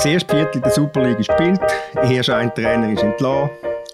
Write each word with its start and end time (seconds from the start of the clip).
Das 0.00 0.06
erste 0.06 0.34
Viertel 0.34 0.62
der 0.62 0.70
Super 0.70 1.02
League 1.02 1.18
ist 1.18 1.28
gespielt. 1.28 1.60
Erst 2.10 2.30
ein 2.30 2.54
Trainer 2.54 2.90
ist 2.90 3.02
entlassen. 3.02 3.50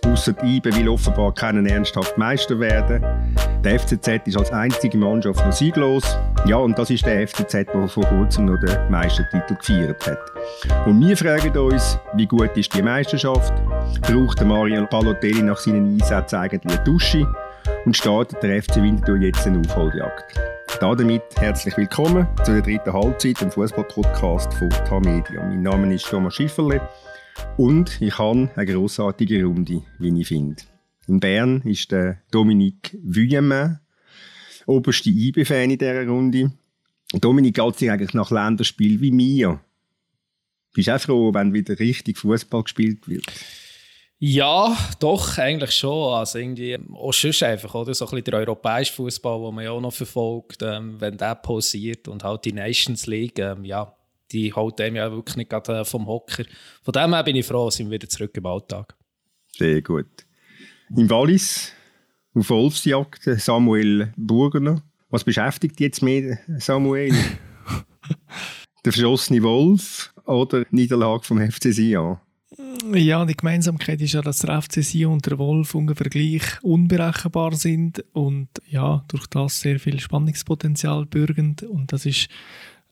Ausser 0.07 0.35
IBE 0.41 0.73
will 0.77 0.89
offenbar 0.89 1.35
keinen 1.35 1.67
ernsthaft 1.67 2.17
Meister 2.17 2.61
werden. 2.61 3.05
Der 3.65 3.81
FCZ 3.81 4.21
ist 4.25 4.37
als 4.37 4.53
einzige 4.53 4.99
Mannschaft 4.99 5.45
noch 5.45 5.51
sieglos. 5.51 6.05
Ja, 6.47 6.59
und 6.59 6.79
das 6.79 6.91
ist 6.91 7.05
der 7.05 7.27
FCZ, 7.27 7.67
der 7.75 7.89
vor 7.89 8.05
kurzem 8.05 8.45
noch 8.45 8.61
den 8.61 8.89
Meistertitel 8.89 9.57
gefeiert 9.57 10.07
hat. 10.07 10.87
Und 10.87 11.01
wir 11.01 11.17
fragen 11.17 11.59
uns, 11.59 11.99
wie 12.15 12.27
gut 12.27 12.57
ist 12.57 12.73
die 12.73 12.83
Meisterschaft? 12.83 13.53
Braucht 14.03 14.39
der 14.39 14.47
Mario 14.47 14.87
Balotelli 14.87 15.43
nach 15.43 15.59
seinen 15.59 15.95
Einsätzen 15.95 16.37
eigentlich 16.37 16.73
eine 16.73 16.85
Dusche? 16.85 17.27
Und 17.85 17.97
startet 17.97 18.41
der 18.45 18.63
FC 18.63 18.77
Winterthur 18.77 19.17
jetzt 19.17 19.45
eine 19.45 19.59
Aufholjagd? 19.59 20.56
Damit 20.81 21.23
herzlich 21.37 21.75
willkommen 21.79 22.27
zu 22.45 22.53
der 22.53 22.61
dritten 22.61 22.93
Halbzeit 22.93 23.41
im 23.41 23.51
Fußball-Podcast 23.51 24.53
von 24.55 24.69
Tamedia. 24.69 25.43
Mein 25.43 25.63
Name 25.63 25.95
ist 25.95 26.05
Thomas 26.05 26.35
Schifferle 26.35 26.87
und 27.57 28.01
ich 28.03 28.19
habe 28.19 28.51
eine 28.55 28.67
grossartige 28.67 29.43
Runde, 29.45 29.83
wie 29.99 30.21
ich 30.21 30.29
finde. 30.29 30.63
In 31.07 31.19
Bern 31.19 31.63
ist 31.63 31.91
der 31.93 32.19
Dominique 32.31 32.99
Vuillemin, 33.03 33.79
oberste 34.67 35.09
IB-Fan 35.09 35.71
in 35.71 35.79
dieser 35.79 36.07
Runde. 36.07 36.53
Dominik 37.13 37.55
geht 37.55 37.77
sich 37.77 37.91
eigentlich 37.91 38.13
nach 38.13 38.31
Länderspiel 38.31 39.01
wie 39.01 39.13
mir. 39.13 39.61
Bist 40.75 40.89
du 40.89 40.95
auch 40.95 41.01
froh, 41.01 41.35
wenn 41.35 41.55
wieder 41.55 41.79
richtig 41.79 42.19
Fußball 42.19 42.65
gespielt 42.65 43.09
wird? 43.09 43.25
Ja, 44.19 44.77
doch, 44.99 45.37
eigentlich 45.37 45.73
schon. 45.73 46.15
Also 46.15 46.39
irgendwie 46.39 46.79
auch 46.95 47.13
sonst 47.13 47.43
einfach, 47.43 47.75
oder? 47.75 47.93
So 47.93 48.07
ein 48.07 48.11
bisschen 48.11 48.25
der 48.25 48.41
europäische 48.41 48.95
Fußball, 48.95 49.43
den 49.45 49.55
man 49.55 49.65
ja 49.65 49.73
auch 49.73 49.81
noch 49.81 49.93
verfolgt, 49.93 50.63
ähm, 50.63 50.99
wenn 51.01 51.19
der 51.19 51.35
pausiert 51.35 52.09
und 52.09 52.25
halt 52.25 52.45
die 52.47 52.53
Nations 52.53 53.07
League, 53.07 53.39
ähm, 53.39 53.65
ja, 53.65 53.95
die 54.33 54.53
holt 54.53 54.79
dem 54.79 54.97
ja 54.97 55.11
wirklich 55.11 55.37
nicht 55.37 55.51
gerade 55.51 55.81
äh, 55.81 55.85
vom 55.85 56.07
Hocker. 56.07 56.45
Von 56.83 56.93
dem 56.93 57.13
her 57.13 57.25
bin 57.25 57.37
ich 57.37 57.47
froh, 57.47 57.69
sind 57.69 57.91
wir 57.91 57.97
wieder 57.97 58.09
zurück 58.09 58.35
im 58.37 58.47
Alltag. 58.47 58.95
Sehr 59.53 59.83
gut. 59.83 60.07
Im 60.97 61.11
Wallis 61.11 61.73
auf 62.35 62.49
Wolfsjagd 62.49 63.23
Samuel 63.39 64.13
Burgener. 64.17 64.83
Was 65.11 65.25
beschäftigt 65.25 65.79
jetzt 65.81 66.03
mehr 66.03 66.39
Samuel? 66.59 67.15
der 68.85 68.93
verschossene 68.93 69.43
Wolf 69.43 70.13
oder 70.25 70.65
Niederlage 70.71 71.25
vom 71.25 71.39
FC 71.39 71.73
Sion? 71.73 72.19
Ja, 72.95 73.25
die 73.27 73.37
Gemeinsamkeit 73.37 74.01
ist 74.01 74.15
ja, 74.15 74.23
dass 74.23 74.39
der 74.39 74.61
FC 74.63 74.83
Sion 74.83 75.15
und 75.15 75.27
der 75.27 75.39
Wolf 75.39 75.75
ungefähr 75.75 76.09
gleich 76.09 76.63
unberechenbar 76.63 77.55
sind 77.55 78.03
und 78.13 78.49
ja, 78.69 79.05
durch 79.09 79.27
das 79.27 79.61
sehr 79.61 79.79
viel 79.79 80.01
Spannungspotenzial 80.01 81.05
bürgend 81.05 81.63
und 81.63 81.93
das 81.93 82.07
ist 82.07 82.29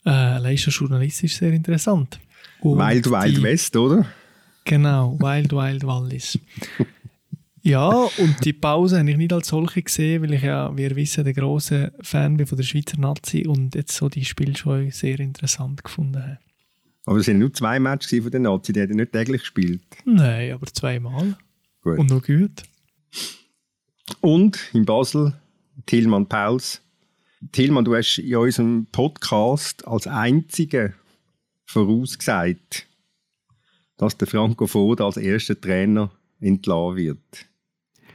äh, 0.04 0.38
leider 0.38 0.70
journalistisch 0.70 1.36
sehr 1.36 1.52
interessant. 1.52 2.18
Und 2.60 2.78
Wild 2.78 3.10
Wild 3.10 3.38
die, 3.38 3.42
West, 3.42 3.76
oder? 3.76 4.06
Genau, 4.64 5.18
Wild 5.18 5.52
Wild 5.52 5.86
Wallis. 5.86 6.38
ja, 7.62 7.88
und 7.88 8.44
die 8.44 8.52
Pause 8.52 8.98
habe 8.98 9.10
ich 9.10 9.16
nicht 9.16 9.32
als 9.32 9.48
solche 9.48 9.82
gesehen, 9.82 10.22
weil 10.22 10.34
ich 10.34 10.42
ja, 10.42 10.76
wie 10.76 10.82
ihr 10.82 10.96
wisst, 10.96 11.16
der 11.16 11.32
große 11.32 11.92
Fan 12.02 12.36
bin 12.36 12.46
von 12.46 12.58
der 12.58 12.64
Schweizer 12.64 12.98
Nazi 12.98 13.46
und 13.46 13.74
jetzt 13.74 13.96
so 13.96 14.10
die 14.10 14.24
Spiel 14.24 14.56
schon 14.56 14.90
sehr 14.90 15.20
interessant 15.20 15.84
gefunden 15.84 16.22
habe. 16.22 16.38
Aber 17.06 17.18
es 17.18 17.28
waren 17.28 17.38
nur 17.38 17.52
zwei 17.52 17.78
Matches 17.78 18.22
von 18.22 18.30
den 18.30 18.42
Nazi, 18.42 18.72
die 18.72 18.80
haben 18.80 18.96
nicht 18.96 19.12
täglich 19.12 19.42
gespielt. 19.42 19.82
Nein, 20.04 20.52
aber 20.52 20.66
zweimal. 20.66 21.36
Gut. 21.82 21.98
Und 21.98 22.10
noch 22.10 22.22
gut. 22.22 22.62
Und 24.20 24.58
in 24.72 24.84
Basel 24.84 25.34
Tilman 25.86 26.26
Pauls. 26.26 26.80
Tilman, 27.52 27.84
du 27.84 27.94
hast 27.94 28.18
in 28.18 28.36
unserem 28.36 28.86
Podcast 28.90 29.86
als 29.86 30.06
einziger 30.06 30.94
vorausgesagt, 31.66 32.86
dass 33.98 34.16
der 34.16 34.28
Franco 34.28 34.66
Foda 34.66 35.04
als 35.04 35.18
erster 35.18 35.60
Trainer 35.60 36.10
entlassen 36.40 36.96
wird. 36.96 37.46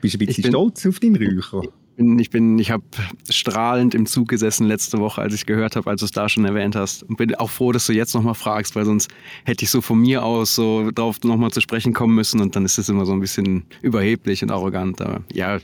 Bist 0.02 0.16
du 0.16 0.18
ein 0.18 0.26
bisschen 0.26 0.46
stolz 0.46 0.86
auf 0.88 1.00
deinen 1.00 1.16
Räucher? 1.16 1.62
Bin, 2.00 2.18
ich 2.18 2.30
bin, 2.30 2.58
ich 2.58 2.72
habe 2.72 2.84
strahlend 3.30 3.94
im 3.94 4.06
Zug 4.06 4.30
gesessen 4.30 4.66
letzte 4.68 5.00
Woche, 5.00 5.22
als 5.22 5.34
ich 5.34 5.46
gehört 5.46 5.76
habe, 5.76 5.90
als 5.90 6.00
du 6.00 6.06
es 6.06 6.12
da 6.12 6.30
schon 6.30 6.46
erwähnt 6.46 6.76
hast. 6.76 7.04
Und 7.04 7.18
bin 7.18 7.36
auch 7.36 7.50
froh, 7.50 7.72
dass 7.72 7.86
du 7.86 7.94
jetzt 7.94 8.16
nochmal 8.16 8.34
fragst, 8.34 8.76
weil 8.76 8.86
sonst 8.86 9.12
hätte 9.44 9.66
ich 9.66 9.70
so 9.70 9.82
von 9.82 10.00
mir 10.00 10.24
aus 10.24 10.56
so 10.56 10.92
darauf 10.92 11.22
nochmal 11.24 11.52
zu 11.52 11.62
sprechen 11.62 11.94
kommen 11.94 12.16
müssen 12.16 12.40
und 12.40 12.56
dann 12.56 12.66
ist 12.66 12.78
es 12.78 12.90
immer 12.90 13.06
so 13.06 13.12
ein 13.12 13.20
bisschen 13.20 13.66
überheblich 13.82 14.42
und 14.42 14.50
arrogant. 14.50 15.02
Aber 15.02 15.22
ja, 15.34 15.60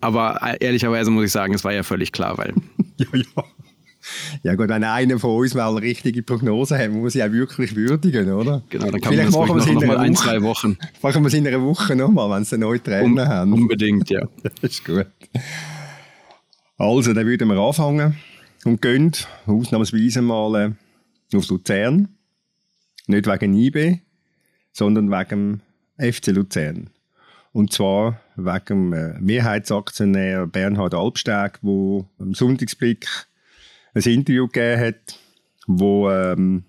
aber 0.00 0.56
ehrlicherweise 0.60 1.10
muss 1.10 1.26
ich 1.26 1.32
sagen, 1.32 1.54
es 1.54 1.62
war 1.62 1.72
ja 1.72 1.82
völlig 1.82 2.10
klar, 2.10 2.38
weil. 2.38 2.54
ja, 2.96 3.06
ja. 3.12 3.44
Ja 4.42 4.54
gut, 4.54 4.68
wenn 4.68 4.84
einer 4.84 5.18
von 5.18 5.36
uns 5.36 5.54
mal 5.54 5.68
eine 5.68 5.82
richtige 5.82 6.22
Prognose 6.22 6.78
hat, 6.78 6.90
muss 6.90 7.14
ich 7.14 7.22
auch 7.22 7.32
wirklich 7.32 7.76
würdigen, 7.76 8.32
oder? 8.32 8.62
Genau, 8.68 8.90
dann 8.90 9.00
kann 9.00 9.12
Vielleicht 9.12 9.32
man 9.32 9.56
das 9.56 9.66
noch, 9.66 9.74
noch 9.74 9.84
mal 9.84 9.98
ein, 9.98 10.16
zwei 10.16 10.42
Wochen. 10.42 10.76
Machen 11.02 11.22
wir 11.22 11.28
es 11.28 11.34
in 11.34 11.46
einer 11.46 11.62
Woche 11.62 11.94
nochmal, 11.94 12.30
wenn 12.30 12.44
sie 12.44 12.58
neuen 12.58 12.82
Trainer 12.82 13.22
um, 13.22 13.28
haben. 13.28 13.52
Unbedingt, 13.52 14.10
ja. 14.10 14.26
das 14.42 14.52
ist 14.62 14.84
gut. 14.84 15.06
Also, 16.78 17.12
dann 17.12 17.26
würden 17.26 17.48
wir 17.48 17.58
anfangen 17.58 18.16
und 18.64 18.82
gehen 18.82 19.12
ausnahmsweise 19.46 20.22
mal 20.22 20.74
äh, 21.32 21.36
auf 21.36 21.48
Luzern. 21.48 22.08
Nicht 23.06 23.26
wegen 23.26 23.54
IB, 23.54 24.00
sondern 24.72 25.10
wegen 25.10 25.60
FC 25.98 26.28
Luzern. 26.28 26.90
Und 27.52 27.72
zwar 27.72 28.20
wegen 28.36 28.90
dem 28.90 28.92
äh, 28.92 29.20
Mehrheitsaktionär 29.20 30.46
Bernhard 30.46 30.94
Albsteg, 30.94 31.60
der 31.62 32.04
am 32.18 32.34
Sonntagsblick 32.34 33.06
ein 33.94 34.02
Interview 34.02 34.46
gegeben 34.46 34.80
hat, 34.80 35.18
wo 35.66 36.10
ähm, 36.10 36.64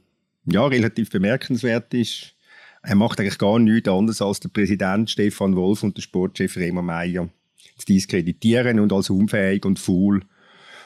ja, 0.46 0.66
relativ 0.66 1.10
bemerkenswert 1.10 1.94
ist. 1.94 2.36
Er 2.82 2.96
macht 2.96 3.20
eigentlich 3.20 3.38
gar 3.38 3.60
nichts 3.60 3.88
anderes 3.88 4.22
als 4.22 4.42
der 4.42 4.50
Präsident 4.50 5.10
Stefan 5.10 5.56
Wolf 5.56 5.84
und 5.84 5.96
der 5.96 6.02
Sportchef 6.02 6.58
Remo 6.58 6.82
Meyer 6.82 7.30
zu 7.78 7.86
diskreditieren 7.86 8.80
und 8.80 8.92
als 8.92 9.10
unfähig 9.10 9.66
und 9.66 9.80
faul 9.80 10.22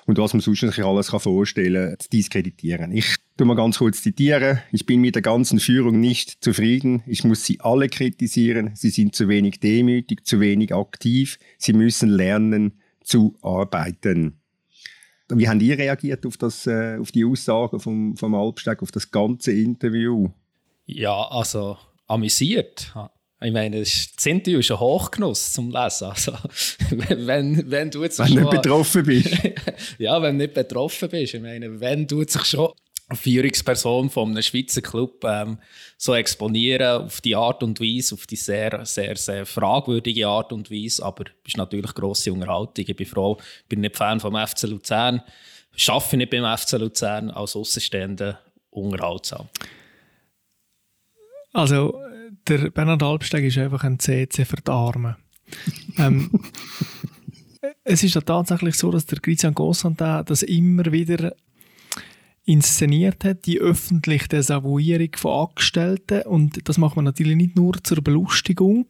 und 0.07 0.17
was 0.17 0.33
man 0.33 0.39
sonst 0.39 0.61
sich 0.61 0.83
alles 0.83 1.09
vorstellen 1.09 1.89
kann, 1.89 1.99
zu 1.99 2.09
diskreditieren. 2.09 2.93
Ich 2.93 3.17
tu 3.35 3.43
mal 3.43 3.55
ganz 3.55 3.79
kurz 3.79 4.01
zitieren. 4.01 4.59
Ich 4.71 4.85
bin 4.85 5.01
mit 5.01 5.15
der 5.15 5.21
ganzen 5.21 5.59
Führung 5.59 5.99
nicht 5.99 6.43
zufrieden. 6.43 7.03
Ich 7.05 7.25
muss 7.25 7.43
sie 7.45 7.59
alle 7.59 7.89
kritisieren. 7.89 8.71
Sie 8.73 8.89
sind 8.89 9.15
zu 9.15 9.27
wenig 9.27 9.59
demütig, 9.59 10.25
zu 10.25 10.39
wenig 10.39 10.73
aktiv. 10.73 11.37
Sie 11.57 11.73
müssen 11.73 12.09
lernen 12.09 12.79
zu 13.03 13.35
arbeiten. 13.41 14.39
Wie 15.29 15.47
haben 15.47 15.59
ihr 15.59 15.77
reagiert 15.77 16.25
auf, 16.25 16.37
das, 16.37 16.67
äh, 16.67 16.97
auf 16.99 17.11
die 17.11 17.25
Aussagen 17.25 17.79
vom, 17.79 18.15
vom 18.15 18.33
Albsteg, 18.35 18.81
auf 18.81 18.91
das 18.91 19.11
ganze 19.11 19.51
Interview? 19.51 20.29
Ja, 20.85 21.27
also 21.29 21.77
amüsiert. 22.07 22.93
Ich 23.41 23.51
meine, 23.51 23.79
das 23.79 24.25
Interview 24.25 24.59
ist 24.59 24.71
ein 24.71 24.79
Hochgenuss 24.79 25.53
zum 25.53 25.69
Lesen. 25.69 26.05
Also, 26.05 26.31
wenn, 26.89 27.69
wenn 27.69 27.91
du 27.91 28.03
jetzt 28.03 28.19
wenn 28.19 28.27
schon, 28.29 28.37
nicht 28.37 28.49
betroffen 28.49 29.03
bist. 29.03 29.29
ja, 29.99 30.21
wenn 30.21 30.39
du 30.39 30.45
nicht 30.45 30.53
betroffen 30.53 31.09
bist. 31.09 31.33
Ich 31.33 31.41
meine, 31.41 31.79
wenn 31.79 32.07
du 32.07 32.23
sich 32.23 32.45
schon 32.45 32.71
Führungsperson 33.15 34.09
von 34.09 34.31
einem 34.31 34.41
Schweizer 34.41 34.81
Club 34.81 35.23
ähm, 35.23 35.59
so 35.97 36.13
exponieren 36.13 37.03
auf 37.03 37.21
die 37.21 37.35
Art 37.35 37.63
und 37.63 37.79
Weise, 37.79 38.15
auf 38.15 38.27
die 38.27 38.35
sehr, 38.35 38.85
sehr, 38.85 39.15
sehr 39.15 39.45
fragwürdige 39.45 40.27
Art 40.27 40.51
und 40.51 40.69
Weise. 40.69 41.05
Aber 41.05 41.23
es 41.25 41.53
ist 41.53 41.57
natürlich 41.57 41.93
grosse 41.93 42.33
Unterhaltung. 42.33 42.85
Ich 42.85 42.95
bin 42.95 43.07
froh, 43.07 43.37
ich 43.61 43.67
bin 43.69 43.81
nicht 43.81 43.95
Fan 43.95 44.19
vom 44.19 44.35
FC 44.35 44.63
Luzern, 44.63 45.21
arbeite 45.87 46.17
nicht 46.17 46.31
beim 46.31 46.57
FC 46.57 46.73
Luzern 46.73 47.31
als 47.31 47.55
Außenstehender 47.55 48.39
unterhaltsam. 48.71 49.47
Also, 51.53 51.99
der 52.47 52.69
Bernhard 52.71 53.03
Albsteg 53.03 53.45
ist 53.45 53.57
einfach 53.57 53.83
ein 53.83 53.99
CC 53.99 54.43
für 54.43 54.57
die 54.57 54.69
Armen. 54.69 55.15
ähm, 55.97 56.29
es 57.85 58.03
ist 58.03 58.15
ja 58.15 58.21
tatsächlich 58.21 58.75
so, 58.75 58.91
dass 58.91 59.05
der 59.05 59.19
Christian 59.19 59.53
Gossantin 59.53 60.23
das 60.25 60.43
immer 60.43 60.91
wieder 60.91 61.33
inszeniert 62.47 63.25
hat, 63.25 63.45
die 63.45 63.59
öffentliche 63.59 64.29
Desavouierung 64.29 65.09
von 65.17 65.49
Angestellten. 65.49 66.21
Und 66.23 66.67
das 66.67 66.77
macht 66.77 66.95
man 66.95 67.05
natürlich 67.05 67.35
nicht 67.35 67.57
nur 67.57 67.73
zur 67.83 68.01
Belustigung, 68.01 68.87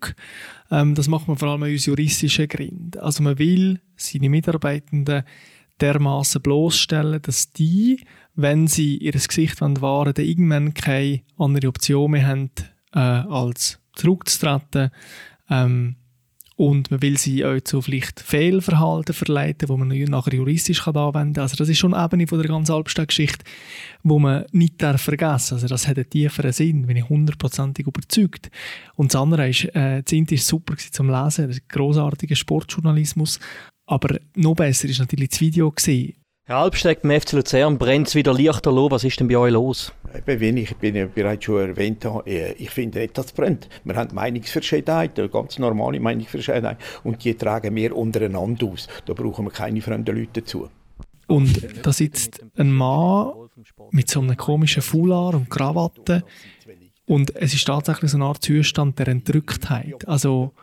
ähm, 0.69 0.93
das 0.93 1.07
macht 1.07 1.27
man 1.27 1.37
vor 1.37 1.49
allem 1.49 1.63
aus 1.63 1.87
juristischen 1.87 2.47
Gründen. 2.47 2.99
Also 2.99 3.23
man 3.23 3.39
will 3.39 3.81
seine 3.95 4.29
Mitarbeitenden 4.29 5.23
dermaßen 5.81 6.41
bloßstellen, 6.41 7.21
dass 7.23 7.51
die, 7.51 8.05
wenn 8.35 8.67
sie 8.67 8.97
ihr 8.97 9.13
Gesicht 9.13 9.59
wahren 9.61 10.13
dann 10.13 10.25
irgendwann 10.25 10.73
keine 10.75 11.21
andere 11.37 11.67
Option 11.67 12.11
mehr 12.11 12.27
haben, 12.27 12.51
äh, 12.93 12.99
als 12.99 13.79
zurückzutreten. 13.95 14.91
Ähm, 15.49 15.95
und 16.57 16.89
man 16.89 17.03
will 17.03 17.19
sie 17.19 17.45
auch 17.45 17.61
zu 17.61 17.83
vielleicht 17.83 18.19
Fehlverhalten 18.19 19.13
verleiten, 19.13 19.69
wo 19.69 19.77
man 19.77 19.89
nachher 19.89 20.33
juristisch 20.33 20.83
kann 20.83 20.97
anwenden 20.97 21.35
kann. 21.35 21.43
Also 21.43 21.55
das 21.55 21.69
ist 21.69 21.77
schon 21.77 21.93
eine 21.93 22.05
Ebene 22.05 22.25
der 22.25 22.49
ganzen 22.49 22.73
Albstadt-Geschichte, 22.73 23.45
wo 24.01 24.17
man 24.17 24.45
nicht 24.51 24.81
darf 24.81 25.03
vergessen 25.03 25.53
Also 25.53 25.67
das 25.67 25.87
hat 25.87 25.97
einen 25.97 26.09
tieferen 26.09 26.51
Sinn, 26.51 26.87
bin 26.87 26.97
ich 26.97 27.07
hundertprozentig 27.07 27.85
überzeugt. 27.85 28.49
Und 28.95 29.13
das 29.13 29.21
andere 29.21 29.49
ist, 29.49 29.65
äh, 29.75 30.01
das 30.01 30.11
Inti 30.11 30.33
ist 30.33 30.47
super 30.47 30.75
zum 30.77 31.11
Lesen, 31.11 31.61
großartiger 31.69 32.35
Sportjournalismus. 32.35 33.39
Aber 33.85 34.17
noch 34.35 34.55
besser 34.55 34.89
ist 34.89 34.99
natürlich 34.99 35.29
das 35.29 35.41
Video 35.41 35.69
gesehen. 35.69 36.15
Herr 36.49 36.59
Albsteg, 36.59 37.01
beim 37.01 37.19
FC 37.19 37.33
Luzern 37.33 37.77
brennt 37.77 38.07
es 38.07 38.15
wieder 38.15 38.33
Lichter 38.33 38.71
los. 38.71 38.89
Was 38.91 39.03
ist 39.03 39.19
denn 39.19 39.27
bei 39.27 39.35
euch 39.37 39.51
los? 39.51 39.91
Eben, 40.15 40.39
wie 40.39 40.61
ich 40.61 40.77
bin 40.77 40.95
ja 40.95 41.05
bereits 41.05 41.43
schon 41.43 41.59
erwähnt 41.59 42.05
habe, 42.05 42.29
ich 42.57 42.69
finde 42.69 42.99
nicht, 42.99 43.17
dass 43.17 43.25
es 43.25 43.31
brennt. 43.33 43.67
Wir 43.83 43.97
haben 43.97 44.15
Meinungsverschiedenheit, 44.15 45.19
eine 45.19 45.27
ganz 45.27 45.59
normale 45.59 45.99
Meinungsverschiedenheit. 45.99 46.77
Und 47.03 47.21
die 47.21 47.33
tragen 47.35 47.75
wir 47.75 47.93
untereinander 47.93 48.67
aus. 48.67 48.87
Da 49.05 49.11
brauchen 49.11 49.43
wir 49.43 49.51
keine 49.51 49.81
fremden 49.81 50.15
Leute 50.15 50.39
dazu. 50.39 50.69
Und 51.27 51.85
da 51.85 51.91
sitzt 51.91 52.41
ein 52.55 52.71
Mann 52.71 53.33
mit 53.91 54.09
so 54.09 54.21
einem 54.21 54.37
komischen 54.37 54.81
Foulard 54.81 55.35
und 55.35 55.49
Krawatte. 55.49 56.23
Und 57.07 57.35
es 57.35 57.55
ist 57.55 57.65
tatsächlich 57.65 58.11
so 58.11 58.15
eine 58.15 58.23
Art 58.23 58.41
Zustand 58.41 58.97
der 58.99 59.09
Entrücktheit. 59.09 60.07
Also, 60.07 60.53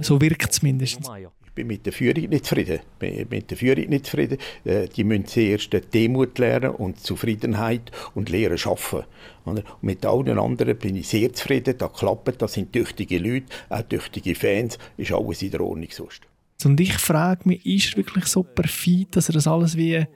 so 0.00 0.20
wirkt 0.20 0.52
es 0.52 0.62
mindestens. 0.62 1.10
Bin 1.54 1.66
mit 1.66 1.84
der 1.84 1.92
Führung 1.92 2.30
nicht 2.30 2.46
zufrieden. 2.46 2.80
Bin 2.98 3.26
mit 3.28 3.50
der 3.50 3.58
Führung 3.58 3.88
nicht 3.88 4.06
zufrieden. 4.06 4.38
Äh, 4.64 4.88
die 4.88 5.04
müssen 5.04 5.26
zuerst 5.26 5.70
Demut 5.92 6.38
lernen 6.38 6.70
und 6.70 7.00
Zufriedenheit 7.00 7.90
und 8.14 8.30
Lehren 8.30 8.56
schaffen. 8.56 9.02
Und 9.44 9.62
mit 9.82 10.06
allen 10.06 10.38
anderen 10.38 10.76
bin 10.78 10.96
ich 10.96 11.08
sehr 11.08 11.32
zufrieden. 11.32 11.74
Da 11.76 11.88
klappt, 11.88 12.40
das 12.40 12.54
sind 12.54 12.72
tüchtige 12.72 13.18
Leute, 13.18 13.46
auch 13.68 13.82
tüchtige 13.82 14.34
Fans. 14.34 14.78
Ist 14.96 15.12
alles 15.12 15.42
in 15.42 15.50
der 15.50 15.60
Ordnung 15.60 15.88
sonst. 15.90 16.22
Und 16.64 16.80
ich 16.80 16.94
frage 16.94 17.48
mich, 17.48 17.66
ist 17.66 17.92
er 17.92 17.98
wirklich 17.98 18.26
so 18.26 18.42
perfid, 18.42 19.16
dass 19.16 19.28
er 19.28 19.34
das 19.34 19.46
alles 19.46 19.76
wie 19.76 20.06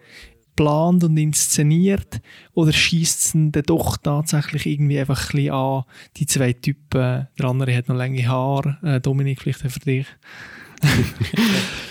plant 0.57 1.05
und 1.05 1.17
inszeniert? 1.17 2.21
Oder 2.55 2.73
schießt 2.73 3.21
es 3.21 3.33
dann 3.33 3.53
doch 3.67 3.97
tatsächlich 3.99 4.67
irgendwie 4.67 4.99
einfach 4.99 5.33
ein 5.35 5.51
an, 5.51 5.85
die 6.17 6.27
zwei 6.27 6.53
Typen, 6.55 7.29
der 7.39 7.45
andere 7.45 7.77
hat 7.77 7.89
noch 7.89 7.97
lange 7.97 8.27
Haare, 8.27 8.79
äh, 8.83 9.01
Dominik, 9.01 9.43
vielleicht 9.43 9.61
für 9.61 9.81
dich. 9.81 10.07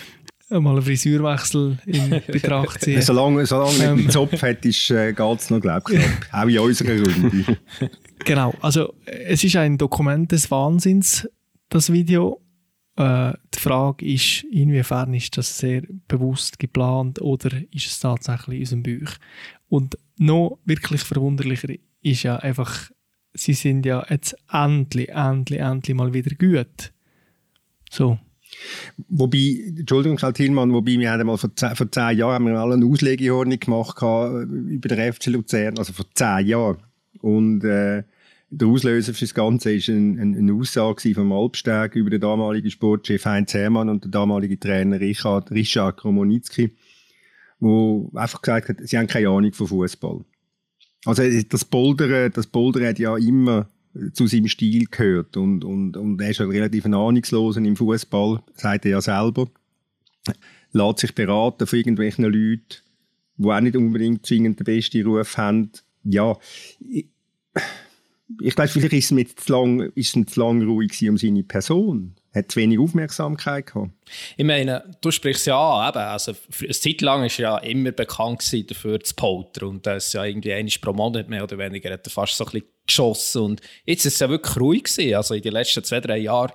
mal 0.48 0.72
einen 0.72 0.82
Frisurwechsel 0.82 1.78
in 1.86 2.10
Betracht 2.26 2.80
ziehen. 2.80 3.02
solange 3.02 3.46
solange 3.46 3.84
ähm, 3.84 3.96
mit 3.96 4.12
Zopf 4.12 4.40
hättest, 4.42 4.90
äh, 4.90 5.12
geht 5.12 5.40
es 5.40 5.50
noch, 5.50 5.60
glaube 5.60 5.94
ich, 5.94 6.00
Auch 6.32 6.46
in 6.46 6.58
unserer 6.58 7.02
Runde. 7.02 7.58
genau, 8.24 8.54
also 8.60 8.94
es 9.04 9.42
ist 9.42 9.56
ein 9.56 9.76
Dokument 9.78 10.30
des 10.30 10.50
Wahnsinns, 10.50 11.28
das 11.68 11.92
Video. 11.92 12.40
Äh, 12.96 13.32
die 13.54 13.58
Frage 13.58 14.06
ist, 14.06 14.44
inwiefern 14.44 15.12
ist 15.14 15.36
das 15.36 15.58
sehr 15.58 15.82
bewusst 16.08 16.58
geplant 16.58 17.20
oder 17.20 17.50
ist 17.72 17.86
es 17.86 18.00
tatsächlich 18.00 18.56
in 18.56 18.78
unserem 18.78 18.82
Buch? 18.82 19.12
Und 19.68 19.98
noch 20.18 20.58
wirklich 20.64 21.02
verwunderlicher 21.02 21.68
ist 22.02 22.22
ja 22.22 22.36
einfach, 22.36 22.90
sie 23.34 23.52
sind 23.52 23.84
ja 23.84 24.06
jetzt 24.08 24.36
endlich, 24.50 25.08
endlich, 25.10 25.60
endlich 25.60 25.96
mal 25.96 26.14
wieder 26.14 26.34
gut. 26.36 26.92
So. 27.90 28.18
Wobei, 29.08 29.72
Entschuldigung, 29.78 30.16
Karl 30.16 30.32
Tillmann, 30.32 30.72
wobei 30.72 30.98
wir 30.98 31.10
haben 31.10 31.26
mal 31.26 31.36
vor 31.36 31.54
zehn, 31.54 31.76
vor 31.76 31.90
zehn 31.90 32.18
Jahren 32.18 32.34
haben 32.34 32.46
wir 32.46 32.58
alle 32.58 32.74
eine 32.74 32.86
Auslegehörnung 32.86 33.58
gemacht 33.58 33.96
über 33.98 34.88
den 34.88 35.12
FC 35.12 35.26
Luzern, 35.26 35.78
also 35.78 35.92
vor 35.92 36.06
zehn 36.14 36.46
Jahren. 36.46 36.78
Und 37.20 37.64
äh, 37.64 38.04
der 38.50 38.68
Auslöser 38.68 39.12
für 39.12 39.24
das 39.24 39.34
Ganze 39.34 39.70
war 39.70 39.94
ein, 39.94 40.18
ein, 40.18 40.36
eine 40.36 40.52
Aussage 40.52 41.14
vom 41.14 41.32
Alpsteg 41.32 41.96
über 41.96 42.10
den 42.10 42.20
damaligen 42.20 42.70
Sportchef 42.70 43.24
Heinz 43.24 43.54
Hermann 43.54 43.88
und 43.88 44.04
den 44.04 44.10
damaligen 44.10 44.60
Trainer 44.60 45.00
Richard, 45.00 45.50
Richard 45.50 45.96
Kromonitzki, 45.96 46.74
wo 47.58 48.10
einfach 48.14 48.42
gesagt 48.42 48.68
hat, 48.68 48.76
sie 48.82 48.96
haben 48.96 49.08
keine 49.08 49.28
Ahnung 49.28 49.52
von 49.52 49.66
Fußball. 49.66 50.24
Also 51.04 51.22
das 51.48 51.64
Bouldern, 51.64 52.32
das 52.32 52.46
Bouldern 52.46 52.86
hat 52.86 52.98
ja 52.98 53.16
immer 53.16 53.68
zu 54.12 54.26
seinem 54.26 54.48
Stil 54.48 54.86
gehört. 54.90 55.36
Und, 55.36 55.64
und, 55.64 55.96
und 55.96 56.20
er 56.20 56.30
ist 56.30 56.40
ja 56.40 56.46
relativ 56.46 56.86
ahnungslos 56.86 57.56
im 57.56 57.76
Fußball, 57.76 58.42
sagt 58.54 58.84
er 58.84 58.92
ja 58.92 59.00
selber. 59.00 59.48
Lässt 60.72 60.98
sich 60.98 61.14
beraten 61.14 61.66
von 61.66 61.78
irgendwelchen 61.78 62.24
Leuten, 62.24 62.82
die 63.36 63.48
auch 63.48 63.60
nicht 63.60 63.76
unbedingt 63.76 64.26
zwingend 64.26 64.60
den 64.60 64.64
besten 64.64 65.06
Ruf 65.06 65.36
haben. 65.36 65.70
Ja, 66.04 66.36
ich, 66.80 67.06
ich 68.40 68.54
glaube, 68.54 68.68
vielleicht 68.68 68.92
ist 68.92 69.04
es, 69.06 69.10
mit 69.12 69.40
zu 69.40 69.52
lang, 69.52 69.80
ist 69.94 70.16
es 70.16 70.26
zu 70.26 70.40
lang 70.40 70.62
ruhig 70.62 71.08
um 71.08 71.16
seine 71.16 71.44
Person 71.44 72.14
hat 72.36 72.52
zu 72.52 72.60
wenig 72.60 72.78
Aufmerksamkeit 72.78 73.66
gehabt. 73.66 73.90
Ich 74.36 74.44
meine, 74.44 74.84
du 75.00 75.10
sprichst 75.10 75.46
ja 75.46 75.58
an, 75.58 75.88
eben, 75.88 75.98
also 75.98 76.32
eine 76.60 76.70
Zeit 76.70 77.00
lang 77.00 77.22
war 77.22 77.30
ja 77.38 77.58
immer 77.58 77.92
bekannt 77.92 78.70
dafür 78.70 79.00
zu 79.00 79.14
poltern 79.14 79.68
und 79.68 79.86
das 79.86 80.08
ist 80.08 80.12
ja 80.12 80.24
irgendwie 80.24 80.52
einmal 80.52 80.72
pro 80.80 80.92
Monat 80.92 81.28
mehr 81.28 81.42
oder 81.42 81.58
weniger 81.58 81.92
hat 81.92 82.06
er 82.06 82.10
fast 82.10 82.36
so 82.36 82.44
ein 82.44 82.50
bisschen 82.52 82.68
geschossen 82.86 83.42
und 83.42 83.60
jetzt 83.84 84.06
ist 84.06 84.14
es 84.14 84.20
ja 84.20 84.28
wirklich 84.28 84.56
ruhig 84.56 84.84
gewesen. 84.84 85.14
also 85.14 85.34
in 85.34 85.42
den 85.42 85.52
letzten 85.52 85.82
zwei, 85.82 86.00
drei 86.00 86.18
Jahren 86.18 86.52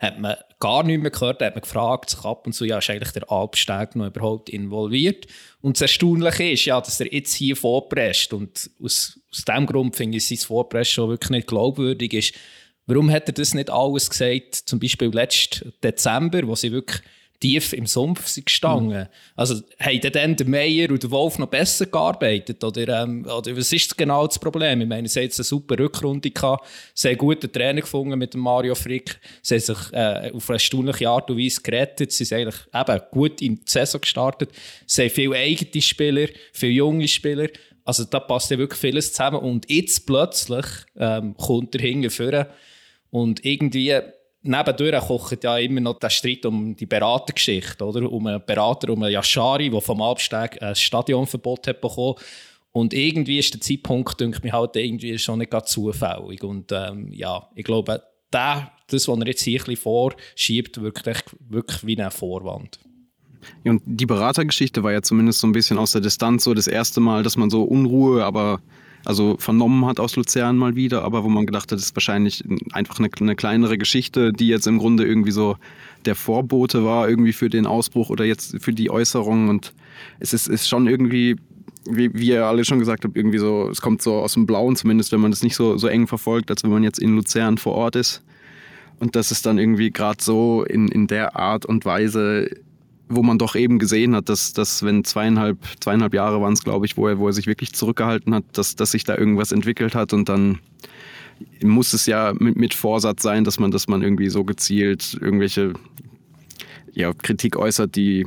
hat 0.00 0.18
man 0.18 0.36
gar 0.58 0.82
nichts 0.82 1.02
mehr 1.02 1.10
gehört, 1.10 1.42
hat 1.42 1.54
man 1.54 1.62
gefragt 1.62 2.10
sich 2.10 2.24
ab 2.24 2.46
und 2.46 2.54
zu, 2.54 2.64
ja, 2.64 2.78
ist 2.78 2.88
eigentlich 2.88 3.12
der 3.12 3.30
Alpsteg 3.30 3.96
noch 3.96 4.06
überhaupt 4.06 4.48
involviert? 4.48 5.26
Und 5.60 5.76
das 5.76 5.82
Erstaunliche 5.82 6.44
ist 6.44 6.64
ja, 6.64 6.80
dass 6.80 7.00
er 7.00 7.12
jetzt 7.12 7.34
hier 7.34 7.54
vorpresst 7.54 8.32
und 8.32 8.70
aus, 8.82 9.20
aus 9.30 9.44
diesem 9.44 9.66
Grund 9.66 9.96
finde 9.96 10.16
ich 10.16 10.26
sein 10.26 10.38
Vorpressen 10.38 10.92
schon 10.94 11.10
wirklich 11.10 11.30
nicht 11.30 11.48
glaubwürdig 11.48 12.14
ist, 12.14 12.34
Warum 12.90 13.08
hat 13.08 13.28
er 13.28 13.34
das 13.34 13.54
nicht 13.54 13.70
alles 13.70 14.10
gesagt, 14.10 14.56
zum 14.56 14.80
Beispiel 14.80 15.10
letzten 15.10 15.72
Dezember, 15.80 16.44
wo 16.48 16.56
sie 16.56 16.72
wirklich 16.72 17.00
tief 17.38 17.72
im 17.72 17.86
Sumpf 17.86 18.26
sind 18.26 18.46
gestanden? 18.46 19.02
Mhm. 19.02 19.06
Also, 19.36 19.62
haben 19.78 20.00
dann 20.00 20.34
der 20.34 20.48
Meier 20.48 20.90
und 20.90 21.00
der 21.00 21.10
Wolf 21.12 21.38
noch 21.38 21.46
besser 21.46 21.86
gearbeitet? 21.86 22.64
Oder, 22.64 23.02
ähm, 23.02 23.24
oder 23.26 23.56
was 23.56 23.72
ist 23.72 23.96
genau 23.96 24.26
das 24.26 24.40
Problem? 24.40 24.80
Ich 24.80 24.88
meine, 24.88 25.06
sie 25.06 25.20
haben 25.20 25.26
jetzt 25.26 25.38
eine 25.38 25.44
super 25.44 25.78
Rückrunde 25.78 26.32
gehabt, 26.32 26.66
sehr 26.92 27.14
gute 27.14 27.50
Trainer 27.50 27.80
gefunden 27.80 28.18
mit 28.18 28.34
dem 28.34 28.40
Mario 28.40 28.74
Frick, 28.74 29.20
sie 29.40 29.54
haben 29.54 29.60
sich 29.60 29.92
äh, 29.92 30.32
auf 30.34 30.50
eine 30.50 30.56
erstaunliche 30.56 31.08
Art 31.08 31.30
und 31.30 31.38
Weise 31.38 31.62
gerettet, 31.62 32.10
sie 32.10 32.24
sind 32.24 32.38
eigentlich 32.38 32.60
eben 32.74 33.00
gut 33.12 33.40
in 33.40 33.54
die 33.54 33.62
Saison 33.66 34.00
gestartet, 34.00 34.50
sie 34.84 35.02
haben 35.02 35.10
viele 35.10 35.36
eigene 35.36 35.80
Spieler, 35.80 36.26
viele 36.52 36.72
junge 36.72 37.06
Spieler, 37.06 37.50
also 37.84 38.02
da 38.02 38.18
passt 38.18 38.50
ja 38.50 38.58
wirklich 38.58 38.80
vieles 38.80 39.12
zusammen 39.12 39.38
und 39.38 39.70
jetzt 39.70 40.06
plötzlich 40.06 40.66
ähm, 40.96 41.36
kommt 41.36 41.76
er 41.76 41.82
hinten 41.82 42.10
und 43.10 43.44
irgendwie 43.44 43.94
nebendurch 44.42 45.06
kocht 45.06 45.44
ja 45.44 45.58
immer 45.58 45.80
noch 45.80 45.98
der 45.98 46.10
Streit 46.10 46.46
um 46.46 46.74
die 46.74 46.86
Beratergeschichte, 46.86 47.84
oder? 47.84 48.10
Um 48.10 48.26
einen 48.26 48.42
Berater, 48.44 48.90
um 48.90 49.02
einen 49.02 49.12
Yashari, 49.12 49.70
der 49.70 49.80
vom 49.80 50.00
Albsteg 50.02 50.62
ein 50.62 50.74
Stadionverbot 50.74 51.66
hat 51.66 51.80
bekommen. 51.80 52.16
Und 52.72 52.94
irgendwie 52.94 53.38
ist 53.38 53.52
der 53.52 53.60
Zeitpunkt, 53.60 54.20
denke 54.20 54.40
ich 54.44 54.52
halt 54.52 54.76
irgendwie 54.76 55.18
schon 55.18 55.40
nicht 55.40 55.50
ganz 55.50 55.70
zufällig. 55.70 56.42
Und 56.44 56.70
ähm, 56.72 57.12
ja, 57.12 57.48
ich 57.54 57.64
glaube, 57.64 58.02
der, 58.32 58.72
das, 58.86 59.08
was 59.08 59.18
er 59.18 59.26
jetzt 59.26 59.42
hier 59.42 59.60
ein 59.60 59.64
bisschen 59.64 59.82
vorschiebt, 59.82 60.80
wirkt 60.80 61.06
echt 61.06 61.36
wirklich 61.48 61.84
wie 61.84 62.00
ein 62.00 62.10
Vorwand. 62.10 62.78
Ja, 63.64 63.72
und 63.72 63.82
die 63.84 64.06
Beratergeschichte 64.06 64.82
war 64.82 64.92
ja 64.92 65.02
zumindest 65.02 65.40
so 65.40 65.46
ein 65.46 65.52
bisschen 65.52 65.78
aus 65.78 65.92
der 65.92 66.00
Distanz 66.00 66.44
so 66.44 66.54
das 66.54 66.66
erste 66.66 67.00
Mal, 67.00 67.22
dass 67.22 67.36
man 67.36 67.50
so 67.50 67.62
Unruhe, 67.62 68.24
aber 68.24 68.60
also 69.04 69.36
vernommen 69.38 69.86
hat 69.86 69.98
aus 69.98 70.16
Luzern 70.16 70.56
mal 70.56 70.76
wieder, 70.76 71.02
aber 71.02 71.24
wo 71.24 71.28
man 71.28 71.46
gedacht 71.46 71.72
hat, 71.72 71.78
das 71.78 71.84
ist 71.84 71.96
wahrscheinlich 71.96 72.44
einfach 72.72 72.98
eine, 72.98 73.08
eine, 73.20 73.36
kleinere 73.36 73.78
Geschichte, 73.78 74.32
die 74.32 74.48
jetzt 74.48 74.66
im 74.66 74.78
Grunde 74.78 75.06
irgendwie 75.06 75.30
so 75.30 75.56
der 76.04 76.14
Vorbote 76.14 76.84
war, 76.84 77.08
irgendwie 77.08 77.32
für 77.32 77.48
den 77.48 77.66
Ausbruch 77.66 78.10
oder 78.10 78.24
jetzt 78.24 78.56
für 78.62 78.72
die 78.72 78.90
Äußerung. 78.90 79.48
Und 79.48 79.72
es 80.18 80.32
ist, 80.32 80.48
ist 80.48 80.68
schon 80.68 80.86
irgendwie, 80.86 81.36
wie, 81.88 82.12
wie 82.14 82.28
ihr 82.28 82.44
alle 82.44 82.64
schon 82.64 82.78
gesagt 82.78 83.04
habt, 83.04 83.16
irgendwie 83.16 83.38
so, 83.38 83.68
es 83.70 83.80
kommt 83.80 84.02
so 84.02 84.16
aus 84.16 84.34
dem 84.34 84.46
Blauen, 84.46 84.76
zumindest 84.76 85.12
wenn 85.12 85.20
man 85.20 85.30
das 85.30 85.42
nicht 85.42 85.56
so, 85.56 85.78
so 85.78 85.88
eng 85.88 86.06
verfolgt, 86.06 86.50
als 86.50 86.62
wenn 86.62 86.70
man 86.70 86.82
jetzt 86.82 86.98
in 86.98 87.16
Luzern 87.16 87.58
vor 87.58 87.74
Ort 87.74 87.96
ist. 87.96 88.22
Und 88.98 89.16
das 89.16 89.30
ist 89.30 89.46
dann 89.46 89.58
irgendwie 89.58 89.90
gerade 89.90 90.22
so 90.22 90.62
in, 90.64 90.88
in 90.88 91.06
der 91.06 91.36
Art 91.36 91.64
und 91.64 91.86
Weise 91.86 92.50
wo 93.10 93.22
man 93.22 93.38
doch 93.38 93.56
eben 93.56 93.78
gesehen 93.78 94.14
hat, 94.14 94.28
dass, 94.28 94.52
dass 94.52 94.82
wenn 94.82 95.04
zweieinhalb, 95.04 95.58
zweieinhalb 95.80 96.14
Jahre 96.14 96.40
waren 96.40 96.52
es, 96.52 96.62
glaube 96.62 96.86
ich, 96.86 96.96
wo 96.96 97.08
er, 97.08 97.18
wo 97.18 97.26
er 97.26 97.32
sich 97.32 97.46
wirklich 97.46 97.72
zurückgehalten 97.72 98.34
hat, 98.34 98.44
dass, 98.52 98.76
dass 98.76 98.92
sich 98.92 99.04
da 99.04 99.16
irgendwas 99.16 99.52
entwickelt 99.52 99.94
hat 99.94 100.12
und 100.12 100.28
dann 100.28 100.60
muss 101.62 101.92
es 101.92 102.06
ja 102.06 102.32
mit, 102.38 102.56
mit 102.56 102.74
Vorsatz 102.74 103.22
sein, 103.22 103.44
dass 103.44 103.58
man, 103.58 103.70
dass 103.70 103.88
man 103.88 104.02
irgendwie 104.02 104.30
so 104.30 104.44
gezielt 104.44 105.18
irgendwelche 105.20 105.72
ja, 106.92 107.12
Kritik 107.12 107.56
äußert, 107.56 107.96
die 107.96 108.26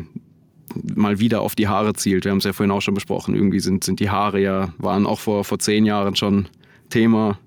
mal 0.96 1.20
wieder 1.20 1.42
auf 1.42 1.56
die 1.56 1.68
Haare 1.68 1.94
zielt. 1.94 2.26
Wir 2.26 2.32
haben 2.32 2.40
es 2.40 2.46
ja 2.46 2.54
vorhin 2.54 2.72
auch 2.72 2.82
schon 2.82 2.94
besprochen. 2.94 3.36
Irgendwie 3.36 3.60
sind, 3.60 3.84
sind 3.84 4.00
die 4.00 4.10
Haare 4.10 4.42
ja, 4.42 4.74
waren 4.78 5.06
auch 5.06 5.20
vor, 5.20 5.44
vor 5.44 5.60
zehn 5.60 5.86
Jahren 5.86 6.16
schon 6.16 6.48
Thema. 6.90 7.40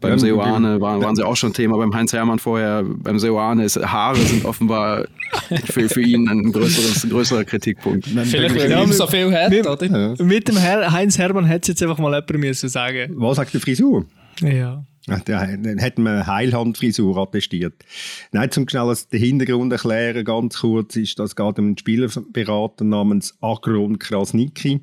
Beim 0.00 0.12
ja, 0.12 0.18
Seoane 0.18 0.80
waren, 0.80 1.02
waren 1.02 1.16
sie 1.16 1.26
auch 1.26 1.36
schon 1.36 1.52
Thema, 1.52 1.76
beim 1.76 1.92
Heinz 1.92 2.12
Hermann 2.12 2.38
vorher, 2.38 2.84
beim 2.84 3.18
Seoane 3.18 3.64
ist 3.64 3.76
Haare 3.76 4.16
sind 4.16 4.44
offenbar 4.44 5.06
für, 5.64 5.88
für 5.88 6.02
ihn 6.02 6.28
ein 6.28 6.52
größeres, 6.52 7.08
größerer 7.10 7.44
Kritikpunkt. 7.44 8.06
Vielleicht, 8.06 8.54
weil 8.54 8.70
er 8.70 8.86
so 8.88 9.06
viel 9.08 9.32
hat, 9.32 9.50
mit, 9.50 9.66
oder? 9.66 10.22
Mit 10.22 10.46
dem 10.48 10.56
Her 10.56 10.92
Heinz 10.92 11.18
Hermann 11.18 11.46
hätte 11.46 11.62
es 11.62 11.68
jetzt 11.68 11.82
einfach 11.82 11.98
mal 11.98 12.12
jemand 12.12 12.38
müssen 12.38 12.68
sagen. 12.68 13.12
Was 13.16 13.36
sagt 13.36 13.54
die 13.54 13.58
Frisur? 13.58 14.06
Ja. 14.40 14.84
Dann 15.24 15.78
hätten 15.78 16.02
wir 16.02 16.26
Heilhandfrisur 16.26 17.16
attestiert. 17.16 17.74
Nein, 18.32 18.50
zum 18.50 18.68
schnell 18.68 18.94
den 19.10 19.20
Hintergrund 19.20 19.72
erklären, 19.72 20.24
ganz 20.24 20.58
kurz, 20.58 20.96
ist, 20.96 21.18
das 21.18 21.34
geht 21.34 21.58
um 21.58 21.66
einen 21.66 21.78
Spielerberater 21.78 22.84
namens 22.84 23.36
Agron 23.40 23.98
Krasniki, 23.98 24.80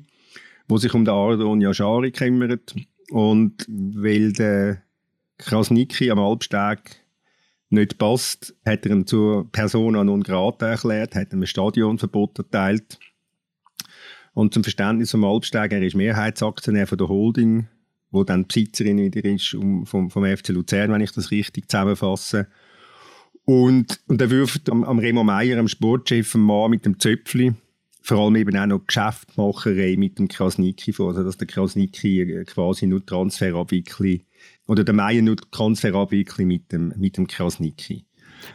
der 0.68 0.78
sich 0.78 0.92
um 0.94 1.04
den 1.04 1.14
Ardon 1.14 1.60
Yashari 1.60 2.10
kümmert. 2.10 2.74
Und 3.10 3.64
weil 3.68 4.32
der 4.32 4.82
Krasniki 5.38 6.10
am 6.10 6.18
Albsteg 6.18 7.04
nicht 7.68 7.98
passt, 7.98 8.54
hat 8.64 8.86
er 8.86 8.92
ihn 8.92 9.06
zur 9.06 9.50
Persona 9.50 10.04
non 10.04 10.22
grata 10.22 10.68
erklärt, 10.68 11.14
hat 11.14 11.32
ihm 11.32 11.42
ein 11.42 11.46
Stadionverbot 11.46 12.38
erteilt. 12.38 12.98
Und 14.34 14.54
zum 14.54 14.62
Verständnis 14.62 15.10
vom 15.10 15.24
Alpsteiger, 15.24 15.76
er 15.76 15.82
ist 15.82 15.96
Mehrheitsaktionär 15.96 16.86
von 16.86 16.98
der 16.98 17.08
Holding, 17.08 17.68
wo 18.10 18.22
dann 18.22 18.46
Besitzerin 18.46 18.98
wieder 18.98 19.24
ist 19.24 19.54
um, 19.54 19.86
vom, 19.86 20.10
vom 20.10 20.24
FC 20.24 20.48
Luzern, 20.50 20.92
wenn 20.92 21.00
ich 21.00 21.12
das 21.12 21.30
richtig 21.30 21.70
zusammenfasse. 21.70 22.46
Und, 23.44 24.00
und 24.08 24.20
er 24.20 24.30
wirft 24.30 24.68
am, 24.70 24.84
am 24.84 24.98
Remo 24.98 25.24
Meier, 25.24 25.58
am 25.58 25.68
Sportchef, 25.68 26.34
am 26.34 26.42
Mann 26.42 26.70
mit 26.70 26.84
dem 26.84 26.98
Zöpfli, 26.98 27.54
vor 28.02 28.18
allem 28.18 28.36
eben 28.36 28.56
auch 28.56 28.66
noch 28.66 28.86
Geschäftmacherei 28.86 29.96
mit 29.96 30.18
dem 30.18 30.28
Krasniki 30.28 30.92
vor, 30.92 31.08
also 31.08 31.24
dass 31.24 31.38
der 31.38 31.46
Krasniki 31.46 32.20
äh, 32.20 32.44
quasi 32.44 32.86
nur 32.86 33.04
Transfer 33.04 33.54
abwickelt, 33.54 34.22
oder 34.66 34.84
der 34.84 34.94
Meier 34.94 35.22
nur 35.22 35.36
Transfer 35.50 35.94
abwickelt 35.94 36.46
mit 36.46 36.72
dem, 36.72 36.92
mit 36.96 37.16
dem 37.16 37.26
Krasniki. 37.26 38.04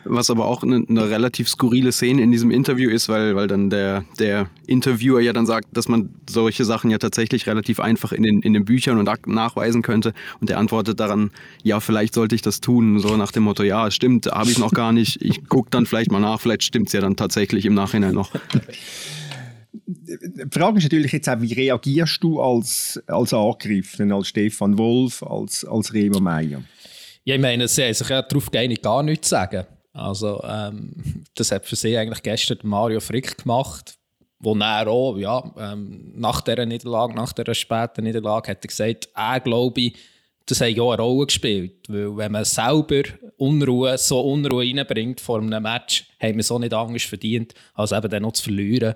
Was 0.05 0.29
aber 0.29 0.45
auch 0.45 0.63
eine, 0.63 0.83
eine, 0.87 1.09
relativ 1.09 1.49
skurrile 1.49 1.91
Szene 1.91 2.21
in 2.21 2.31
diesem 2.31 2.51
Interview 2.51 2.89
ist, 2.89 3.09
weil, 3.09 3.35
weil 3.35 3.47
dann 3.47 3.69
der, 3.69 4.05
der 4.19 4.49
Interviewer 4.65 5.19
ja 5.19 5.33
dann 5.33 5.45
sagt, 5.45 5.75
dass 5.75 5.87
man 5.87 6.09
solche 6.29 6.65
Sachen 6.65 6.91
ja 6.91 6.97
tatsächlich 6.97 7.47
relativ 7.47 7.79
einfach 7.79 8.11
in 8.11 8.23
den, 8.23 8.41
in 8.41 8.53
den 8.53 8.65
Büchern 8.65 8.99
und 8.99 9.07
Akten 9.09 9.33
nachweisen 9.33 9.81
könnte. 9.81 10.13
Und 10.39 10.49
er 10.49 10.59
antwortet 10.59 10.99
daran, 10.99 11.31
ja, 11.63 11.79
vielleicht 11.79 12.13
sollte 12.13 12.35
ich 12.35 12.41
das 12.41 12.61
tun. 12.61 12.99
So 12.99 13.17
nach 13.17 13.31
dem 13.31 13.43
Motto, 13.43 13.63
ja, 13.63 13.91
stimmt, 13.91 14.27
habe 14.27 14.49
ich 14.49 14.59
noch 14.59 14.71
gar 14.71 14.91
nicht. 14.91 15.21
Ich 15.21 15.47
gucke 15.47 15.69
dann 15.69 15.85
vielleicht 15.85 16.11
mal 16.11 16.19
nach, 16.19 16.39
vielleicht 16.39 16.63
stimmt 16.63 16.87
es 16.87 16.93
ja 16.93 17.01
dann 17.01 17.15
tatsächlich 17.15 17.65
im 17.65 17.73
Nachhinein 17.73 18.13
noch. 18.13 18.31
Die 19.73 20.17
Frage 20.51 20.79
ist 20.79 20.83
natürlich 20.83 21.13
jetzt 21.13 21.29
auch, 21.29 21.39
wie 21.39 21.53
reagierst 21.53 22.21
du 22.21 22.41
als, 22.41 23.01
als 23.07 23.33
Angegriffener, 23.33 24.15
als 24.15 24.27
Stefan 24.27 24.77
Wolf, 24.77 25.23
als, 25.23 25.63
als 25.63 25.93
Remo 25.93 26.19
Meier? 26.19 26.61
Ja, 27.23 27.35
ich 27.35 27.41
meine, 27.41 27.67
sie 27.67 27.83
haben 27.83 27.93
sich 27.93 28.09
ja 28.09 28.21
darauf 28.21 28.51
geeinigt, 28.51 28.83
gar 28.83 29.03
nichts 29.03 29.29
zu 29.29 29.35
sagen. 29.35 29.65
Also, 29.93 30.41
ähm, 30.43 31.23
das 31.35 31.51
hat 31.51 31.65
für 31.65 31.75
sie 31.75 31.97
eigentlich 31.97 32.23
gestern 32.23 32.59
Mario 32.63 32.99
Frick 32.99 33.37
gemacht, 33.37 33.95
wo 34.39 34.55
er 34.55 34.87
auch, 34.87 35.17
ja, 35.17 35.43
ähm, 35.57 36.13
nach 36.15 36.41
dieser 36.41 36.65
Niederlage, 36.65 37.13
nach 37.13 37.31
dieser 37.33 37.53
späten 37.53 38.03
Niederlage, 38.03 38.51
hat 38.51 38.65
er 38.65 38.67
gesagt, 38.67 39.09
er 39.15 39.39
glaube 39.39 39.91
das 40.45 40.59
hat 40.59 40.69
ja 40.69 40.83
eine 40.83 41.01
Rolle 41.01 41.27
gespielt. 41.27 41.87
Weil, 41.87 42.17
wenn 42.17 42.31
man 42.31 42.45
selber 42.45 43.03
Unruhe, 43.37 43.97
so 43.97 44.19
Unruhe 44.19 44.65
reinbringt 44.65 45.21
vor 45.21 45.39
einem 45.39 45.63
Match, 45.63 46.05
haben 46.21 46.35
wir 46.35 46.43
so 46.43 46.59
nicht 46.59 46.73
Angst 46.73 47.05
verdient, 47.05 47.53
als 47.73 47.91
eben 47.91 48.09
dann 48.09 48.23
noch 48.23 48.33
zu 48.33 48.43
verlieren. 48.43 48.95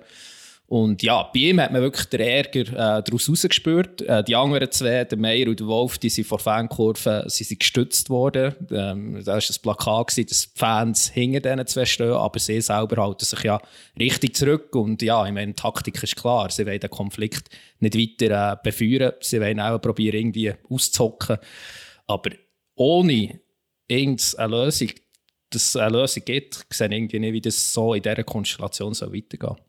Und 0.68 1.04
ja, 1.04 1.22
bei 1.32 1.40
ihm 1.40 1.60
hat 1.60 1.70
man 1.70 1.80
wirklich 1.80 2.06
den 2.06 2.20
Ärger 2.20 2.60
äh, 2.60 3.02
daraus 3.02 3.30
rausgespürt. 3.30 4.02
Äh, 4.02 4.24
die 4.24 4.34
anderen 4.34 4.70
zwei, 4.72 5.04
der 5.04 5.16
Meier 5.16 5.46
und 5.46 5.60
der 5.60 5.66
Wolf, 5.68 5.98
die 5.98 6.08
sind 6.08 6.26
vor 6.26 6.40
Fankurven 6.40 7.28
sie 7.28 7.44
sind 7.44 7.60
gestützt 7.60 8.10
worden. 8.10 8.54
Ähm, 8.72 9.22
da 9.24 9.34
war 9.34 9.36
ein 9.36 9.62
Plakat, 9.62 10.08
gewesen, 10.08 10.28
dass 10.28 10.52
die 10.52 10.58
Fans 10.58 11.08
hinter 11.10 11.40
diesen 11.40 11.66
zwei 11.68 11.84
stehen, 11.84 12.12
aber 12.12 12.38
sie 12.40 12.60
selber 12.60 13.00
halten 13.00 13.24
sich 13.24 13.42
ja 13.44 13.60
richtig 13.98 14.34
zurück. 14.34 14.74
Und 14.74 15.02
ja, 15.02 15.24
ich 15.24 15.32
meine, 15.32 15.52
die 15.52 15.62
Taktik 15.62 16.02
ist 16.02 16.16
klar. 16.16 16.50
Sie 16.50 16.66
wollen 16.66 16.80
den 16.80 16.90
Konflikt 16.90 17.48
nicht 17.78 17.96
weiter 17.96 18.52
äh, 18.52 18.56
beführen. 18.60 19.12
Sie 19.20 19.40
wollen 19.40 19.60
auch 19.60 19.78
probieren, 19.78 20.16
irgendwie 20.16 20.52
auszuzocken. 20.68 21.38
Aber 22.08 22.30
ohne 22.74 23.38
irgendeine 23.86 24.56
Lösung, 24.56 24.90
dass 25.50 25.68
es 25.68 25.76
eine 25.76 25.96
Lösung 25.96 26.24
gibt, 26.24 26.66
sehe 26.70 26.88
ich 26.88 26.92
irgendwie 26.92 27.20
nicht, 27.20 27.32
wie 27.34 27.40
das 27.40 27.72
so 27.72 27.94
in 27.94 28.02
dieser 28.02 28.24
Konstellation 28.24 28.94
so 28.94 29.12
weitergehen 29.12 29.54
soll. 29.56 29.65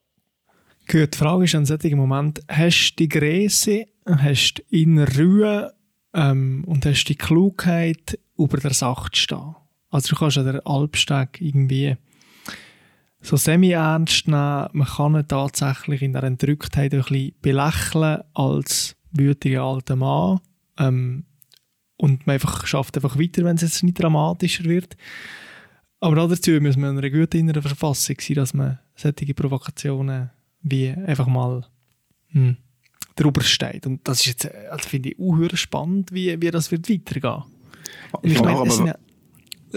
Gut, 0.89 1.15
die 1.15 1.17
Frage 1.17 1.43
ist 1.43 1.53
an 1.53 1.65
solchen 1.65 1.97
Moment, 1.97 2.39
hast 2.47 2.91
du 2.91 3.03
die 3.03 3.09
Größe, 3.09 3.87
hast 4.05 4.53
du 4.53 4.61
in 4.69 4.99
Ruhe 4.99 5.73
ähm, 6.13 6.63
und 6.65 6.85
hast 6.85 7.03
die 7.05 7.15
Klugheit, 7.15 8.17
über 8.37 8.57
der 8.57 8.73
Sache 8.73 9.11
zu 9.11 9.21
stehen? 9.21 9.55
Also 9.89 10.09
du 10.09 10.15
kannst 10.15 10.37
an 10.37 10.45
der 10.45 10.65
Alpsteg 10.65 11.41
irgendwie 11.41 11.97
so 13.19 13.35
semi-ernst 13.35 14.29
nehmen, 14.29 14.69
man 14.71 14.87
kann 14.87 15.15
ihn 15.15 15.27
tatsächlich 15.27 16.03
in 16.03 16.13
der 16.13 16.23
Entrücktheit 16.23 16.93
ein 16.93 17.01
bisschen 17.01 17.33
belächeln 17.41 18.21
als 18.33 18.95
wütiger 19.11 19.63
alter 19.63 19.97
Mann 19.97 20.39
ähm, 20.77 21.25
und 21.97 22.25
man 22.25 22.35
einfach 22.35 22.65
schafft 22.65 22.95
einfach 22.95 23.19
weiter, 23.19 23.43
wenn 23.43 23.57
es 23.57 23.63
jetzt 23.63 23.83
nicht 23.83 24.01
dramatischer 24.01 24.63
wird. 24.63 24.95
Aber 25.99 26.15
dazu 26.15 26.51
muss 26.61 26.77
man 26.77 26.91
in 26.91 26.97
einer 26.99 27.09
guten 27.09 27.39
inneren 27.39 27.63
Verfassung 27.63 28.15
sein, 28.21 28.35
dass 28.35 28.53
man 28.53 28.79
solche 28.95 29.33
Provokationen 29.33 30.29
wie 30.61 30.89
einfach 30.89 31.27
mal 31.27 31.65
hm, 32.29 32.57
drüber 33.15 33.41
steht. 33.41 33.85
Und 33.85 34.07
das 34.07 34.19
ist 34.19 34.25
jetzt, 34.25 34.55
also 34.69 34.87
finde 34.87 35.09
ich, 35.09 35.19
auch 35.19 35.57
spannend, 35.57 36.11
wie, 36.11 36.39
wie 36.41 36.51
das 36.51 36.71
wird 36.71 36.89
weitergehen. 36.89 37.43
Ich, 38.21 38.33
ich 38.33 38.41
meine, 38.41 38.67
es 38.67 38.77
sind 38.77 38.87
ja 38.87 38.95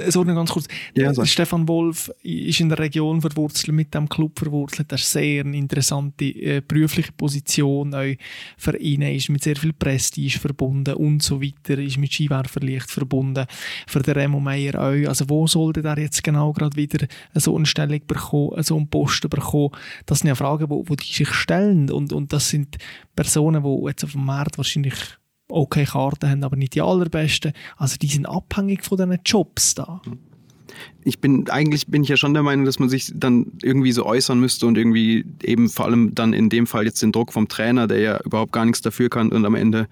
so 0.08 0.24
ganz 0.24 0.50
kurz. 0.50 0.66
Ja, 0.94 1.12
so. 1.12 1.24
Stefan 1.24 1.66
Wolf 1.68 2.10
ist 2.22 2.60
in 2.60 2.68
der 2.68 2.78
Region 2.78 3.20
verwurzelt, 3.20 3.74
mit 3.74 3.94
dem 3.94 4.08
Club 4.08 4.38
verwurzelt. 4.38 4.90
Das 4.92 5.02
ist 5.02 5.12
sehr 5.12 5.44
eine 5.44 5.56
interessante 5.56 6.24
äh, 6.24 6.62
berufliche 6.66 7.12
Position. 7.12 7.94
Auch 7.94 8.14
für 8.56 8.76
ihn 8.76 9.02
ist 9.02 9.28
mit 9.28 9.42
sehr 9.42 9.56
viel 9.56 9.72
Prestige 9.72 10.38
verbunden 10.38 10.94
und 10.94 11.22
so 11.22 11.42
weiter. 11.42 11.78
Ist 11.78 11.98
mit 11.98 12.12
Skiwerferlicht 12.12 12.90
verbunden. 12.90 13.46
Für 13.86 14.00
den 14.00 14.14
Remo 14.14 14.40
Meyer 14.40 14.80
auch. 14.80 15.08
Also 15.08 15.28
wo 15.28 15.46
sollte 15.46 15.82
er 15.82 15.98
jetzt 15.98 16.22
genau 16.22 16.52
gerade 16.52 16.76
wieder 16.76 17.06
so 17.34 17.56
eine 17.56 17.66
Stellung 17.66 18.00
bekommen, 18.06 18.62
so 18.62 18.76
einen 18.76 18.88
Posten 18.88 19.28
bekommen? 19.28 19.70
Das 20.06 20.20
sind 20.20 20.28
ja 20.28 20.34
Fragen, 20.34 20.70
wo, 20.70 20.84
wo 20.86 20.94
die 20.94 21.12
sich 21.12 21.32
stellen. 21.32 21.90
Und, 21.90 22.12
und 22.12 22.32
das 22.32 22.48
sind 22.48 22.78
Personen, 23.16 23.62
die 23.62 23.88
jetzt 23.88 24.04
auf 24.04 24.12
dem 24.12 24.24
Markt 24.24 24.58
wahrscheinlich 24.58 24.94
okay 25.50 25.84
Karten 25.84 26.30
haben, 26.30 26.44
aber 26.44 26.56
nicht 26.56 26.74
die 26.74 26.82
allerbesten. 26.82 27.52
Also 27.76 27.96
die 27.96 28.06
sind 28.06 28.26
abhängig 28.26 28.84
von 28.84 28.98
diesen 28.98 29.18
Jobs 29.24 29.74
da. 29.74 30.00
Ich 31.04 31.18
bin, 31.18 31.48
eigentlich 31.48 31.88
bin 31.88 32.02
ich 32.02 32.08
ja 32.08 32.16
schon 32.16 32.34
der 32.34 32.42
Meinung, 32.42 32.64
dass 32.64 32.78
man 32.78 32.88
sich 32.88 33.12
dann 33.14 33.46
irgendwie 33.62 33.92
so 33.92 34.06
äußern 34.06 34.38
müsste 34.38 34.66
und 34.66 34.78
irgendwie 34.78 35.24
eben 35.42 35.68
vor 35.68 35.86
allem 35.86 36.14
dann 36.14 36.32
in 36.32 36.48
dem 36.48 36.66
Fall 36.66 36.84
jetzt 36.84 37.02
den 37.02 37.12
Druck 37.12 37.32
vom 37.32 37.48
Trainer, 37.48 37.86
der 37.86 38.00
ja 38.00 38.20
überhaupt 38.24 38.52
gar 38.52 38.64
nichts 38.64 38.80
dafür 38.80 39.08
kann 39.08 39.30
und 39.30 39.44
am 39.44 39.54
Ende, 39.54 39.88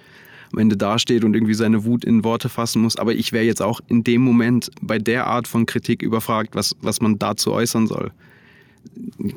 am 0.52 0.58
Ende 0.58 0.76
dasteht 0.76 1.24
und 1.24 1.34
irgendwie 1.34 1.54
seine 1.54 1.84
Wut 1.84 2.04
in 2.04 2.24
Worte 2.24 2.48
fassen 2.48 2.82
muss. 2.82 2.96
Aber 2.96 3.14
ich 3.14 3.32
wäre 3.32 3.44
jetzt 3.44 3.62
auch 3.62 3.80
in 3.88 4.04
dem 4.04 4.22
Moment 4.22 4.70
bei 4.80 4.98
der 4.98 5.26
Art 5.26 5.48
von 5.48 5.66
Kritik 5.66 6.02
überfragt, 6.02 6.54
was, 6.54 6.76
was 6.80 7.00
man 7.00 7.18
dazu 7.18 7.52
äußern 7.52 7.86
soll. 7.86 8.12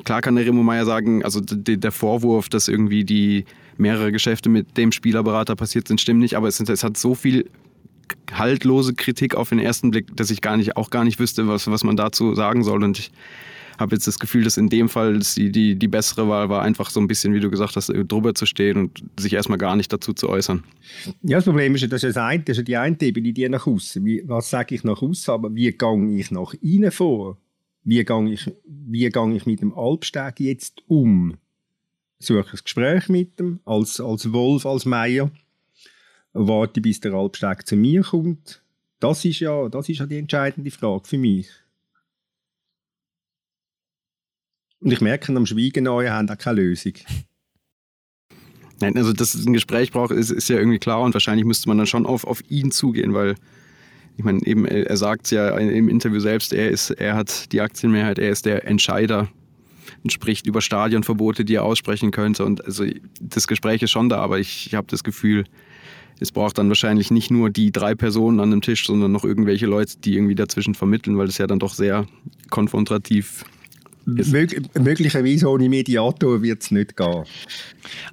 Klar 0.04 0.20
kann 0.20 0.36
der 0.36 0.46
Remo 0.46 0.62
Meier 0.62 0.84
sagen, 0.84 1.24
also 1.24 1.40
der 1.40 1.92
Vorwurf, 1.92 2.48
dass 2.48 2.68
irgendwie 2.68 3.04
die, 3.04 3.44
mehrere 3.76 4.12
Geschäfte 4.12 4.48
mit 4.48 4.76
dem 4.76 4.92
Spielerberater 4.92 5.56
passiert 5.56 5.88
sind, 5.88 6.00
stimmen 6.00 6.20
nicht, 6.20 6.36
aber 6.36 6.48
es, 6.48 6.60
es 6.60 6.84
hat 6.84 6.96
so 6.96 7.14
viel 7.14 7.50
haltlose 8.32 8.94
Kritik 8.94 9.34
auf 9.34 9.50
den 9.50 9.58
ersten 9.58 9.90
Blick, 9.90 10.16
dass 10.16 10.30
ich 10.30 10.40
gar 10.40 10.56
nicht, 10.56 10.76
auch 10.76 10.90
gar 10.90 11.04
nicht 11.04 11.18
wüsste, 11.18 11.48
was, 11.48 11.70
was 11.70 11.84
man 11.84 11.96
dazu 11.96 12.34
sagen 12.34 12.64
soll. 12.64 12.82
Und 12.82 12.98
ich 12.98 13.10
habe 13.78 13.94
jetzt 13.94 14.06
das 14.06 14.18
Gefühl, 14.18 14.44
dass 14.44 14.56
in 14.56 14.68
dem 14.68 14.88
Fall 14.88 15.18
die, 15.18 15.50
die, 15.50 15.76
die 15.76 15.88
bessere 15.88 16.28
Wahl 16.28 16.48
war, 16.48 16.62
einfach 16.62 16.90
so 16.90 17.00
ein 17.00 17.06
bisschen, 17.06 17.34
wie 17.34 17.40
du 17.40 17.50
gesagt 17.50 17.76
hast, 17.76 17.88
drüber 17.88 18.34
zu 18.34 18.46
stehen 18.46 18.76
und 18.78 19.02
sich 19.18 19.32
erstmal 19.32 19.58
gar 19.58 19.76
nicht 19.76 19.92
dazu 19.92 20.12
zu 20.12 20.28
äußern. 20.28 20.64
Ja, 21.22 21.38
das 21.38 21.44
Problem 21.44 21.74
ist, 21.74 21.82
ist, 21.82 21.92
das 21.92 22.04
ist 22.04 22.68
die 22.68 22.76
eine 22.76 22.96
Ebene, 23.00 23.32
die 23.32 23.48
nach 23.48 23.66
außen. 23.66 24.04
Was 24.26 24.50
sage 24.50 24.74
ich 24.74 24.84
nach 24.84 25.02
außen, 25.02 25.32
aber 25.32 25.54
wie 25.54 25.70
gehe 25.70 26.16
ich 26.16 26.30
nach 26.30 26.54
innen 26.60 26.90
vor? 26.90 27.38
Wie 27.84 28.04
gehe 28.04 28.30
ich, 28.30 28.50
wie 28.64 29.08
gehe 29.08 29.34
ich 29.34 29.46
mit 29.46 29.60
dem 29.60 29.74
Alpsteg 29.74 30.38
jetzt 30.38 30.82
um? 30.86 31.36
Suche 32.24 32.50
ein 32.50 32.58
Gespräch 32.62 33.08
mit 33.08 33.40
ihm, 33.40 33.60
als, 33.64 34.00
als 34.00 34.32
Wolf, 34.32 34.66
als 34.66 34.84
Meier, 34.84 35.30
warte, 36.32 36.80
bis 36.80 37.00
der 37.00 37.14
Alpsteg 37.14 37.66
zu 37.66 37.76
mir 37.76 38.02
kommt. 38.02 38.62
Das 39.00 39.24
ist 39.24 39.40
ja, 39.40 39.68
das 39.68 39.88
ist 39.88 39.98
ja 39.98 40.06
die 40.06 40.18
entscheidende 40.18 40.70
Frage 40.70 41.06
für 41.06 41.18
mich. 41.18 41.48
Und 44.80 44.92
ich 44.92 45.00
merke, 45.00 45.34
am 45.34 45.46
Schweigen 45.46 45.86
an, 45.86 46.10
haben 46.10 46.30
auch 46.30 46.38
keine 46.38 46.60
Lösung. 46.60 46.94
Nein, 48.80 48.96
also 48.96 49.12
dass 49.12 49.34
es 49.34 49.46
ein 49.46 49.52
Gespräch 49.52 49.92
braucht, 49.92 50.10
ist, 50.10 50.30
ist 50.30 50.48
ja 50.48 50.56
irgendwie 50.56 50.80
klar 50.80 51.02
und 51.02 51.14
wahrscheinlich 51.14 51.46
müsste 51.46 51.68
man 51.68 51.78
dann 51.78 51.86
schon 51.86 52.04
auf, 52.04 52.24
auf 52.24 52.42
ihn 52.50 52.72
zugehen, 52.72 53.14
weil 53.14 53.36
ich 54.16 54.24
meine, 54.24 54.44
eben, 54.44 54.66
er 54.66 54.96
sagt 54.96 55.26
es 55.26 55.30
ja 55.30 55.56
im 55.56 55.88
Interview 55.88 56.20
selbst, 56.20 56.52
er, 56.52 56.70
ist, 56.70 56.90
er 56.90 57.14
hat 57.14 57.52
die 57.52 57.60
Aktienmehrheit, 57.60 58.18
er 58.18 58.30
ist 58.30 58.44
der 58.44 58.66
Entscheider 58.66 59.28
spricht 60.08 60.46
über 60.46 60.60
Stadionverbote, 60.60 61.44
die 61.44 61.54
er 61.54 61.64
aussprechen 61.64 62.10
könnte. 62.10 62.44
Und 62.44 62.64
also 62.64 62.84
das 63.20 63.46
Gespräch 63.46 63.82
ist 63.82 63.90
schon 63.90 64.08
da, 64.08 64.18
aber 64.18 64.38
ich, 64.38 64.66
ich 64.66 64.74
habe 64.74 64.86
das 64.90 65.04
Gefühl, 65.04 65.44
es 66.20 66.30
braucht 66.30 66.58
dann 66.58 66.68
wahrscheinlich 66.68 67.10
nicht 67.10 67.30
nur 67.30 67.50
die 67.50 67.72
drei 67.72 67.94
Personen 67.94 68.40
an 68.40 68.50
dem 68.50 68.60
Tisch, 68.60 68.86
sondern 68.86 69.12
noch 69.12 69.24
irgendwelche 69.24 69.66
Leute, 69.66 69.98
die 69.98 70.14
irgendwie 70.14 70.34
dazwischen 70.34 70.74
vermitteln, 70.74 71.18
weil 71.18 71.28
es 71.28 71.38
ja 71.38 71.46
dann 71.46 71.58
doch 71.58 71.74
sehr 71.74 72.06
konfrontativ 72.50 73.44
ist. 74.16 74.32
möglicherweise 74.32 75.48
ohne 75.48 75.68
Mediator 75.68 76.42
wird 76.42 76.62
es 76.62 76.70
nicht 76.70 76.96
gehen. 76.96 77.24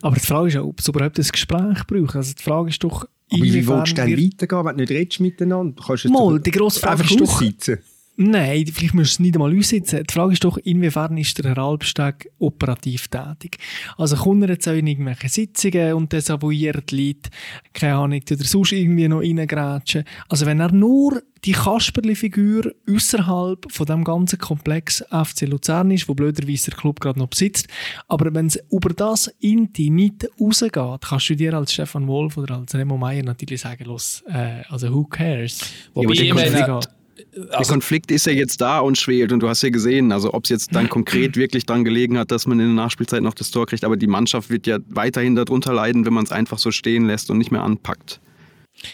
Aber 0.02 0.16
die 0.16 0.22
Frage 0.22 0.48
ist 0.48 0.54
ja, 0.56 0.64
ob 0.64 0.80
es 0.80 0.88
überhaupt 0.88 1.20
ein 1.20 1.28
Gespräch 1.32 1.86
braucht. 1.88 2.16
Also 2.16 2.34
die 2.34 2.44
Frage 2.44 2.70
ist 2.70 2.84
doch, 2.84 3.06
aber 3.32 3.44
wie 3.44 3.54
willst 3.54 3.92
du 3.92 3.96
dann 3.96 4.12
weitergehen, 4.12 4.66
wenn 4.66 4.76
du 4.76 4.82
nicht 4.82 4.92
redest 4.92 5.20
miteinander? 5.20 5.74
Du 5.76 5.84
kannst 5.84 6.06
Mal, 6.06 6.40
die 6.40 6.52
grosse 6.52 6.80
Frage 6.80 7.02
einfach 7.02 7.16
ist 7.16 7.22
aussitzen. 7.22 7.80
Nein, 8.22 8.66
vielleicht 8.68 8.96
müsst 8.96 9.12
du 9.12 9.14
es 9.14 9.20
nicht 9.20 9.36
einmal 9.36 9.52
einsetzen. 9.52 10.04
Die 10.04 10.14
Frage 10.14 10.34
ist 10.34 10.44
doch, 10.44 10.58
inwiefern 10.58 11.18
ist 11.18 11.38
der 11.38 11.52
Herr 11.56 11.60
Albsteg 11.60 12.30
operativ 12.38 13.08
tätig? 13.08 13.60
Also 13.98 14.18
kommt 14.18 14.44
er 14.44 14.50
jetzt 14.50 14.68
auch 14.68 14.74
in 14.74 14.88
irgendwelche 14.88 15.30
Sitzungen 15.30 15.94
und 15.94 16.12
desavouiert 16.12 16.92
Leute, 16.92 17.30
keine 17.72 17.96
Ahnung, 17.96 18.20
oder 18.30 18.44
sonst 18.44 18.74
irgendwie 18.74 19.08
noch 19.08 19.22
reingrätschen. 19.22 20.04
Also 20.28 20.46
wenn 20.46 20.60
er 20.60 20.74
nur 20.74 21.24
die 21.46 21.54
Kasperli-Figur 21.54 22.74
außerhalb 22.94 23.72
von 23.72 23.86
dem 23.86 24.04
ganzen 24.04 24.38
Komplex 24.38 25.02
FC 25.10 25.48
Luzern 25.48 25.90
ist, 25.92 26.10
wo 26.10 26.14
blöderweise 26.14 26.72
der 26.72 26.78
Club 26.78 27.00
gerade 27.00 27.20
noch 27.20 27.30
besitzt, 27.30 27.70
aber 28.10 28.34
wenn 28.34 28.48
es 28.48 28.60
über 28.70 28.90
das 28.90 29.28
Inti 29.40 29.90
nicht 29.90 30.28
rausgeht, 30.42 30.74
kannst 31.08 31.30
du 31.30 31.36
dir 31.38 31.54
als 31.54 31.72
Stefan 31.72 32.06
Wolf 32.08 32.36
oder 32.36 32.58
als 32.58 32.76
Remo 32.76 32.98
Meyer 32.98 33.24
natürlich 33.24 33.62
sagen, 33.62 33.86
los, 33.86 34.26
äh, 34.28 34.64
also 34.68 34.94
who 34.94 35.06
cares? 35.06 35.62
Wobei 35.94 36.16
ich 36.16 36.34
meine, 36.34 36.82
Konflikt- 37.26 37.50
der 37.52 37.60
also, 37.60 37.72
Konflikt 37.74 38.12
ist 38.12 38.26
ja 38.26 38.34
jetzt 38.34 38.62
da 38.62 38.80
und 38.80 38.98
schwelt 38.98 39.32
und 39.32 39.40
du 39.42 39.48
hast 39.50 39.62
ja 39.62 39.70
gesehen, 39.70 40.12
also 40.12 40.34
ob 40.34 40.44
es 40.46 40.50
jetzt 40.50 40.76
dann 40.76 40.90
konkret 40.90 41.36
wirklich 41.36 41.66
dran 41.66 41.84
gelegen 41.84 42.18
hat, 42.18 42.32
dass 42.32 42.48
man 42.48 42.60
in 42.60 42.68
der 42.68 42.84
Nachspielzeit 42.84 43.22
noch 43.22 43.34
das 43.34 43.52
Tor 43.52 43.66
kriegt, 43.66 43.84
aber 43.84 43.98
die 43.98 44.08
Mannschaft 44.08 44.50
wird 44.50 44.68
ja 44.68 44.80
weiterhin 44.88 45.36
darunter 45.36 45.74
leiden, 45.74 46.06
wenn 46.06 46.14
man 46.14 46.24
es 46.26 46.32
einfach 46.32 46.58
so 46.60 46.72
stehen 46.72 47.06
lässt 47.08 47.30
und 47.30 47.38
nicht 47.38 47.52
mehr 47.52 47.64
anpackt. 47.64 48.20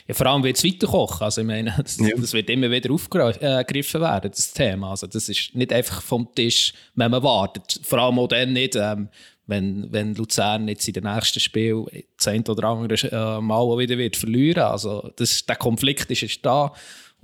Ja, 0.08 0.16
vor 0.16 0.26
allem 0.28 0.44
wird 0.44 0.58
es 0.58 0.64
weiterkochen. 0.64 1.24
Also 1.24 1.42
ich 1.42 1.48
meine, 1.48 1.74
das, 1.82 1.98
Ja. 2.00 2.10
das 2.18 2.34
wird 2.34 2.50
immer 2.50 2.72
wieder 2.72 2.92
aufgegriffen 2.92 4.02
werden, 4.02 4.32
das 4.32 4.52
Thema. 4.54 4.92
Also 4.92 5.08
das 5.08 5.30
ist 5.30 5.54
nicht 5.54 5.72
einfach 5.72 6.02
vom 6.02 6.28
Tisch, 6.34 6.74
wenn 6.96 7.12
man 7.12 7.22
wartet. 7.24 7.80
Vor 7.84 8.00
allem 8.00 8.18
auch 8.20 8.28
dann 8.28 8.54
nicht, 8.54 8.76
ähm, 8.76 9.10
wenn, 9.48 9.88
wenn 9.92 10.16
Luzern 10.16 10.68
jetzt 10.68 10.88
in 10.88 10.96
den 10.96 11.04
nächsten 11.04 11.40
Spiel 11.40 11.86
ein 12.26 12.44
oder 12.48 12.68
andere 12.68 12.96
äh, 13.12 13.42
Mal 13.42 13.78
wieder 13.78 13.96
wird 13.98 14.16
verlieren. 14.18 14.64
Also 14.64 15.12
das, 15.18 15.46
der 15.46 15.56
Konflikt 15.56 16.10
ist 16.10 16.22
jetzt 16.22 16.44
da 16.44 16.74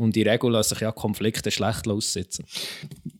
und 0.02 0.18
in 0.18 0.24
der 0.24 0.34
Regel 0.34 0.52
lassen 0.52 0.70
sich 0.70 0.82
ja 0.82 0.92
Konflikte 0.92 1.52
schlecht 1.52 1.88
aussitzen. 1.88 2.46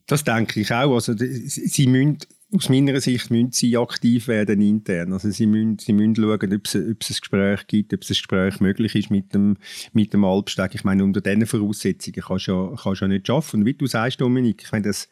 Das 0.06 0.24
denke 0.24 0.60
ich 0.60 0.72
auch. 0.72 0.94
Also, 0.94 1.14
sie 1.16 1.86
müssen, 1.86 2.18
aus 2.52 2.68
meiner 2.68 3.00
Sicht 3.00 3.30
müssen 3.30 3.52
sie 3.52 3.76
aktiv 3.76 4.28
werden 4.28 4.60
intern. 4.60 5.12
Also, 5.12 5.30
sie 5.30 5.46
müssen, 5.46 5.78
sie 5.78 5.92
müssen 5.92 6.16
schauen, 6.16 6.54
ob 6.54 6.66
es, 6.66 6.74
ob 6.74 7.00
es 7.00 7.10
ein 7.10 7.16
Gespräch 7.20 7.66
gibt, 7.68 7.94
ob 7.94 8.02
es 8.02 8.10
ein 8.10 8.14
Gespräch 8.14 8.60
möglich 8.60 8.94
ist 8.94 9.10
mit 9.10 9.32
dem, 9.32 9.56
mit 9.92 10.12
dem 10.12 10.24
Albsteg. 10.24 10.74
Ich 10.74 10.84
meine, 10.84 11.04
unter 11.04 11.20
diesen 11.20 11.46
Voraussetzungen 11.46 12.22
kannst 12.26 12.48
du 12.48 12.52
ja, 12.52 12.76
kannst 12.82 13.00
ja 13.00 13.08
nicht 13.08 13.26
schaffen. 13.26 13.60
Und 13.60 13.66
wie 13.66 13.74
du 13.74 13.86
sagst, 13.86 14.20
Dominik, 14.20 14.62
ich 14.64 14.72
meine, 14.72 14.88
das, 14.88 15.08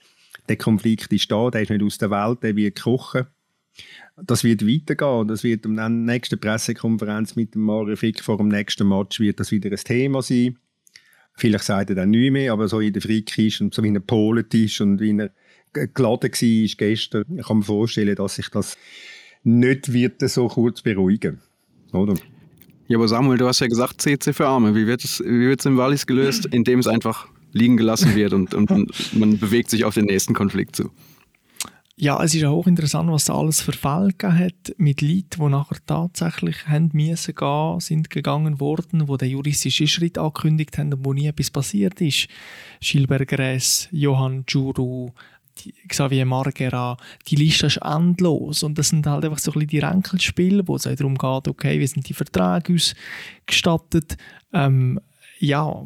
der 0.49 0.57
Konflikt 0.57 1.13
ist 1.13 1.31
da, 1.31 1.51
der 1.51 1.63
ist 1.63 1.71
nicht 1.71 1.83
aus 1.83 1.99
der 1.99 2.11
Welt, 2.11 2.43
der 2.43 2.57
wird 2.57 2.83
kochen. 2.83 3.27
Das 4.23 4.45
wird 4.45 4.67
weitergehen. 4.67 5.29
Das 5.29 5.45
wird 5.45 5.65
am 5.65 5.77
der 5.77 5.89
nächsten 5.89 6.39
Pressekonferenz 6.39 7.37
mit 7.37 7.55
dem 7.55 7.63
Mario 7.63 7.97
Fick 7.97 8.23
vor 8.23 8.37
dem 8.37 8.49
nächsten 8.49 8.89
Match 8.89 9.21
wird 9.21 9.41
das 9.41 9.51
wieder 9.51 9.71
ein 9.71 9.77
Thema 9.77 10.21
sein. 10.21 10.59
Vielleicht 11.41 11.65
sagt 11.65 11.91
er 11.91 11.97
dann 11.97 12.11
nicht 12.11 12.31
mehr, 12.31 12.53
aber 12.53 12.69
so 12.69 12.81
in 12.81 12.93
der 12.93 13.01
Frick 13.01 13.33
und 13.61 13.73
so 13.73 13.83
wie 13.83 13.95
er 13.95 14.01
polet 14.01 14.53
ist 14.53 14.81
und 14.83 15.01
wie 15.01 15.19
er 15.19 15.31
geladen 15.73 16.31
war 16.31 16.77
gestern, 16.77 17.25
ich 17.37 17.47
kann 17.47 17.59
mir 17.59 17.65
vorstellen, 17.65 18.15
dass 18.15 18.35
sich 18.35 18.49
das 18.51 18.77
nicht 19.43 19.93
wird 19.93 20.21
so 20.21 20.49
kurz 20.49 20.83
beruhigen. 20.83 21.41
Oder? 21.93 22.15
Ja, 22.89 22.99
aber 22.99 23.09
Samuel, 23.09 23.39
du 23.39 23.47
hast 23.47 23.61
ja 23.61 23.69
gesagt, 23.69 24.03
CC 24.03 24.35
für 24.35 24.49
Arme. 24.49 24.75
Wie 24.75 24.87
wird 24.87 25.03
es, 25.03 25.21
wie 25.21 25.49
wird 25.49 25.61
es 25.61 25.67
im 25.67 25.79
Wallis 25.79 26.07
gelöst? 26.07 26.47
Indem 26.47 26.81
es 26.81 26.87
einfach 26.87 27.29
liegen 27.53 27.79
gelassen 27.79 28.15
wird 28.15 28.35
und, 28.35 28.53
und 28.53 28.71
man 29.15 29.39
bewegt 29.39 29.71
sich 29.71 29.85
auf 29.85 29.95
den 29.95 30.05
nächsten 30.05 30.35
Konflikt 30.35 30.77
zu. 30.77 30.91
Ja, 32.01 32.25
es 32.25 32.35
ist 32.35 32.41
ja 32.41 32.49
hochinteressant, 32.49 33.11
was 33.11 33.27
da 33.27 33.35
alles 33.35 33.61
für 33.61 33.75
Fälle 33.75 34.15
hat 34.23 34.75
mit 34.79 35.03
Leuten, 35.03 35.39
die 35.39 35.49
nachher 35.51 35.77
tatsächlich 35.85 36.67
haben 36.67 36.89
müssen 36.95 37.35
gehen, 37.35 37.81
sind 37.81 38.09
gegangen 38.09 38.59
worden, 38.59 39.07
wo 39.07 39.19
der 39.19 39.29
juristische 39.29 39.87
Schritt 39.87 40.17
angekündigt 40.17 40.79
haben 40.79 40.95
und 40.95 41.05
wo 41.05 41.13
nie 41.13 41.27
etwas 41.27 41.51
passiert 41.51 42.01
ist. 42.01 42.29
Gress, 42.81 43.87
Johann 43.93 44.47
Juru, 44.49 45.11
Xavier 45.89 46.25
Margera, 46.25 46.97
die 47.29 47.37
Liste 47.37 47.67
ist 47.67 47.77
endlos. 47.85 48.63
Und 48.63 48.79
das 48.79 48.89
sind 48.89 49.07
halt 49.07 49.27
einfach 49.27 49.39
so 49.39 49.51
ein 49.51 49.59
bisschen 49.59 49.69
die 49.69 49.79
Ränkelspiele, 49.81 50.67
wo 50.67 50.77
es 50.77 50.87
auch 50.87 50.95
darum 50.95 51.19
geht, 51.19 51.49
okay, 51.49 51.81
wie 51.81 51.87
sind 51.87 52.09
die 52.09 52.15
Verträge 52.15 52.73
ausgestattet, 52.77 54.17
ähm, 54.55 54.99
ja, 55.39 55.83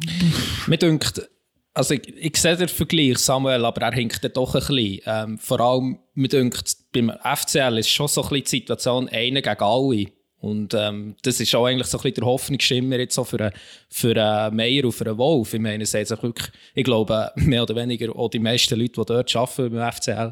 Mir 0.67 0.77
dünkt, 0.77 1.29
also 1.75 1.93
ich, 1.93 2.07
ich 2.15 2.37
sehe 2.37 2.55
den 2.55 2.69
Vergleich, 2.69 3.17
Samuel, 3.19 3.65
aber 3.65 3.81
er 3.81 3.93
hinkt 3.93 4.23
dann 4.23 4.33
doch 4.33 4.55
ein 4.55 4.61
bisschen. 4.61 5.01
Ähm, 5.05 5.37
vor 5.37 5.59
allem, 5.59 5.99
mir 6.13 6.29
dünkt, 6.29 6.77
beim 6.93 7.11
FCL 7.11 7.77
ist 7.77 7.89
schon 7.89 8.07
so 8.07 8.23
ein 8.23 8.29
bisschen 8.29 8.43
die 8.43 8.49
Situation 8.49 9.09
einer 9.09 9.41
gegen 9.41 9.61
alle. 9.61 10.05
Und 10.39 10.73
ähm, 10.73 11.15
das 11.23 11.39
ist 11.39 11.53
auch 11.53 11.65
eigentlich 11.65 11.87
so 11.87 11.97
ein 11.97 12.03
bisschen 12.03 12.15
der 12.15 12.25
Hoffnungsschimmer 12.25 12.97
jetzt 12.97 13.17
auch 13.17 13.27
für 13.27 13.39
einen, 13.39 13.51
für 13.89 14.15
einen 14.15 14.55
Meier 14.55 14.85
und 14.85 14.93
für 14.93 15.05
einen 15.05 15.17
Wolf. 15.17 15.53
Ich 15.53 15.59
meine, 15.59 15.83
hat 15.83 15.89
sich 15.89 16.23
wirklich, 16.23 16.49
ich 16.73 16.83
glaube, 16.83 17.31
mehr 17.35 17.63
oder 17.63 17.75
weniger 17.75 18.15
auch 18.15 18.29
die 18.29 18.39
meisten 18.39 18.79
Leute, 18.79 18.93
die 19.01 19.05
dort 19.05 19.35
arbeiten 19.35 19.75
beim 19.75 19.91
FCL, 19.91 20.31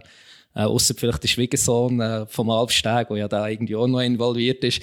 äh, 0.56 0.62
außer 0.62 0.94
vielleicht 0.96 1.24
der 1.24 1.28
Schwiegersohn 1.28 2.00
äh, 2.00 2.26
vom 2.28 2.50
Alpsteg, 2.52 3.10
der 3.10 3.18
ja 3.18 3.28
da 3.28 3.48
irgendwie 3.48 3.76
auch 3.76 3.88
noch 3.88 4.02
involviert 4.02 4.64
ist, 4.64 4.82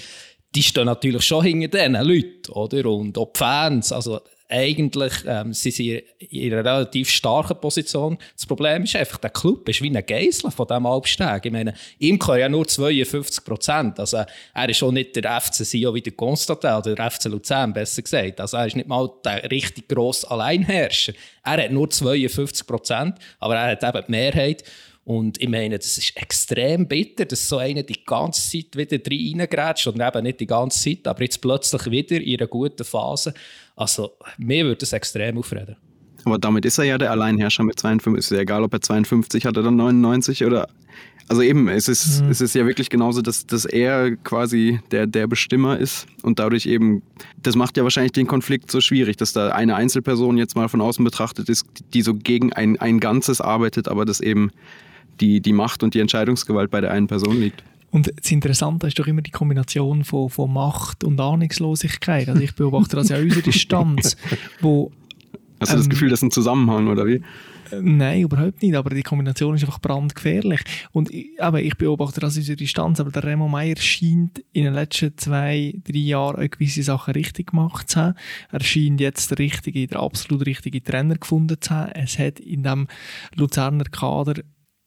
die 0.53 0.63
stehen 0.63 0.85
natürlich 0.85 1.23
schon 1.23 1.45
hinter 1.45 1.79
diesen 1.79 1.93
Leuten, 1.93 2.51
oder? 2.51 2.85
Und 2.87 3.17
auch 3.17 3.31
die 3.33 3.37
Fans, 3.37 3.91
also 3.91 4.19
eigentlich 4.51 5.13
ähm, 5.25 5.53
sie 5.53 5.71
sind 5.71 6.03
in 6.19 6.53
einer 6.53 6.65
relativ 6.65 7.09
starken 7.09 7.59
Position. 7.59 8.17
Das 8.35 8.45
Problem 8.45 8.83
ist 8.83 8.95
einfach, 8.95 9.17
der 9.17 9.29
Club 9.29 9.67
ist 9.69 9.81
wie 9.81 9.89
ein 9.89 10.05
Geisel 10.05 10.51
von 10.51 10.67
diesem 10.67 10.85
Albsteg. 10.85 11.45
Ich 11.45 11.51
meine, 11.51 11.73
ihm 11.99 12.19
kann 12.19 12.39
ja 12.39 12.49
nur 12.49 12.67
52 12.67 13.43
Prozent. 13.43 13.99
Also 13.99 14.23
er 14.53 14.69
ist 14.69 14.83
auch 14.83 14.91
nicht 14.91 15.15
der 15.15 15.39
FC 15.39 15.65
Sion 15.65 15.95
wie 15.95 16.01
der 16.01 16.13
Constantin 16.13 16.71
oder 16.71 16.95
der 16.95 17.11
FC 17.11 17.25
Luzern, 17.25 17.73
besser 17.73 18.01
gesagt. 18.01 18.41
Also 18.41 18.57
er 18.57 18.67
ist 18.67 18.75
nicht 18.75 18.87
mal 18.87 19.09
der 19.23 19.49
richtig 19.49 19.87
grosse 19.87 20.29
Alleinherrscher. 20.29 21.13
Er 21.43 21.63
hat 21.63 21.71
nur 21.71 21.89
52 21.89 22.67
Prozent, 22.67 23.15
aber 23.39 23.55
er 23.55 23.71
hat 23.71 23.83
eben 23.83 24.05
die 24.05 24.11
Mehrheit. 24.11 24.63
Und 25.03 25.41
ich 25.41 25.49
meine, 25.49 25.77
das 25.77 25.97
ist 25.97 26.15
extrem 26.15 26.87
bitter, 26.87 27.25
dass 27.25 27.47
so 27.47 27.57
einer 27.57 27.83
die 27.83 28.03
ganze 28.05 28.49
Zeit 28.49 28.77
wieder 28.77 28.97
reingrätscht 28.97 29.87
und 29.87 29.99
eben 29.99 30.23
nicht 30.23 30.39
die 30.39 30.47
ganze 30.47 30.79
Zeit, 30.79 31.07
aber 31.07 31.23
jetzt 31.23 31.41
plötzlich 31.41 31.89
wieder 31.89 32.21
in 32.21 32.39
einer 32.39 32.47
guten 32.47 32.83
Phase. 32.83 33.33
Also, 33.75 34.11
mir 34.37 34.65
würde 34.65 34.77
das 34.77 34.93
extrem 34.93 35.39
aufreden. 35.39 35.75
Aber 36.23 36.37
damit 36.37 36.65
ist 36.65 36.77
er 36.77 36.85
ja 36.85 36.97
der 36.99 37.11
Alleinherrscher 37.11 37.63
mit 37.63 37.79
52. 37.79 38.19
Ist 38.19 38.31
ja 38.31 38.39
egal, 38.39 38.63
ob 38.63 38.73
er 38.73 38.81
52 38.81 39.45
hat 39.45 39.57
oder 39.57 39.71
99 39.71 40.45
oder. 40.45 40.67
Also 41.27 41.43
eben, 41.43 41.69
es 41.69 41.87
ist, 41.87 42.21
es 42.29 42.41
ist 42.41 42.55
ja 42.55 42.65
wirklich 42.65 42.89
genauso, 42.89 43.21
dass, 43.21 43.47
dass 43.47 43.63
er 43.63 44.17
quasi 44.17 44.81
der, 44.91 45.07
der 45.07 45.27
Bestimmer 45.27 45.77
ist 45.77 46.05
und 46.23 46.39
dadurch 46.39 46.65
eben, 46.65 47.03
das 47.41 47.55
macht 47.55 47.77
ja 47.77 47.83
wahrscheinlich 47.83 48.11
den 48.11 48.27
Konflikt 48.27 48.69
so 48.69 48.81
schwierig, 48.81 49.15
dass 49.15 49.31
da 49.31 49.49
eine 49.49 49.75
Einzelperson 49.75 50.37
jetzt 50.37 50.57
mal 50.57 50.67
von 50.67 50.81
außen 50.81 51.05
betrachtet 51.05 51.47
ist, 51.47 51.65
die 51.93 52.01
so 52.01 52.15
gegen 52.15 52.51
ein, 52.51 52.77
ein 52.81 52.99
Ganzes 52.99 53.39
arbeitet, 53.39 53.87
aber 53.87 54.03
dass 54.03 54.19
eben 54.19 54.51
die, 55.21 55.41
die 55.41 55.53
Macht 55.53 55.83
und 55.83 55.93
die 55.93 55.99
Entscheidungsgewalt 55.99 56.71
bei 56.71 56.81
der 56.81 56.91
einen 56.91 57.07
Person 57.07 57.39
liegt. 57.39 57.63
Und 57.91 58.11
das 58.15 58.31
Interessante 58.31 58.87
ist 58.87 58.97
doch 58.99 59.07
immer 59.07 59.21
die 59.21 59.31
Kombination 59.31 60.03
von, 60.03 60.29
von 60.29 60.51
Macht 60.51 61.03
und 61.03 61.19
Ahnungslosigkeit. 61.19 62.29
Also 62.29 62.41
ich 62.41 62.55
beobachte 62.55 62.95
das 62.95 63.09
ja 63.09 63.17
an 63.17 63.23
unserer 63.23 63.41
Distanz, 63.41 64.15
wo 64.61 64.91
Hast 65.61 65.73
du 65.73 65.77
das 65.77 65.85
Ähm, 65.85 65.91
Gefühl, 65.91 66.09
das 66.09 66.19
ist 66.19 66.23
ein 66.23 66.31
Zusammenhang 66.31 66.87
oder 66.87 67.05
wie? 67.05 67.21
Nein, 67.79 68.21
überhaupt 68.21 68.63
nicht. 68.63 68.75
Aber 68.75 68.89
die 68.89 69.03
Kombination 69.03 69.55
ist 69.55 69.63
einfach 69.63 69.79
brandgefährlich. 69.79 70.61
Und 70.91 71.11
aber 71.37 71.61
ich 71.61 71.77
beobachte 71.77 72.19
das 72.19 72.33
aus 72.33 72.37
unserer 72.37 72.55
Distanz. 72.55 72.99
Aber 72.99 73.11
der 73.11 73.23
Remo 73.23 73.47
Meier 73.47 73.77
scheint 73.77 74.43
in 74.53 74.63
den 74.63 74.73
letzten 74.73 75.15
zwei, 75.17 75.75
drei 75.83 75.99
Jahren 75.99 76.49
gewisse 76.49 76.83
Sachen 76.83 77.13
richtig 77.13 77.51
gemacht 77.51 77.89
zu 77.89 77.99
haben. 77.99 78.15
Er 78.51 78.63
scheint 78.63 78.99
jetzt 78.99 79.29
der 79.31 79.37
richtige, 79.37 79.87
der 79.87 79.99
absolut 79.99 80.45
richtige 80.45 80.83
Trainer 80.83 81.15
gefunden 81.15 81.57
zu 81.61 81.69
haben. 81.69 81.91
Es 81.93 82.17
hat 82.17 82.39
in 82.39 82.63
dem 82.63 82.87
Luzerner 83.35 83.85
Kader 83.85 84.41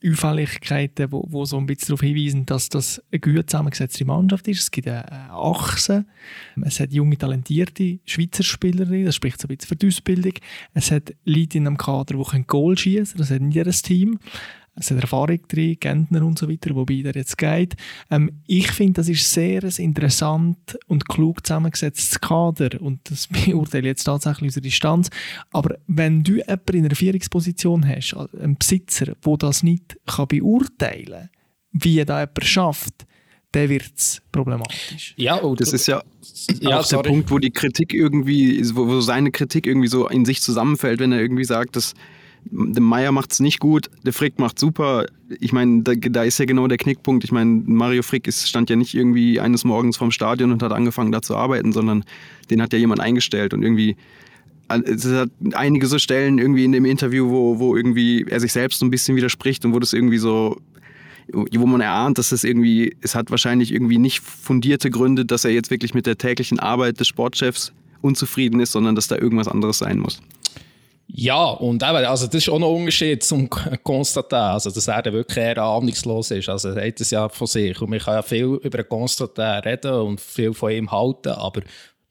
Auffälligkeiten, 0.07 1.11
wo, 1.13 1.25
wo 1.29 1.45
so 1.45 1.57
ein 1.57 1.67
bisschen 1.67 1.89
darauf 1.89 2.01
hinweisen, 2.01 2.47
dass 2.47 2.69
das 2.69 3.03
eine 3.11 3.21
gut 3.21 3.51
zusammengesetzte 3.51 4.05
Mannschaft 4.05 4.49
ist. 4.49 4.61
Es 4.61 4.71
gibt 4.71 4.89
eine 4.89 5.31
Achse. 5.31 6.05
Es 6.63 6.81
hat 6.81 6.93
junge, 6.93 7.17
talentierte 7.17 7.99
Schweizer 8.05 8.43
Spielerinnen. 8.43 9.07
Das 9.07 9.15
spricht 9.15 9.41
so 9.41 9.47
ein 9.47 9.57
bisschen 9.57 9.69
für 9.69 9.77
die 9.77 9.87
Ausbildung. 9.89 10.35
Es 10.75 10.91
hat 10.91 11.15
Leute 11.25 11.59
in 11.59 11.67
einem 11.67 11.79
Kader, 11.79 12.17
die 12.17 12.25
können 12.25 12.47
Goal 12.47 12.77
schießen 12.77 13.19
Das 13.19 13.31
hat 13.31 13.41
nicht 13.41 13.55
jedes 13.55 13.83
Team. 13.83 14.19
Es 14.77 14.91
hat 14.91 15.01
Erfahrung 15.01 15.41
drin, 15.49 15.77
Gentner 15.79 16.25
und 16.25 16.39
so 16.39 16.49
weiter, 16.49 16.75
wobei 16.75 17.03
der 17.03 17.15
jetzt 17.15 17.39
geht. 17.39 17.75
Ähm, 18.11 18.41
ich 18.47 18.71
finde, 18.73 18.95
das 18.95 19.09
ist 19.09 19.31
sehr 19.31 19.63
ein 19.63 19.73
interessant 19.79 20.79
und 20.87 21.09
klug 21.09 21.47
zusammengesetztes 21.47 22.21
Kader 22.21 22.81
und 22.81 23.01
das 23.11 23.27
beurteile 23.47 23.83
ich 23.83 23.91
jetzt 23.91 24.05
tatsächlich 24.05 24.49
aus 24.49 24.55
der 24.55 24.63
Distanz. 24.63 25.11
Aber 25.53 25.77
wenn 25.87 26.25
du 26.25 26.37
jemanden 26.37 26.77
in 26.77 26.85
einer 26.87 26.97
Führungsposition 26.97 27.87
hast, 27.87 28.15
also 28.15 28.37
einen 28.39 28.57
Besitzer, 28.57 29.07
der 29.07 29.37
das 29.39 29.63
nicht 29.63 29.97
kann 30.07 30.29
beurteilen 30.29 31.05
kann, 31.07 31.29
wie 31.73 32.05
da 32.05 32.21
jemand 32.21 32.45
schafft, 32.45 33.07
dann 33.53 33.69
wird 33.69 33.93
es 33.97 34.21
problematisch. 34.33 35.15
Ja, 35.17 35.37
und 35.37 35.61
Das 35.61 35.73
ist 35.73 35.87
ja 35.87 36.03
ja, 36.61 36.71
auch 36.71 36.81
der 36.81 36.83
sorry. 36.83 37.09
Punkt, 37.11 37.31
wo 37.31 37.39
die 37.39 37.51
Kritik 37.51 37.95
irgendwie, 37.95 38.61
wo, 38.75 38.87
wo 38.89 39.01
seine 39.01 39.31
Kritik 39.31 39.67
irgendwie 39.67 39.89
so 39.89 40.09
in 40.09 40.25
sich 40.25 40.43
zusammenfällt, 40.43 41.01
wenn 41.01 41.13
er 41.13 41.21
irgendwie 41.21 41.45
sagt, 41.45 41.77
dass 41.77 41.95
der 42.51 42.83
Meier 42.83 43.13
macht 43.13 43.33
es 43.33 43.41
nicht 43.41 43.59
gut, 43.59 43.91
der 44.05 44.13
Frick 44.13 44.39
macht 44.39 44.59
super. 44.59 45.07
Ich 45.41 45.53
meine, 45.53 45.83
da, 45.83 45.95
da 45.95 46.25
ist 46.25 46.39
ja 46.39 46.45
genau 46.45 46.69
der 46.69 46.79
Knickpunkt. 46.79 47.25
Ich 47.25 47.33
meine, 47.33 47.63
Mario 47.67 48.03
Frick 48.03 48.27
ist, 48.27 48.49
stand 48.49 48.71
ja 48.71 48.77
nicht 48.77 48.95
irgendwie 48.95 49.41
eines 49.41 49.65
Morgens 49.65 49.97
vorm 49.97 50.11
Stadion 50.11 50.53
und 50.53 50.63
hat 50.63 50.73
angefangen 50.73 51.13
da 51.13 51.23
zu 51.23 51.37
arbeiten, 51.37 51.73
sondern 51.73 52.05
den 52.51 52.61
hat 52.61 52.73
ja 52.73 52.79
jemand 52.79 53.01
eingestellt 53.01 53.55
und 53.55 53.63
irgendwie 53.63 53.97
es 54.69 55.05
hat 55.07 55.31
einige 55.53 55.87
so 55.87 55.99
Stellen 55.99 56.39
irgendwie 56.39 56.65
in 56.65 56.73
dem 56.73 56.85
Interview, 56.85 57.29
wo, 57.29 57.59
wo 57.59 57.77
irgendwie 57.77 58.25
er 58.29 58.41
sich 58.41 58.53
selbst 58.53 58.79
so 58.79 58.87
ein 58.87 58.91
bisschen 58.91 59.17
widerspricht 59.17 59.65
und 59.65 59.75
wo 59.75 59.79
das 59.79 59.93
irgendwie 59.93 60.19
so, 60.19 60.59
wo 61.29 61.67
man 61.67 61.81
erahnt, 61.81 62.19
dass 62.19 62.33
es 62.33 62.45
irgendwie, 62.45 62.97
es 63.01 63.15
hat 63.15 63.31
wahrscheinlich 63.31 63.73
irgendwie 63.73 63.99
nicht 63.99 64.21
fundierte 64.21 64.91
Gründe, 64.91 65.27
dass 65.27 65.45
er 65.45 65.51
jetzt 65.51 65.71
wirklich 65.71 65.95
mit 65.95 66.07
der 66.07 66.17
täglichen 66.17 66.59
Arbeit 66.59 66.99
des 67.01 67.09
Sportchefs 67.09 67.73
unzufrieden 68.01 68.61
ist, 68.61 68.73
sondern 68.73 68.95
dass 68.95 69.07
da 69.07 69.17
irgendwas 69.17 69.49
anderes 69.49 69.79
sein 69.79 69.99
muss. 69.99 70.21
Ja, 71.07 71.51
und 71.51 71.83
eben, 71.83 72.05
also 72.07 72.27
das 72.27 72.37
ist 72.37 72.49
auch 72.49 72.59
noch 72.59 72.71
ein 72.71 72.81
Unterschied 72.81 73.23
zum 73.23 73.49
Konstaten, 73.51 74.35
also 74.35 74.71
dass 74.71 74.89
er 74.89 75.05
wirklich 75.13 75.37
eher 75.37 75.59
ahnungslos 75.59 76.31
ist. 76.31 76.49
Also 76.49 76.71
er 76.71 76.87
hat 76.87 77.01
es 77.01 77.11
ja 77.11 77.29
von 77.29 77.47
sich 77.47 77.81
und 77.81 77.91
man 77.91 77.99
kann 77.99 78.15
ja 78.15 78.23
viel 78.23 78.59
über 78.63 78.79
den 78.79 78.89
Konstaten 78.89 79.41
reden 79.41 79.93
und 79.93 80.21
viel 80.21 80.55
von 80.55 80.73
ihm 80.73 80.91
halten, 80.91 81.29
aber 81.29 81.63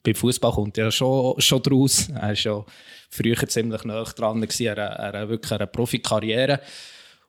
beim 0.04 0.16
Fußball 0.16 0.52
kommt 0.52 0.78
ja 0.78 0.92
schon, 0.92 1.40
schon 1.42 1.62
draus. 1.62 2.10
Er 2.10 2.22
war 2.22 2.34
ja 2.34 2.66
früher 3.10 3.48
ziemlich 3.48 3.84
nah 3.84 4.04
dran, 4.04 4.42
gewesen, 4.42 4.68
er, 4.68 4.78
er 4.78 5.30
wirklich 5.30 5.52
eine 5.52 5.68
Profikarriere. 5.68 6.60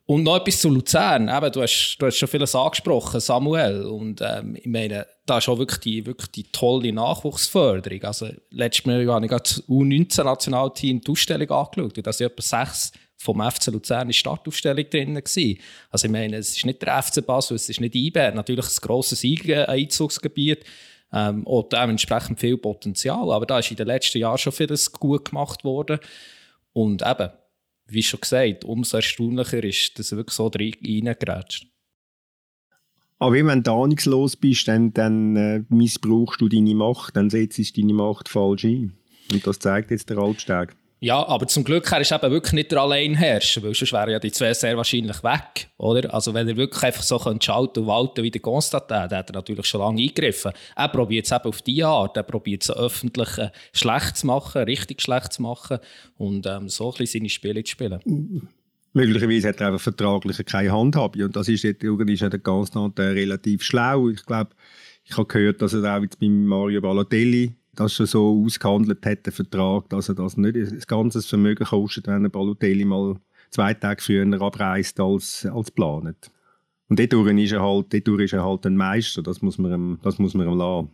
Und 0.07 0.23
noch 0.23 0.37
etwas 0.37 0.61
zu 0.61 0.69
Luzern. 0.69 1.29
Eben, 1.29 1.53
du, 1.53 1.63
hast, 1.63 1.97
du 1.99 2.07
hast 2.07 2.19
schon 2.19 2.29
vieles 2.29 2.55
angesprochen, 2.55 3.21
Samuel. 3.21 3.85
Und 3.85 4.21
ähm, 4.21 4.55
ich 4.57 4.67
meine, 4.67 5.07
da 5.25 5.39
ist 5.39 5.49
auch 5.49 5.59
wirklich 5.59 5.81
die, 5.81 6.05
wirklich 6.05 6.31
die 6.31 6.43
tolle 6.45 6.93
Nachwuchsförderung. 6.93 8.03
Also, 8.03 8.29
letztes 8.51 8.85
Mal 8.85 9.07
habe 9.07 9.25
ich 9.25 9.33
das 9.33 9.67
U19-Nationalteam 9.67 11.01
die 11.01 11.11
Ausstellung 11.11 11.51
angeschaut. 11.51 11.97
Und 11.97 12.07
da 12.07 12.13
sind 12.13 12.27
etwa 12.27 12.43
sechs 12.43 12.93
vom 13.17 13.41
FC 13.41 13.69
Luzern 13.69 14.09
in 14.09 14.13
Startaufstellung 14.13 14.85
drin 14.91 15.15
gewesen. 15.15 15.59
Also, 15.91 16.07
ich 16.07 16.13
meine, 16.13 16.37
es 16.37 16.55
ist 16.55 16.67
nicht 16.67 16.83
der 16.83 17.03
FC 17.03 17.25
Basel, 17.25 17.55
es 17.55 17.71
ist 17.71 17.81
nicht 17.81 17.95
IBE. 17.95 18.33
Natürlich 18.35 18.67
ein 18.67 18.83
grosses 18.83 19.25
Einzugsgebiet. 19.25 20.65
Ähm, 21.15 21.47
und 21.47 21.73
dementsprechend 21.73 22.39
viel 22.41 22.59
Potenzial. 22.59 23.33
Aber 23.33 23.47
da 23.47 23.61
ist 23.61 23.71
in 23.71 23.79
den 23.79 23.87
letzten 23.87 24.19
Jahren 24.19 24.37
schon 24.37 24.53
vieles 24.53 24.93
gut 24.93 25.31
gemacht 25.31 25.65
worden. 25.65 25.99
Und 26.75 27.01
eben, 27.01 27.31
wie 27.87 28.03
schon 28.03 28.21
gesagt, 28.21 28.65
umso 28.65 28.97
erstaunlicher 28.97 29.63
ist, 29.63 29.99
dass 29.99 30.11
du 30.11 30.17
wirklich 30.17 30.35
so 30.35 30.47
reingrätscht. 30.47 31.67
Aber 33.19 33.35
wenn 33.35 33.63
du 33.63 33.71
ahnungslos 33.71 34.37
bist, 34.37 34.69
dann, 34.69 34.93
dann 34.93 35.37
äh, 35.37 35.65
missbrauchst 35.69 36.41
du 36.41 36.49
deine 36.49 36.75
Macht, 36.75 37.17
dann 37.17 37.31
setzt 37.31 37.59
du 37.59 37.81
deine 37.81 37.95
Macht 37.95 38.29
falsch 38.29 38.65
ein. 38.65 38.99
Und 39.33 39.47
das 39.47 39.59
zeigt 39.59 39.91
jetzt 39.91 40.11
der 40.11 40.19
Alpsteg. 40.19 40.77
Ja, 41.05 41.27
aber 41.29 41.47
zum 41.47 41.65
Glück 41.65 41.93
er 41.93 42.01
ist 42.01 42.13
eben 42.13 42.31
wirklich 42.31 42.55
nicht 42.55 42.73
der 42.73 42.81
Alleinherrscher, 42.81 43.63
weil 43.63 43.75
sonst 43.75 43.93
wären 43.93 44.09
ja 44.09 44.19
die 44.19 44.33
zwei 44.33 44.55
sehr 44.55 44.75
wahrscheinlich 44.75 45.23
weg, 45.23 45.69
oder? 45.77 46.15
Also 46.15 46.33
wenn 46.33 46.49
er 46.49 46.57
wirklich 46.57 46.83
einfach 46.83 47.03
so 47.03 47.19
schalten 47.19 47.81
und 47.81 47.87
walten 47.87 48.23
wie 48.23 48.31
der 48.31 48.41
Konstantin, 48.41 49.07
dann 49.11 49.19
hat 49.19 49.29
er 49.29 49.35
natürlich 49.35 49.67
schon 49.67 49.83
lange 49.83 50.01
eingegriffen. 50.01 50.53
Er 50.75 50.89
probiert 50.89 51.27
es 51.27 51.33
eben 51.33 51.45
auf 51.45 51.61
diese 51.61 51.87
Art, 51.87 52.17
er 52.17 52.23
probiert 52.23 52.63
es 52.63 52.75
öffentlich 52.75 53.37
äh, 53.37 53.51
schlecht 53.75 54.17
zu 54.17 54.29
machen, 54.29 54.63
richtig 54.63 55.03
schlecht 55.03 55.35
zu 55.35 55.43
machen 55.43 55.77
und 56.17 56.47
ähm, 56.47 56.71
so 56.71 56.91
ein 56.91 56.97
bisschen 56.97 57.21
seine 57.21 57.29
Spiele 57.29 57.63
zu 57.63 57.73
spielen. 57.73 58.49
Möglicherweise 58.95 59.49
hat 59.49 59.61
er 59.61 59.67
einfach 59.67 59.83
vertraglich 59.83 60.39
keine 60.47 60.73
Handhabe 60.73 61.23
und 61.23 61.37
das 61.37 61.49
ist 61.49 61.65
jetzt 61.65 61.83
ja 61.83 62.29
der 62.31 62.41
Konstantin 62.41 63.09
relativ 63.09 63.63
schlau. 63.63 64.09
Ich 64.09 64.25
glaube, 64.25 64.53
ich 65.05 65.19
habe 65.19 65.27
gehört, 65.27 65.61
dass 65.61 65.75
er 65.75 65.99
auch 65.99 66.01
jetzt 66.01 66.19
beim 66.19 66.47
Mario 66.47 66.81
Balotelli 66.81 67.53
das 67.77 67.93
schon 67.93 68.07
so 68.07 68.43
ausgehandelt 68.45 69.05
hat, 69.05 69.27
der 69.27 69.33
Vertrag, 69.33 69.89
dass 69.89 70.09
er 70.09 70.15
das 70.15 70.37
nicht 70.37 70.57
das 70.57 70.87
ganze 70.87 71.23
Vermögen 71.23 71.65
kostet, 71.65 72.07
wenn 72.07 72.25
er 72.25 72.31
Balotelli 72.31 72.85
mal 72.85 73.17
zwei 73.51 73.75
Tage 73.75 74.03
früher 74.03 74.41
abreist 74.41 74.99
als, 75.01 75.47
als 75.47 75.67
geplant. 75.67 76.31
Und 76.89 76.99
dadurch 76.99 77.37
ist 77.39 77.53
er 77.53 77.63
halt, 77.63 77.93
dadurch 77.93 78.25
ist 78.25 78.33
er 78.35 78.45
halt 78.45 78.67
ein 78.67 78.77
Meister, 78.77 79.23
das 79.23 79.43
muss 79.43 79.59
man 79.59 79.73
ihm, 79.73 79.99
das 80.03 80.19
muss 80.19 80.35
man 80.35 80.49
ihm 80.49 80.59
lassen. 80.59 80.91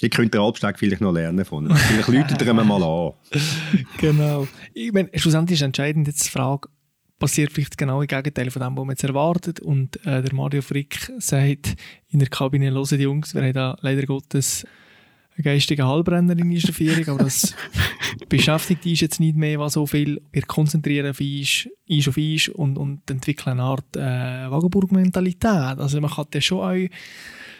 Ich 0.00 0.10
könnte 0.10 0.32
der 0.32 0.42
Albsteg 0.42 0.78
vielleicht 0.78 1.00
noch 1.00 1.12
lernen 1.12 1.44
von 1.44 1.66
ihm. 1.66 1.74
Vielleicht 1.74 2.08
läutet 2.08 2.42
er 2.42 2.48
ihm 2.48 2.66
mal 2.66 2.82
an. 2.82 3.12
genau. 3.98 4.46
Ich 4.72 4.92
meine, 4.92 5.10
schlussendlich 5.14 5.58
ist 5.58 5.64
entscheidend 5.64 6.06
jetzt 6.06 6.26
die 6.26 6.30
Frage, 6.30 6.68
passiert 7.18 7.52
vielleicht 7.52 7.76
genau 7.76 8.00
das 8.00 8.08
Gegenteil 8.08 8.50
von 8.50 8.62
dem, 8.62 8.76
was 8.76 8.84
man 8.84 8.90
jetzt 8.90 9.04
erwartet. 9.04 9.60
Und 9.60 9.96
äh, 10.06 10.22
der 10.22 10.34
Mario 10.34 10.62
Frick 10.62 11.12
sagt 11.18 11.74
in 12.10 12.20
der 12.20 12.28
Kabine, 12.28 12.70
hören 12.70 12.86
die 12.90 12.96
Jungs, 12.96 13.34
wir 13.34 13.42
haben 13.42 13.52
da 13.52 13.76
leider 13.80 14.06
Gottes 14.06 14.64
ein 15.38 15.42
geistiger 15.42 15.86
Halbrenner 15.86 16.36
in 16.36 16.50
der 16.50 16.74
Vierung, 16.74 17.08
aber 17.08 17.24
das 17.24 17.54
beschäftigt 18.28 18.84
uns 18.84 19.00
jetzt 19.00 19.20
nicht 19.20 19.36
mehr 19.36 19.58
was 19.58 19.74
so 19.74 19.86
viel. 19.86 20.20
Wir 20.32 20.42
konzentrieren 20.42 21.10
auf 21.10 21.20
uns, 21.20 21.68
uns 21.88 22.08
auf 22.08 22.16
uns 22.16 22.48
und, 22.48 22.76
und 22.76 23.10
entwickeln 23.10 23.52
eine 23.52 23.62
Art 23.62 23.96
äh, 23.96 24.50
Wagenburg-Mentalität. 24.50 25.78
Also 25.78 26.00
man 26.00 26.10
kann 26.10 26.26
ja 26.34 26.40
schon 26.40 26.60
auch 26.60 26.88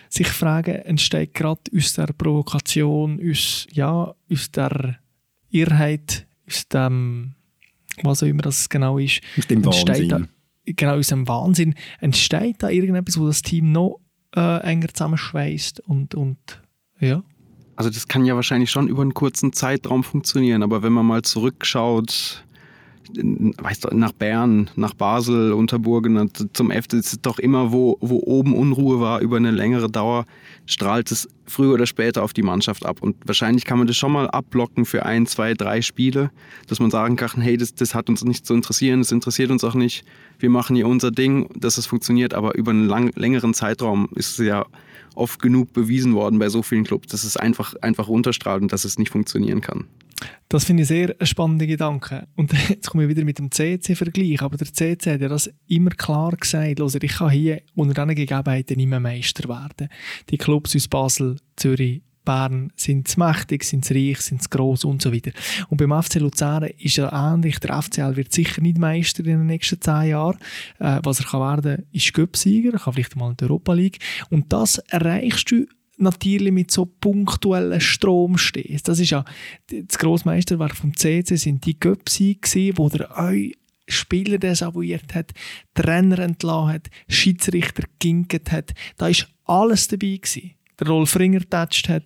sich 0.08 0.28
fragen, 0.28 0.74
entsteht 0.74 1.34
gerade 1.34 1.60
aus 1.76 1.92
der 1.92 2.06
Provokation, 2.06 3.20
aus, 3.30 3.66
ja, 3.72 4.14
aus 4.30 4.50
der 4.50 4.98
Irrheit, 5.50 6.26
aus 6.48 6.66
dem, 6.68 7.34
was 8.02 8.22
auch 8.22 8.26
immer 8.26 8.42
das 8.42 8.68
genau 8.68 8.98
ist, 8.98 9.20
aus 9.36 9.46
dem 9.46 9.64
Wahnsinn. 9.64 10.08
Da, 10.08 10.20
genau, 10.64 10.96
aus 10.96 11.08
dem 11.08 11.28
Wahnsinn, 11.28 11.74
entsteht 12.00 12.56
da 12.62 12.70
irgendetwas, 12.70 13.18
wo 13.20 13.26
das 13.26 13.42
Team 13.42 13.70
noch 13.70 14.00
äh, 14.34 14.62
enger 14.62 14.88
zusammenschweißt 14.88 15.80
und, 15.80 16.14
und 16.14 16.38
ja. 17.00 17.22
Also 17.78 17.90
das 17.90 18.08
kann 18.08 18.24
ja 18.24 18.34
wahrscheinlich 18.34 18.72
schon 18.72 18.88
über 18.88 19.02
einen 19.02 19.14
kurzen 19.14 19.52
Zeitraum 19.52 20.02
funktionieren, 20.02 20.64
aber 20.64 20.82
wenn 20.82 20.92
man 20.92 21.06
mal 21.06 21.22
zurückschaut, 21.22 22.42
weißt 23.14 23.84
du, 23.84 23.96
nach 23.96 24.10
Bern, 24.10 24.68
nach 24.74 24.94
Basel, 24.94 25.52
Unterburgen, 25.52 26.28
zum 26.54 26.72
F, 26.72 26.88
das 26.88 27.12
ist 27.12 27.24
doch 27.24 27.38
immer, 27.38 27.70
wo, 27.70 27.96
wo 28.00 28.16
oben 28.16 28.56
Unruhe 28.56 28.98
war 28.98 29.20
über 29.20 29.36
eine 29.36 29.52
längere 29.52 29.88
Dauer, 29.88 30.26
strahlt 30.66 31.12
es 31.12 31.28
früher 31.46 31.74
oder 31.74 31.86
später 31.86 32.24
auf 32.24 32.32
die 32.32 32.42
Mannschaft 32.42 32.84
ab. 32.84 33.00
Und 33.00 33.14
wahrscheinlich 33.24 33.64
kann 33.64 33.78
man 33.78 33.86
das 33.86 33.96
schon 33.96 34.10
mal 34.10 34.28
abblocken 34.28 34.84
für 34.84 35.06
ein, 35.06 35.26
zwei, 35.26 35.54
drei 35.54 35.80
Spiele, 35.80 36.32
dass 36.66 36.80
man 36.80 36.90
sagen 36.90 37.14
kann, 37.14 37.40
hey, 37.40 37.56
das, 37.56 37.76
das 37.76 37.94
hat 37.94 38.08
uns 38.08 38.24
nicht 38.24 38.44
zu 38.44 38.54
interessieren, 38.54 38.98
das 38.98 39.12
interessiert 39.12 39.52
uns 39.52 39.62
auch 39.62 39.74
nicht, 39.74 40.04
wir 40.40 40.50
machen 40.50 40.74
hier 40.74 40.88
unser 40.88 41.12
Ding, 41.12 41.48
dass 41.54 41.78
es 41.78 41.86
funktioniert, 41.86 42.34
aber 42.34 42.56
über 42.56 42.72
einen 42.72 42.88
lang, 42.88 43.12
längeren 43.14 43.54
Zeitraum 43.54 44.08
ist 44.16 44.40
es 44.40 44.44
ja 44.44 44.66
oft 45.18 45.40
genug 45.40 45.72
bewiesen 45.72 46.14
worden 46.14 46.38
bei 46.38 46.48
so 46.48 46.62
vielen 46.62 46.84
Clubs, 46.84 47.08
dass 47.08 47.24
es 47.24 47.36
einfach, 47.36 47.74
einfach 47.82 48.08
runterstrahlt 48.08 48.62
und 48.62 48.72
dass 48.72 48.84
es 48.84 48.98
nicht 48.98 49.10
funktionieren 49.10 49.60
kann. 49.60 49.86
Das 50.48 50.64
finde 50.64 50.82
ich 50.82 50.88
sehr 50.88 51.14
spannende 51.22 51.66
Gedanke. 51.66 52.26
Und 52.34 52.52
jetzt 52.68 52.90
komme 52.90 53.04
ich 53.04 53.10
wieder 53.10 53.24
mit 53.24 53.38
dem 53.38 53.50
CC-Vergleich. 53.50 54.42
Aber 54.42 54.56
der 54.56 54.72
CC 54.72 55.12
hat 55.12 55.20
ja 55.20 55.28
das 55.28 55.50
immer 55.66 55.90
klar 55.90 56.32
gesagt. 56.32 56.80
Also 56.80 56.98
ich 57.00 57.12
kann 57.12 57.30
hier 57.30 57.62
unter 57.74 57.94
diesen 57.94 58.14
Gegebenheiten 58.14 58.76
nicht 58.76 58.88
mehr 58.88 59.00
Meister 59.00 59.48
werden. 59.48 59.88
Die 60.30 60.38
Clubs 60.38 60.74
aus 60.74 60.88
Basel, 60.88 61.36
Zürich, 61.56 62.02
Bern 62.28 62.70
sind 62.76 63.16
mächtig, 63.16 63.64
sind 63.64 63.90
reich, 63.90 64.20
sind 64.20 64.50
gross 64.50 64.84
und 64.84 65.00
so 65.00 65.14
weiter. 65.14 65.30
Und 65.70 65.78
beim 65.78 66.02
FC 66.02 66.16
Luzern 66.16 66.64
ist 66.76 66.96
ja 66.96 67.32
ähnlich. 67.32 67.58
Der 67.58 67.80
FCL 67.80 68.16
wird 68.16 68.34
sicher 68.34 68.60
nicht 68.60 68.76
Meister 68.76 69.20
in 69.20 69.38
den 69.38 69.46
nächsten 69.46 69.80
zehn 69.80 70.10
Jahren. 70.10 70.36
Äh, 70.78 71.00
was 71.04 71.20
er 71.20 71.24
kann 71.24 71.40
werden, 71.40 71.86
ist 71.90 72.12
Göpsieger, 72.12 72.72
kann 72.72 72.92
vielleicht 72.92 73.16
mal 73.16 73.30
in 73.30 73.38
der 73.38 73.48
Europa 73.48 73.72
League. 73.72 74.00
Und 74.28 74.52
das 74.52 74.76
erreichst 74.76 75.50
du 75.50 75.64
natürlich 75.96 76.52
mit 76.52 76.70
so 76.70 76.84
punktuellen 76.84 77.80
Stromstehs. 77.80 78.82
Das 78.82 79.00
ist 79.00 79.08
ja 79.08 79.24
das 79.70 79.98
Grossmeisterwerk 79.98 80.76
vom 80.76 80.94
CC 80.94 81.34
sind 81.36 81.64
die 81.64 81.80
Göpsi 81.80 82.38
wo 82.76 82.90
der 82.90 83.16
euch 83.16 83.54
Spieler 83.90 84.36
desavouiert 84.36 85.14
hat, 85.14 85.32
Trainer 85.72 86.18
entlassen 86.18 86.74
hat, 86.74 86.90
Schiedsrichter 87.08 87.84
ginket 87.98 88.52
hat. 88.52 88.74
Da 88.98 89.08
ist 89.08 89.28
alles 89.46 89.88
dabei 89.88 90.18
gewesen 90.20 90.57
der 90.80 90.88
Rolf 90.88 91.18
Ringer 91.18 91.40
getatscht 91.40 91.88
hat. 91.88 92.04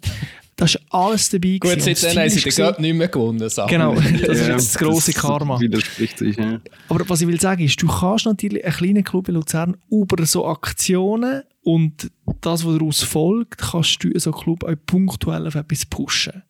Das 0.56 0.74
ist 0.74 0.82
alles 0.90 1.30
dabei. 1.30 1.58
Gut, 1.58 1.80
seitdem 1.80 2.18
haben 2.18 2.30
sie 2.30 2.40
den 2.40 2.54
Gott 2.54 2.78
nicht 2.78 2.94
mehr 2.94 3.08
gewonnen. 3.08 3.48
Sachen. 3.48 3.70
Genau, 3.70 3.94
das 3.94 4.04
ja, 4.04 4.32
ist 4.32 4.48
jetzt 4.48 4.74
das 4.74 4.78
grosse 4.78 5.12
Karma. 5.12 5.58
widerspricht 5.58 6.18
sich, 6.18 6.36
ja. 6.36 6.60
Aber 6.88 7.08
was 7.08 7.20
ich 7.20 7.26
will 7.26 7.40
sagen 7.40 7.64
ist, 7.64 7.80
du 7.82 7.88
kannst 7.88 8.26
natürlich 8.26 8.64
einen 8.64 8.74
kleinen 8.74 9.04
Club 9.04 9.28
in 9.28 9.34
Luzern 9.34 9.76
über 9.90 10.24
so 10.26 10.46
Aktionen 10.46 11.42
und 11.62 12.10
das, 12.42 12.66
was 12.66 12.74
daraus 12.74 13.02
folgt, 13.02 13.58
kannst 13.58 14.04
du 14.04 14.18
so 14.18 14.30
einen 14.30 14.40
Club 14.40 14.64
auch 14.64 14.74
punktuell 14.86 15.46
auf 15.46 15.54
etwas 15.54 15.86
pushen. 15.86 16.42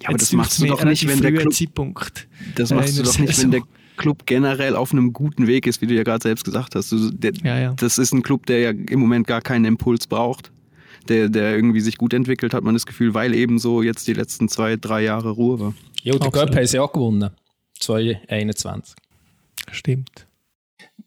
Ja, 0.00 0.10
aber 0.10 0.18
das 0.18 0.32
machst 0.32 0.62
du 0.62 0.66
doch 0.66 0.84
nicht, 0.84 1.06
wenn 1.08 1.20
der 1.20 1.32
Club... 1.32 1.52
Zeitpunkt, 1.52 2.28
das 2.54 2.70
machst 2.70 2.94
äh, 2.94 3.02
du 3.02 3.02
doch 3.02 3.18
nicht, 3.18 3.42
wenn 3.42 3.50
der 3.50 3.62
Club 3.96 4.24
generell 4.26 4.76
auf 4.76 4.92
einem 4.92 5.12
guten 5.12 5.48
Weg 5.48 5.66
ist, 5.66 5.82
wie 5.82 5.88
du 5.88 5.94
ja 5.94 6.04
gerade 6.04 6.22
selbst 6.22 6.44
gesagt 6.44 6.76
hast. 6.76 6.92
Du, 6.92 7.10
der, 7.10 7.32
ja, 7.42 7.58
ja. 7.58 7.74
Das 7.74 7.98
ist 7.98 8.12
ein 8.12 8.22
Club, 8.22 8.46
der 8.46 8.60
ja 8.60 8.70
im 8.70 9.00
Moment 9.00 9.26
gar 9.26 9.40
keinen 9.40 9.64
Impuls 9.64 10.06
braucht 10.06 10.52
der, 11.08 11.28
der 11.28 11.54
irgendwie 11.54 11.80
sich 11.80 11.98
gut 11.98 12.12
entwickelt, 12.12 12.54
hat 12.54 12.64
man 12.64 12.74
das 12.74 12.86
Gefühl, 12.86 13.14
weil 13.14 13.34
eben 13.34 13.58
so 13.58 13.82
jetzt 13.82 14.06
die 14.06 14.12
letzten 14.12 14.48
zwei, 14.48 14.76
drei 14.76 15.02
Jahre 15.02 15.30
Ruhe 15.30 15.60
war. 15.60 15.74
Ja, 16.02 16.16
der 16.16 16.30
Göpp 16.30 16.54
haben 16.54 16.66
sie 16.66 16.78
auch 16.78 16.92
gewonnen. 16.92 17.30
2021. 17.80 18.94
Stimmt. 19.72 20.26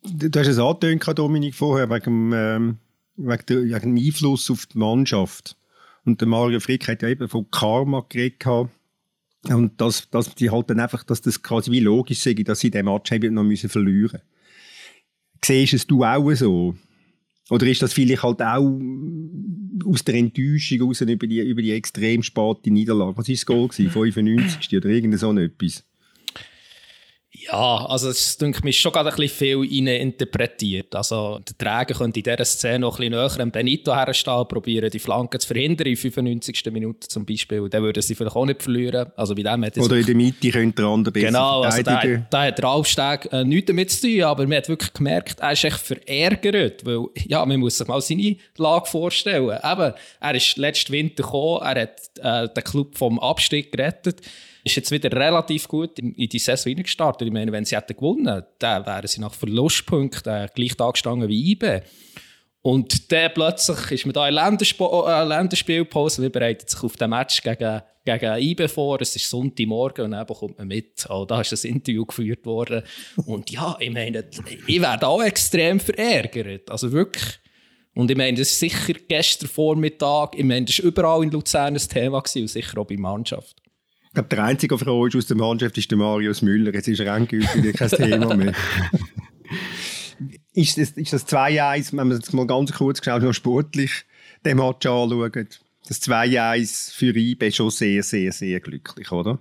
Du 0.03 0.39
hast 0.39 0.47
es 0.47 0.57
angetönt, 0.57 1.17
Dominik, 1.17 1.55
vorher, 1.55 1.89
wegen, 1.89 2.31
ähm, 2.33 2.77
wegen, 3.15 3.45
der, 3.47 3.63
wegen 3.63 3.95
dem 3.95 4.05
Einfluss 4.05 4.49
auf 4.49 4.65
die 4.65 4.77
Mannschaft. 4.77 5.55
Und 6.05 6.21
der 6.21 6.27
Mario 6.27 6.59
Frick 6.59 6.87
hat 6.87 7.03
ja 7.03 7.09
eben 7.09 7.27
von 7.27 7.49
Karma 7.51 8.05
geredet. 8.09 8.69
Und 9.47 9.79
dass, 9.81 10.09
dass 10.09 10.35
die 10.35 10.49
halt 10.49 10.69
dann 10.69 10.79
einfach, 10.79 11.03
dass 11.03 11.21
das 11.21 11.41
quasi 11.41 11.71
wie 11.71 11.79
logisch 11.79 12.19
sei, 12.19 12.33
dass 12.33 12.59
sie 12.59 12.71
den 12.71 12.85
Match 12.85 13.11
eben 13.11 13.33
noch 13.33 13.43
müssen 13.43 13.69
verlieren 13.69 14.11
müssen. 14.11 14.21
Siehst 15.43 15.73
es 15.73 15.87
du 15.87 16.03
auch 16.03 16.31
so? 16.33 16.75
Oder 17.51 17.67
ist 17.67 17.81
das 17.81 17.91
vielleicht 17.91 18.23
halt 18.23 18.41
auch 18.41 18.79
aus 19.85 20.05
der 20.05 20.15
Enttäuschung 20.15 20.83
raus 20.83 21.01
über 21.01 21.27
die, 21.27 21.41
über 21.41 21.61
die 21.61 21.71
extrem 21.71 22.23
späte 22.23 22.71
Niederlage? 22.71 23.17
Was 23.17 23.27
war 23.27 23.35
das 23.35 23.45
Goal? 23.45 23.67
Gewesen? 23.67 23.91
95. 23.91 24.77
oder 24.77 24.89
irgend 24.89 25.19
so 25.19 25.37
etwas? 25.37 25.83
Ja, 27.47 27.85
also 27.85 28.09
es 28.09 28.37
denke 28.37 28.61
mich 28.63 28.79
schon 28.79 28.91
gerade 28.91 29.09
ein 29.09 29.15
bisschen 29.15 29.65
viel 29.65 29.87
interpretiert. 29.87 30.93
Also 30.95 31.39
der 31.39 31.57
Träger 31.57 31.97
könnte 31.97 32.19
in 32.19 32.23
dieser 32.23 32.45
Szene 32.45 32.79
noch 32.79 32.99
ein 32.99 33.09
bisschen 33.09 33.11
näher 33.11 33.39
am 33.39 33.51
Benito 33.51 33.95
herstehen, 33.95 34.47
probieren 34.47 34.89
die 34.89 34.99
Flanke 34.99 35.39
zu 35.39 35.47
verhindern 35.47 35.87
in 35.87 35.95
95. 35.95 36.65
Minute 36.71 37.07
zum 37.07 37.25
Beispiel. 37.25 37.67
Dann 37.69 37.83
würden 37.83 38.01
sie 38.03 38.13
vielleicht 38.15 38.35
auch 38.35 38.45
nicht 38.45 38.61
verlieren. 38.61 39.11
Also 39.15 39.33
bei 39.33 39.43
dem 39.43 39.65
hat 39.65 39.77
Oder 39.77 39.97
in 39.97 40.05
der 40.05 40.15
Mitte 40.15 40.49
könnte 40.49 40.81
der 40.81 40.85
andere 40.85 41.11
besser 41.11 41.27
Genau, 41.27 41.61
also 41.61 41.81
da, 41.81 42.01
da 42.29 42.43
hat 42.43 42.57
der 42.57 42.69
Aufstieg 42.69 43.31
äh, 43.31 43.43
nichts 43.43 43.67
damit 43.67 43.91
zu 43.91 44.07
tun, 44.07 44.23
aber 44.23 44.45
man 44.45 44.57
hat 44.57 44.69
wirklich 44.69 44.93
gemerkt, 44.93 45.39
er 45.39 45.51
ist 45.53 45.63
echt 45.63 45.79
verärgert, 45.79 46.85
weil, 46.85 47.05
ja, 47.27 47.45
man 47.45 47.59
muss 47.59 47.77
sich 47.77 47.87
mal 47.87 48.01
seine 48.01 48.35
Lage 48.57 48.85
vorstellen. 48.85 49.57
Eben, 49.63 49.93
er 50.19 50.35
ist 50.35 50.57
letzten 50.57 50.93
Winter 50.93 51.23
gekommen, 51.23 51.61
er 51.63 51.81
hat 51.81 52.01
äh, 52.19 52.53
den 52.53 52.63
Club 52.63 52.97
vom 52.97 53.19
Abstieg 53.19 53.71
gerettet 53.71 54.21
ist 54.63 54.75
jetzt 54.75 54.91
wieder 54.91 55.11
relativ 55.11 55.67
gut 55.67 55.97
in, 55.99 56.13
die 56.13 56.39
Saison 56.39 56.75
gestartet. 56.75 57.27
Ich 57.27 57.33
meine, 57.33 57.51
wenn 57.51 57.65
sie 57.65 57.75
hätten 57.75 57.95
gewonnen, 57.95 58.43
dann 58.59 58.85
wären 58.85 59.07
sie 59.07 59.21
nach 59.21 59.33
Verlustpunkten 59.33 60.47
gleich 60.53 60.75
da 60.75 60.91
gestanden 60.91 61.29
wie 61.29 61.51
IBE. 61.51 61.83
Und 62.63 63.11
dann 63.11 63.33
plötzlich 63.33 63.91
ist 63.91 64.05
man 64.05 64.13
da 64.13 64.27
in 64.27 64.35
Ländersp 64.35 64.79
äh, 64.81 65.23
Länderspielpause 65.23 66.23
und 66.23 66.31
bereitet 66.31 66.69
sich 66.69 66.83
auf 66.83 66.95
den 66.95 67.09
Match 67.09 67.41
gegen, 67.41 67.81
gegen 68.05 68.37
IBE 68.37 68.69
vor. 68.69 69.01
Es 69.01 69.15
ist 69.15 69.29
Sonntagmorgen 69.29 70.05
und 70.05 70.11
dann 70.11 70.27
bekommt 70.27 70.59
man 70.59 70.67
mit, 70.67 71.07
oh, 71.09 71.25
da 71.25 71.41
ist 71.41 71.53
ein 71.53 71.71
Interview 71.71 72.05
geführt 72.05 72.45
worden. 72.45 72.83
Und 73.25 73.49
ja, 73.49 73.75
ich 73.79 73.89
meine, 73.89 74.25
ich 74.67 74.79
werde 74.79 75.07
auch 75.07 75.23
extrem 75.23 75.79
verärgert. 75.79 76.69
Also 76.69 76.91
wirklich. 76.91 77.39
Und 77.93 78.09
ich 78.11 78.17
meine, 78.17 78.37
das 78.37 78.49
ist 78.49 78.59
sicher 78.59 78.93
gestern 79.07 79.49
Vormittag, 79.49 80.37
ich 80.37 80.45
meine, 80.45 80.65
das 80.65 80.77
war 80.79 80.85
überall 80.85 81.23
in 81.23 81.31
Luzern 81.31 81.75
ein 81.75 81.79
Thema 81.79 82.21
gewesen, 82.21 82.43
und 82.43 82.47
sicher 82.47 82.77
auch 82.77 82.85
bei 82.85 82.95
Mannschaft. 82.95 83.60
Ich 84.11 84.15
glaube, 84.15 84.27
der 84.27 84.43
einzige 84.43 84.77
Frau 84.77 85.05
aus 85.05 85.25
der 85.25 85.37
Mannschaft 85.37 85.77
ist 85.77 85.89
der 85.89 85.97
Marius 85.97 86.41
Müller. 86.41 86.73
Jetzt 86.73 86.89
ist 86.89 86.99
er 86.99 87.15
endgültig 87.15 87.77
kein 87.77 87.89
Thema 87.89 88.35
mehr. 88.35 88.53
ist 90.53 90.77
das, 90.77 90.91
ist 90.91 91.13
das 91.13 91.25
2-1, 91.29 91.91
wenn 91.91 92.09
man 92.09 92.17
jetzt 92.17 92.33
mal 92.33 92.45
ganz 92.45 92.73
kurz 92.73 92.99
geschaut, 92.99 93.23
noch 93.23 93.31
sportlich 93.31 94.03
den 94.43 94.57
Match 94.57 94.85
anschaut, 94.85 95.61
das 95.87 96.01
2-1 96.01 96.93
für 96.93 97.15
IBE 97.15 97.53
schon 97.53 97.69
sehr, 97.69 98.03
sehr, 98.03 98.33
sehr 98.33 98.59
glücklich, 98.59 99.09
oder? 99.13 99.39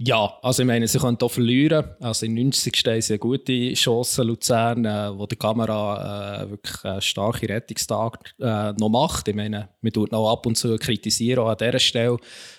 Ja, 0.00 0.38
also 0.42 0.62
ich 0.62 0.66
meine, 0.68 0.86
sie 0.86 1.00
können 1.00 1.16
hier 1.20 1.28
verlieren. 1.28 1.84
Also 1.98 2.24
in 2.24 2.34
90. 2.34 2.76
stehen 2.76 3.02
sie 3.02 3.14
eine 3.14 3.18
gute 3.18 3.72
Chance, 3.72 4.22
Luzern, 4.22 4.84
äh, 4.84 5.18
wo 5.18 5.26
die 5.26 5.34
Kamera 5.34 6.44
äh, 6.44 6.50
wirklich 6.50 6.84
einen 6.84 7.00
starken 7.00 7.46
Rettungstag 7.46 8.32
äh, 8.38 8.72
noch 8.74 8.90
macht. 8.90 9.26
Ich 9.26 9.34
meine, 9.34 9.70
man 9.80 9.92
tut 9.92 10.12
noch 10.12 10.30
ab 10.30 10.46
und 10.46 10.56
zu 10.56 10.76
kritisieren 10.76 11.40
auch 11.40 11.48
an 11.48 11.56
dieser 11.56 11.80
Stelle, 11.80 12.16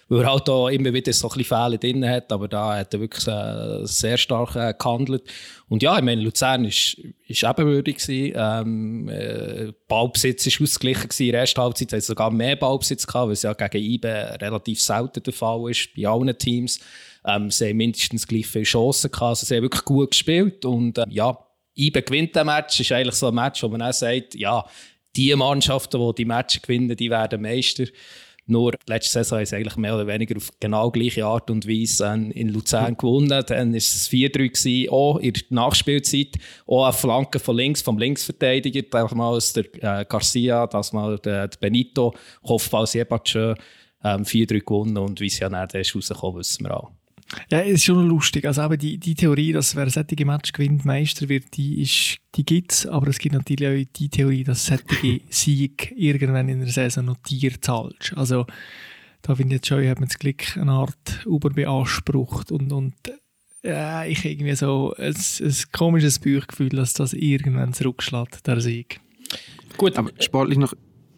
weil 0.09 0.21
er 0.21 0.31
halt 0.33 0.49
da 0.49 0.67
immer 0.67 0.93
wieder 0.93 1.13
so 1.13 1.29
ein 1.29 1.37
bisschen 1.37 1.57
Fehler 1.57 1.77
drin 1.77 2.05
hat, 2.05 2.29
aber 2.33 2.49
da 2.49 2.75
hat 2.77 2.93
er 2.93 2.99
wirklich 2.99 3.25
äh, 3.25 3.85
sehr 3.85 4.17
stark 4.17 4.57
äh, 4.57 4.73
gehandelt. 4.77 5.23
Und 5.69 5.81
ja, 5.81 5.95
ich 5.97 6.03
meine, 6.03 6.21
Luzern 6.21 6.65
ist, 6.65 6.97
ist 7.25 7.43
ebenwürdig 7.43 7.99
gewesen. 7.99 8.33
Ähm, 8.35 9.07
äh, 9.07 9.71
Ballbesitz 9.87 10.45
ist 10.45 10.59
ausgeglichen 10.61 11.03
gewesen. 11.03 11.27
In 11.27 11.31
der 11.31 11.41
ersten 11.41 11.61
Halbzeit 11.61 11.93
hat 11.93 11.99
es 11.99 12.07
sogar 12.07 12.31
mehr 12.31 12.57
Ballbesitz 12.57 13.07
gehabt, 13.07 13.27
weil 13.27 13.33
es 13.33 13.43
ja 13.43 13.53
gegen 13.53 13.81
IBE 13.81 14.41
relativ 14.41 14.81
selten 14.81 15.23
der 15.23 15.31
Fall 15.31 15.71
ist, 15.71 15.95
bei 15.95 16.05
allen 16.05 16.37
Teams. 16.37 16.81
Ähm, 17.25 17.51
sie 17.51 17.69
haben 17.69 17.77
mindestens 17.77 18.27
gleich 18.27 18.47
viele 18.47 18.63
Chancen 18.63 19.11
gehabt. 19.11 19.29
Also 19.29 19.45
sie 19.45 19.55
haben 19.55 19.63
wirklich 19.63 19.85
gut 19.85 20.11
gespielt. 20.11 20.65
Und 20.65 20.97
äh, 20.97 21.05
ja, 21.09 21.37
IBE 21.75 22.01
gewinnt 22.01 22.35
den 22.35 22.45
Match. 22.45 22.79
ist 22.79 22.91
eigentlich 22.91 23.15
so 23.15 23.27
ein 23.27 23.35
Match, 23.35 23.63
wo 23.63 23.67
man 23.69 23.81
auch 23.81 23.93
sagt, 23.93 24.35
ja, 24.35 24.65
die 25.15 25.35
Mannschaften, 25.35 25.99
die 25.99 26.15
die 26.15 26.25
Matches 26.25 26.61
gewinnen, 26.61 26.95
die 26.95 27.09
werden 27.09 27.41
Meister. 27.41 27.85
Nur 28.49 28.73
letzte 28.87 29.11
Saison 29.11 29.39
ist 29.39 29.53
eigentlich 29.53 29.77
mehr 29.77 29.93
oder 29.93 30.07
weniger 30.07 30.35
auf 30.35 30.49
genau 30.59 30.89
gleiche 30.89 31.23
Art 31.23 31.51
und 31.51 31.67
Weise 31.67 32.31
in 32.33 32.49
Luzern 32.49 32.97
gewonnen. 32.97 33.29
Dann 33.29 33.71
war 33.71 33.77
es 33.77 34.09
4-3 34.09 34.89
auch 34.89 35.17
in 35.17 35.33
der 35.33 35.43
Nachspielzeit. 35.49 36.35
Auch 36.65 36.85
eine 36.85 36.93
Flanke 36.93 37.37
von 37.37 37.55
links, 37.55 37.83
vom 37.83 37.99
Linksverteidiger, 37.99 38.81
damals 38.81 39.53
der 39.53 39.65
äh, 39.75 40.05
Garcia, 40.05 40.65
das 40.65 40.93
mal 40.93 41.19
der, 41.19 41.47
der 41.47 41.57
Benito, 41.59 42.15
Kopfball 42.41 42.87
Sebastian, 42.87 43.55
ähm, 44.03 44.23
4-3 44.23 44.65
gewonnen 44.65 44.97
und 44.97 45.21
wie 45.21 45.29
sie 45.29 45.41
ja 45.41 45.49
dann 45.49 45.69
rausgekommen 45.69 46.39
wissen 46.39 46.65
wir 46.65 46.75
auch. 46.75 46.91
Ja, 47.51 47.59
es 47.59 47.75
ist 47.75 47.83
schon 47.85 48.07
lustig. 48.07 48.45
Also 48.45 48.63
eben 48.63 48.77
die, 48.77 48.97
die 48.97 49.15
Theorie, 49.15 49.53
dass 49.53 49.75
wer 49.75 49.89
sättige 49.89 50.25
Match 50.25 50.51
gewinnt, 50.51 50.85
Meister 50.85 51.29
wird, 51.29 51.55
die, 51.55 51.81
ist, 51.81 52.17
die 52.35 52.43
gibt 52.43 52.71
es. 52.71 52.85
Aber 52.85 53.07
es 53.07 53.19
gibt 53.19 53.35
natürlich 53.35 53.67
auch 53.67 53.91
die 53.95 54.09
Theorie, 54.09 54.43
dass 54.43 54.65
sättige 54.65 55.21
Sieg 55.29 55.93
irgendwann 55.95 56.49
in 56.49 56.59
der 56.59 56.69
Saison 56.69 57.05
notiert 57.05 57.65
falsch. 57.65 58.13
Also 58.15 58.45
da 59.21 59.35
finde 59.35 59.55
ich 59.55 59.59
jetzt 59.59 59.67
schon, 59.67 59.83
ich 59.83 59.89
habe 59.89 60.01
mir 60.01 60.07
das 60.07 60.17
Glück 60.17 60.57
eine 60.57 60.71
Art 60.71 61.25
Uber 61.25 61.49
beansprucht 61.49 62.51
und, 62.51 62.71
und 62.71 62.95
ja, 63.63 64.05
ich 64.05 64.23
irgendwie 64.23 64.55
so 64.55 64.93
ein, 64.97 65.13
ein 65.13 65.55
komisches 65.71 66.19
Bauchgefühl, 66.19 66.69
dass 66.69 66.93
das 66.93 67.13
irgendwann 67.13 67.73
zurückschlägt, 67.73 68.47
der 68.47 68.61
Sieg. 68.61 69.01
Gut. 69.77 69.97
Aber 69.97 70.11
sportlich 70.19 70.57
noch... 70.57 70.73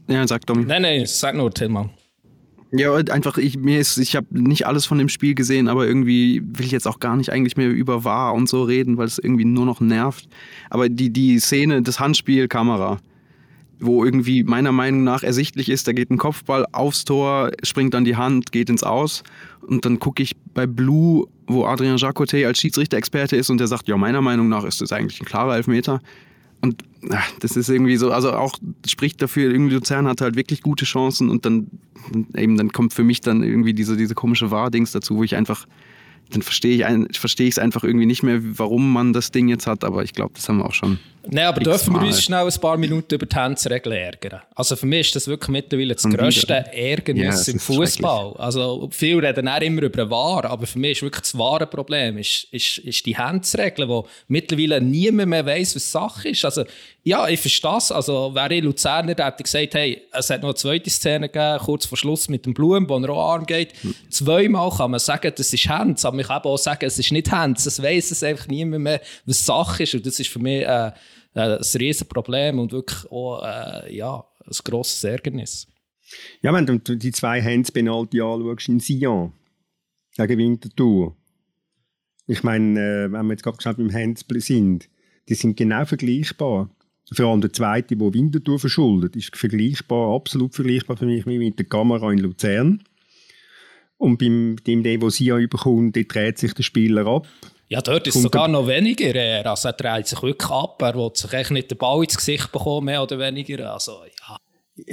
Ja, 0.08 0.28
sag 0.28 0.46
Domi. 0.46 0.66
Nein, 0.66 0.82
nein, 0.82 1.06
sag 1.06 1.36
nur, 1.36 1.54
Tillmann. 1.54 1.92
Ja, 2.74 2.94
einfach, 2.96 3.38
ich, 3.38 3.58
mir 3.58 3.82
ich 3.82 4.16
habe 4.16 4.28
nicht 4.32 4.66
alles 4.66 4.86
von 4.86 4.98
dem 4.98 5.10
Spiel 5.10 5.36
gesehen, 5.36 5.68
aber 5.68 5.86
irgendwie 5.86 6.42
will 6.46 6.66
ich 6.66 6.72
jetzt 6.72 6.88
auch 6.88 7.00
gar 7.00 7.18
nicht 7.18 7.30
eigentlich 7.30 7.58
mehr 7.58 7.70
über 7.70 8.06
wahr 8.06 8.34
und 8.34 8.48
so 8.48 8.64
reden, 8.64 8.98
weil 8.98 9.08
es 9.08 9.18
irgendwie 9.18 9.44
nur 9.44 9.66
noch 9.66 9.82
nervt. 9.82 10.30
Aber 10.70 10.88
die, 10.88 11.10
die 11.10 11.40
Szene, 11.40 11.82
das 11.82 12.00
Handspiel, 12.00 12.48
Kamera, 12.48 13.00
wo 13.82 14.06
irgendwie 14.06 14.44
meiner 14.44 14.72
Meinung 14.72 15.04
nach 15.04 15.22
ersichtlich 15.22 15.68
ist, 15.68 15.86
da 15.88 15.92
geht 15.92 16.12
ein 16.12 16.18
Kopfball 16.18 16.66
aufs 16.72 17.04
Tor, 17.04 17.52
springt 17.64 17.94
dann 17.94 18.06
die 18.06 18.16
Hand, 18.16 18.54
geht 18.54 18.70
ins 18.70 18.84
Aus. 18.84 19.24
Und 19.68 19.84
dann 19.84 20.00
gucke 20.00 20.24
ich 20.24 20.38
bei 20.54 20.66
Blue, 20.66 21.28
wo 21.48 21.66
Adrian 21.66 21.98
Jacotet 21.98 22.46
als 22.46 22.60
Schiedsrichter-Experte 22.60 23.36
ist 23.36 23.50
und 23.50 23.58
der 23.58 23.68
sagt, 23.68 23.90
ja, 23.90 23.98
meiner 23.98 24.22
Meinung 24.22 24.48
nach 24.48 24.64
ist 24.64 24.80
das 24.80 24.94
eigentlich 24.94 25.20
ein 25.22 25.26
klarer 25.26 25.58
Elfmeter. 25.58 26.00
Und 26.62 26.84
ach, 27.10 27.32
das 27.40 27.58
ist 27.58 27.70
irgendwie 27.70 27.98
so, 27.98 28.12
also 28.12 28.34
auch 28.34 28.56
spricht 28.88 29.22
dafür, 29.22 29.52
irgendwie 29.52 29.74
Luzern 29.74 30.08
hat 30.08 30.22
halt 30.22 30.36
wirklich 30.36 30.62
gute 30.62 30.86
Chancen 30.86 31.30
und 31.30 31.46
dann 31.46 31.68
eben 32.36 32.58
dann 32.58 32.72
kommt 32.72 32.94
für 32.94 33.04
mich 33.04 33.22
dann 33.22 33.44
irgendwie 33.44 33.74
diese, 33.74 33.98
diese 33.98 34.16
komische 34.16 34.52
Wahrdings 34.52 34.92
dazu, 34.92 35.18
wo 35.18 35.24
ich 35.24 35.36
einfach 35.36 35.68
dann 36.32 36.42
verstehe 36.42 36.76
ich 36.78 37.54
es 37.54 37.60
einfach 37.60 37.84
irgendwie 37.84 38.06
nicht 38.06 38.24
mehr, 38.24 38.40
warum 38.58 38.94
man 38.94 39.14
das 39.14 39.32
Ding 39.32 39.48
jetzt 39.50 39.68
hat, 39.68 39.84
aber 39.84 40.04
ich 40.04 40.14
glaube, 40.14 40.32
das 40.36 40.48
haben 40.48 40.58
wir 40.58 40.66
auch 40.66 40.74
schon. 40.74 40.98
Nein, 41.30 41.46
aber 41.46 41.62
dürfen 41.62 41.94
wir 41.94 42.02
uns 42.02 42.24
schnell 42.24 42.46
ein 42.46 42.60
paar 42.60 42.78
Minuten 42.78 43.14
über 43.14 43.26
die 43.26 43.36
Tänzregeln 43.36 43.96
ärgern? 43.96 44.42
Also 44.56 44.76
für 44.76 44.86
mich 44.86 45.08
ist 45.08 45.16
das 45.16 45.28
wirklich 45.28 45.50
mittlerweile 45.50 45.94
das 45.94 46.04
grösste 46.04 46.54
Ärgernis 46.74 47.48
ja, 47.48 47.54
im 47.54 47.60
Fußball. 47.60 48.34
Also 48.38 48.90
viele 48.92 49.28
reden 49.28 49.48
auch 49.48 49.62
immer 49.62 49.84
über 49.84 50.10
Wahr, 50.10 50.46
aber 50.46 50.66
für 50.66 50.80
mich 50.80 50.94
ist 50.94 51.02
wirklich 51.04 51.22
das 51.22 51.38
wahre 51.38 51.68
Problem 51.68 52.18
ist, 52.18 52.48
ist, 52.52 52.80
ist 52.80 53.06
die 53.06 53.18
Handsregel, 53.18 53.88
wo 53.88 54.08
mittlerweile 54.28 54.82
niemand 54.82 55.30
mehr 55.30 55.46
weiß, 55.46 55.76
was 55.76 55.92
Sache 55.92 56.30
ist. 56.30 56.44
Also 56.44 56.64
ja, 57.04 57.28
ich 57.28 57.40
verstehe 57.40 57.78
es. 57.78 57.92
Also 57.92 58.34
wäre 58.36 58.54
ich 58.54 58.64
Luzerner, 58.64 59.16
hätte 59.18 59.44
gesagt, 59.44 59.74
hey, 59.74 60.04
es 60.12 60.30
hat 60.30 60.42
noch 60.42 60.50
eine 60.50 60.56
zweite 60.56 60.90
Szene 60.90 61.30
gegeben, 61.30 61.60
kurz 61.64 61.86
vor 61.86 61.98
Schluss 61.98 62.30
mit 62.30 62.46
dem 62.46 62.54
Blumen, 62.54 62.88
wo 62.88 62.98
er 62.98 63.10
auch 63.10 63.34
Arm 63.34 63.46
geht. 63.46 63.74
Hm. 63.82 63.96
Zweimal 64.10 64.70
kann 64.70 64.92
man 64.92 65.00
sagen, 65.00 65.32
das 65.36 65.52
ist 65.52 65.68
Hands, 65.68 66.04
aber 66.06 66.16
man 66.16 66.26
kann 66.26 66.44
auch 66.44 66.58
sagen, 66.58 66.86
es 66.86 67.00
ist 67.00 67.12
nicht 67.12 67.32
Hands. 67.32 67.66
Es 67.66 67.82
weiß 67.82 68.12
es 68.12 68.24
einfach 68.24 68.48
niemand 68.48 68.84
mehr, 68.84 69.02
was 69.26 69.46
Sache 69.46 69.84
ist. 69.84 69.96
Und 69.96 70.06
das 70.06 70.20
ist 70.20 70.30
für 70.30 70.40
mich 70.40 70.64
äh, 70.64 70.92
ein 71.34 71.60
riesen 71.76 72.08
Problem 72.08 72.60
und 72.60 72.72
wirklich 72.72 73.10
auch 73.12 73.44
äh, 73.44 73.96
ja, 73.96 74.24
ein 74.46 74.58
grosses 74.64 75.04
Ärgernis. 75.04 75.68
Ja, 76.42 76.54
wenn 76.54 76.66
du 76.66 76.78
die 76.78 77.12
zwei 77.12 77.42
Hands-Penalty 77.42 78.22
anschaust 78.22 78.70
in 78.70 78.80
Sion 78.80 79.34
gegen 80.18 80.38
Winterthur, 80.38 81.16
ich 82.28 82.44
meine, 82.44 82.80
äh, 82.80 83.12
wenn 83.12 83.26
wir 83.28 83.34
jetzt 83.34 83.44
gerade 83.44 83.78
beim 83.78 83.94
Hands 83.94 84.26
sind, 84.28 84.90
die 85.28 85.36
sind 85.36 85.58
genau 85.58 85.86
vergleichbar. 85.86 86.70
Vor 87.14 87.26
allem 87.26 87.42
der 87.42 87.52
zweite, 87.52 87.96
der 87.96 88.14
Winterthur 88.14 88.60
verschuldet, 88.60 89.16
ist 89.16 89.36
vergleichbar, 89.36 90.16
absolut 90.16 90.56
vergleichbar 90.56 90.98
für 90.98 91.06
mich 91.06 91.26
mit 91.26 91.60
der 91.60 91.66
Kamera 91.66 92.12
in 92.12 92.20
Luzern. 92.20 92.84
Und 93.98 94.18
beim 94.18 94.56
dem, 94.66 94.82
der 94.82 95.10
Sion 95.12 95.42
überkommt, 95.42 95.96
dreht 95.96 96.38
sich 96.38 96.54
der 96.54 96.64
Spieler 96.64 97.06
ab. 97.06 97.28
Ja, 97.72 97.80
dort 97.80 98.06
ist 98.06 98.18
es 98.18 98.24
sogar 98.24 98.50
noch 98.50 98.68
weniger. 98.68 99.16
Er, 99.16 99.46
also 99.50 99.70
er 99.70 99.74
dreht 99.74 100.06
sich 100.06 100.22
wirklich 100.22 100.52
ab. 100.52 100.82
Er 100.82 100.94
will 100.94 101.10
sich 101.14 101.32
echt 101.32 101.52
nicht 101.52 101.72
den 101.72 101.78
Ball 101.78 102.04
ins 102.04 102.18
Gesicht 102.18 102.52
bekommen, 102.52 102.88
mehr 102.88 103.02
oder 103.02 103.18
weniger. 103.18 103.72
Also, 103.72 103.94
ja. 104.04 104.36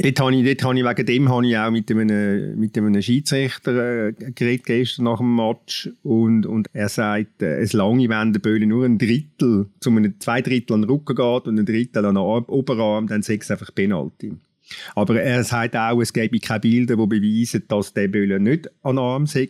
Dort 0.00 0.20
habe 0.20 0.36
ich, 0.36 0.44
dort 0.44 0.62
habe 0.62 0.78
ich, 0.78 0.84
wegen 0.84 1.06
dem 1.06 1.28
habe 1.28 1.46
ich 1.48 1.58
auch 1.58 1.72
mit 1.72 1.90
einem, 1.90 2.56
mit 2.56 2.78
einem 2.78 3.02
Schiedsrichter 3.02 4.10
äh, 4.10 4.12
geredet 4.12 4.66
gestern 4.66 5.06
nach 5.06 5.18
dem 5.18 5.34
Match 5.34 5.90
und, 6.04 6.46
und 6.46 6.68
er 6.72 6.88
sagt, 6.88 7.42
äh, 7.42 7.58
es 7.58 7.72
lange, 7.72 8.08
wenn 8.08 8.32
der 8.32 8.38
Böhle 8.38 8.68
nur 8.68 8.84
ein 8.84 8.96
Drittel, 8.96 9.66
zu 9.80 9.90
einem 9.90 10.20
zwei 10.20 10.40
Drittel 10.40 10.74
an 10.74 10.82
den 10.82 10.90
Rücken 10.90 11.16
geht 11.16 11.48
und 11.48 11.58
ein 11.58 11.66
Drittel 11.66 12.04
an 12.04 12.14
den 12.14 12.22
Oberarm, 12.22 13.08
dann 13.08 13.22
sagt 13.22 13.42
es 13.42 13.50
einfach 13.50 13.74
Penalty. 13.74 14.34
Aber 14.94 15.20
er 15.20 15.42
sagt 15.42 15.74
auch, 15.74 16.00
es 16.00 16.12
gäbe 16.12 16.38
keine 16.38 16.60
Bilder, 16.60 16.96
die 16.96 17.06
beweisen, 17.08 17.64
dass 17.66 17.92
der 17.92 18.06
Böhle 18.06 18.38
nicht 18.38 18.70
an 18.84 18.94
den 18.94 18.98
Arm 19.04 19.26
sei 19.26 19.48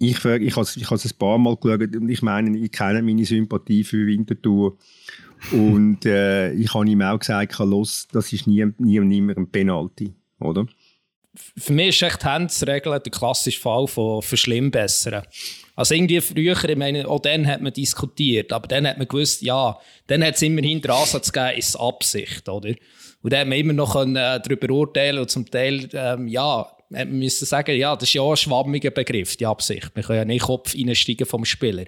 ich, 0.00 0.24
ich 0.24 0.56
habe 0.56 0.68
ich 0.74 0.90
es 0.90 1.04
ein 1.04 1.18
paar 1.18 1.38
Mal 1.38 1.56
geschaut 1.56 1.94
und 1.94 2.08
ich 2.08 2.22
meine, 2.22 2.56
ich 2.58 2.72
kenne 2.72 3.02
meine 3.02 3.24
Sympathie 3.24 3.84
für 3.84 4.06
Winterthur. 4.06 4.76
und 5.52 6.04
äh, 6.06 6.52
ich 6.52 6.74
habe 6.74 6.88
ihm 6.88 7.02
auch 7.02 7.18
gesagt, 7.18 7.58
los, 7.58 8.08
das 8.10 8.32
ist 8.32 8.46
nie, 8.46 8.66
nie, 8.78 8.98
nie 9.00 9.20
mehr 9.20 9.36
ein 9.36 9.50
Penalty, 9.50 10.12
oder? 10.38 10.66
für 11.56 11.72
mich 11.72 11.88
ist 11.88 12.02
echt 12.02 12.24
Handsregeln 12.24 13.00
der 13.02 13.12
klassische 13.12 13.60
Fall 13.60 13.86
von 13.86 14.22
Verschlimmbessern. 14.22 15.22
Also 15.76 15.94
irgendwie 15.94 16.20
früher, 16.20 16.56
ich 16.62 16.76
meine, 16.76 17.08
auch 17.08 17.20
dann 17.20 17.46
hat 17.46 17.60
man 17.60 17.72
diskutiert, 17.72 18.52
aber 18.52 18.66
dann 18.66 18.86
hat 18.86 18.98
man 18.98 19.06
gewusst, 19.06 19.42
ja, 19.42 19.78
dann 20.08 20.24
hat 20.24 20.34
es 20.34 20.42
immerhin 20.42 20.80
den 20.80 20.90
Ansatz 20.90 21.32
gegeben, 21.32 21.58
ist 21.58 21.76
Absicht, 21.76 22.48
oder? 22.48 22.74
Und 23.22 23.32
dann 23.32 23.40
hat 23.40 23.48
man 23.48 23.58
immer 23.58 23.72
noch 23.72 23.92
können, 23.92 24.16
äh, 24.16 24.40
darüber 24.40 24.70
urteilen 24.70 25.20
und 25.20 25.30
zum 25.30 25.48
Teil, 25.48 25.88
ähm, 25.92 26.26
ja, 26.26 26.66
man 26.90 27.18
müssen 27.18 27.46
sagen, 27.46 27.76
ja, 27.76 27.94
das 27.96 28.08
ist 28.08 28.14
ja 28.14 28.22
auch 28.22 28.32
ein 28.32 28.36
schwammiger 28.36 28.90
Begriff, 28.90 29.36
die 29.36 29.46
Absicht. 29.46 29.90
Man 29.94 30.04
kann 30.04 30.16
ja 30.16 30.24
nicht 30.24 30.42
Kopf 30.42 30.74
reinsteigen 30.74 31.26
vom 31.26 31.44
Spieler. 31.44 31.84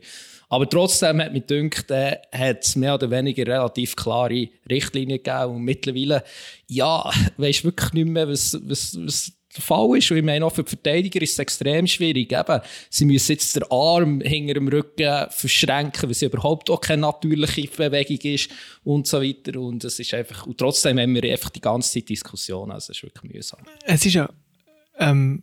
Aber 0.49 0.69
trotzdem 0.69 1.21
hat 1.23 1.33
mich 1.33 1.47
gedacht, 1.47 1.91
äh, 1.91 2.19
hat 2.31 2.63
es 2.63 2.77
mehr 2.77 2.95
oder 2.95 3.11
weniger 3.11 3.47
relativ 3.47 3.97
klare 3.97 4.49
Richtlinien 4.71 5.23
gegeben. 5.23 5.57
Und 5.57 5.63
mittlerweile, 5.63 6.23
ja, 6.69 7.11
weisst 7.37 7.65
wirklich 7.65 7.93
nicht 7.95 8.09
mehr, 8.09 8.29
was, 8.29 8.59
was, 8.63 8.97
was 9.01 9.33
der 9.57 9.63
Fall 9.63 9.97
ist. 9.97 10.11
Und 10.11 10.19
ich 10.19 10.25
meine, 10.25 10.45
auch 10.45 10.53
für 10.53 10.63
die 10.63 10.69
Verteidiger 10.69 11.23
ist 11.23 11.33
es 11.33 11.39
extrem 11.39 11.87
schwierig. 11.87 12.33
Eben, 12.33 12.61
sie 12.91 13.05
müssen 13.05 13.33
jetzt 13.33 13.57
den 13.57 13.65
Arm 13.71 14.21
hinter 14.21 14.55
dem 14.55 14.69
Rücken 14.69 15.27
verschränken, 15.31 16.03
weil 16.05 16.11
es 16.11 16.23
überhaupt 16.23 16.71
auch 16.71 16.81
keine 16.81 17.03
natürliche 17.03 17.69
Bewegung 17.69 18.33
ist 18.33 18.51
und 18.85 19.07
so 19.07 19.23
weiter. 19.23 19.59
Und 19.59 19.85
es 19.85 19.99
ist 19.99 20.15
einfach, 20.15 20.47
und 20.47 20.59
trotzdem 20.59 20.99
haben 20.99 21.15
wir 21.15 21.31
einfach 21.31 21.51
die 21.51 21.61
ganze 21.61 21.93
Zeit 21.93 22.09
Diskussionen. 22.09 22.73
Also 22.73 22.93
es 22.93 22.99
ist 22.99 23.03
wirklich 23.03 23.33
mühsam. 23.33 23.61
Es 23.85 24.05
ist 24.05 24.15
ja, 24.15 24.29
ähm, 25.03 25.43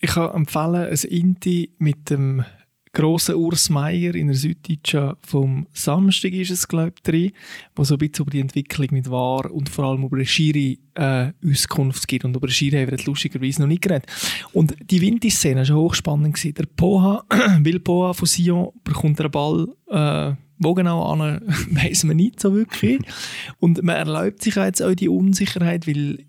ich 0.00 0.10
kann 0.10 0.34
empfehlen, 0.34 0.88
ein 0.90 1.10
Inti 1.10 1.70
mit 1.78 2.10
dem 2.10 2.44
grossen 2.92 3.34
Urs 3.34 3.70
Meier 3.70 4.14
in 4.14 4.28
der 4.28 4.36
Süddeutschen 4.36 5.14
vom 5.22 5.66
Samstag 5.72 6.32
ist 6.32 6.50
es, 6.50 6.66
glaube 6.66 6.94
ich, 6.96 7.02
drin, 7.02 7.32
wo 7.76 7.84
so 7.84 7.94
ein 7.94 7.98
bisschen 7.98 8.24
über 8.24 8.30
die 8.30 8.40
Entwicklung 8.40 8.88
mit 8.92 9.10
War 9.10 9.50
und 9.50 9.68
vor 9.68 9.84
allem 9.84 10.04
über 10.04 10.18
die 10.18 10.26
Schiri 10.26 10.78
äh, 10.94 11.32
Auskunft 11.46 12.08
gibt. 12.08 12.24
Und 12.24 12.36
über 12.36 12.46
die 12.46 12.52
Schiri 12.52 12.76
haben 12.76 12.90
wir 12.90 13.04
lustigerweise 13.04 13.60
noch 13.60 13.68
nicht 13.68 13.82
geredet. 13.82 14.06
Und 14.52 14.74
die 14.90 15.00
Winterszene 15.00 15.68
war 15.68 15.76
hochspannend. 15.76 16.34
Gewesen. 16.34 16.54
Der 16.54 16.66
Poha, 16.66 17.24
Will 17.60 17.80
Poha 17.80 18.12
von 18.14 18.26
Sion, 18.26 18.70
bekommt 18.84 19.18
den 19.18 19.30
Ball 19.30 19.68
äh, 19.88 20.32
wo 20.58 20.74
genau 20.74 21.04
an, 21.04 21.40
weiss 21.70 22.04
man 22.04 22.16
nicht 22.16 22.40
so 22.40 22.52
wirklich. 22.54 23.00
Und 23.60 23.82
man 23.82 23.96
erlaubt 23.96 24.42
sich 24.42 24.56
jetzt 24.56 24.82
auch 24.82 24.94
die 24.94 25.08
Unsicherheit, 25.08 25.86
weil 25.86 26.24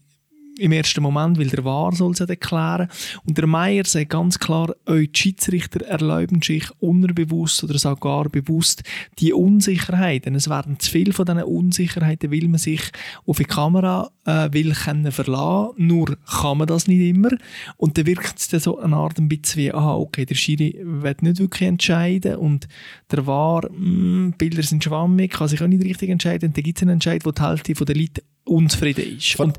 im 0.59 0.71
ersten 0.71 1.01
Moment, 1.01 1.39
weil 1.39 1.47
der 1.47 1.63
Wahr 1.63 1.93
soll 1.93 2.11
es 2.11 2.19
ja 2.19 2.25
erklären. 2.25 2.89
Und 3.25 3.37
der 3.37 3.47
Meier 3.47 3.85
sagt 3.85 4.09
ganz 4.09 4.39
klar, 4.39 4.73
euch 4.85 5.09
Schiedsrichter 5.13 5.85
erlauben 5.85 6.41
sich 6.41 6.65
unbewusst 6.79 7.63
oder 7.63 7.77
sogar 7.77 8.29
bewusst 8.29 8.83
die 9.19 9.33
Unsicherheiten. 9.33 10.35
Es 10.35 10.49
werden 10.49 10.79
zu 10.79 10.91
viel 10.91 11.13
von 11.13 11.25
diesen 11.25 11.43
Unsicherheiten, 11.43 12.31
weil 12.31 12.47
man 12.47 12.59
sich 12.59 12.81
auf 13.25 13.37
die 13.37 13.45
Kamera 13.45 14.11
äh, 14.25 14.49
will 14.51 14.73
können 14.73 15.11
verlassen. 15.11 15.73
Nur 15.77 16.17
kann 16.25 16.57
man 16.57 16.67
das 16.67 16.87
nicht 16.87 17.01
immer. 17.01 17.29
Und 17.77 17.97
dann 17.97 18.05
wirkt 18.05 18.39
es 18.39 18.47
dann 18.49 18.59
so 18.59 18.79
eine 18.79 18.95
Art 18.95 19.17
ein 19.17 19.29
bisschen 19.29 19.61
wie, 19.61 19.73
aha, 19.73 19.95
okay, 19.95 20.25
der 20.25 20.35
Schiri 20.35 20.79
wird 20.83 21.23
nicht 21.23 21.39
wirklich 21.39 21.67
entscheiden 21.67 22.35
und 22.35 22.67
der 23.11 23.25
Wahr, 23.25 23.69
mh, 23.71 23.77
hm, 23.77 24.33
Bilder 24.37 24.63
sind 24.63 24.83
schwammig, 24.83 25.31
kann 25.31 25.47
sich 25.47 25.61
auch 25.61 25.67
nicht 25.67 25.83
richtig 25.83 26.09
entscheiden. 26.09 26.49
Und 26.49 26.57
dann 26.57 26.63
gibt 26.63 26.77
es 26.77 26.81
einen 26.81 26.91
Entscheid, 26.91 27.25
wo 27.25 27.31
die 27.31 27.41
Hälfte 27.41 27.73
der 27.73 27.95
Leute 27.95 28.23
unzufrieden 28.45 29.17
ist. 29.17 29.39
Und 29.39 29.57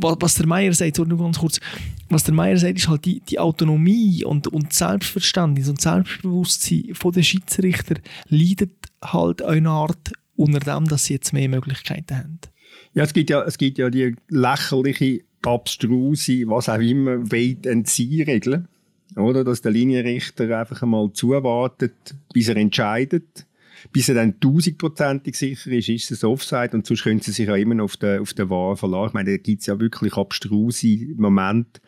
was 0.00 0.34
der 0.34 0.46
Meier 0.46 0.72
sagt, 0.72 0.98
nur 0.98 1.18
ganz 1.18 1.38
kurz, 1.38 1.60
was 2.08 2.24
der 2.24 2.34
Meier 2.34 2.56
sagt, 2.56 2.78
ist 2.78 2.88
halt 2.88 3.04
die, 3.04 3.20
die 3.20 3.38
Autonomie 3.38 4.24
und, 4.24 4.46
und 4.48 4.72
Selbstverständnis 4.72 5.68
und 5.68 5.80
Selbstbewusstsein 5.80 6.94
von 6.94 7.12
den 7.12 7.24
Schiedsrichter 7.24 7.96
leidet 8.28 8.72
halt 9.02 9.42
eine 9.42 9.70
Art 9.70 10.12
unter 10.36 10.60
dem, 10.60 10.86
dass 10.86 11.04
sie 11.04 11.14
jetzt 11.14 11.32
mehr 11.32 11.48
Möglichkeiten 11.48 12.16
haben. 12.16 12.38
Ja, 12.94 13.04
es 13.04 13.12
gibt 13.12 13.30
ja, 13.30 13.42
es 13.42 13.58
gibt 13.58 13.78
ja 13.78 13.90
die 13.90 14.14
lächerliche, 14.28 15.20
abstruse, 15.44 16.46
was 16.46 16.68
auch 16.68 16.80
immer, 16.80 17.30
weit 17.30 17.66
Entziehregel, 17.66 18.66
oder? 19.16 19.44
Dass 19.44 19.62
der 19.62 19.72
Linienrichter 19.72 20.58
einfach 20.58 20.82
einmal 20.82 21.12
zuwartet, 21.12 21.94
bis 22.32 22.48
er 22.48 22.56
entscheidet 22.56 23.46
bis 23.92 24.08
er 24.08 24.14
dann 24.16 24.38
tausendprozentig 24.40 25.36
sicher 25.36 25.70
ist, 25.70 25.88
ist 25.88 26.10
es 26.10 26.24
Offside 26.24 26.70
und 26.72 26.86
sonst 26.86 27.04
können 27.04 27.20
sie 27.20 27.32
sich 27.32 27.48
ja 27.48 27.56
immer 27.56 27.74
noch 27.74 27.84
auf 27.84 27.96
den, 27.96 28.20
auf 28.20 28.32
den 28.34 28.50
Wahr 28.50 28.76
verlassen. 28.76 29.08
Ich 29.08 29.14
meine, 29.14 29.30
da 29.30 29.36
gibt 29.36 29.60
es 29.60 29.66
ja 29.66 29.78
wirklich 29.78 30.16
abstruse 30.16 31.06
Momente, 31.16 31.80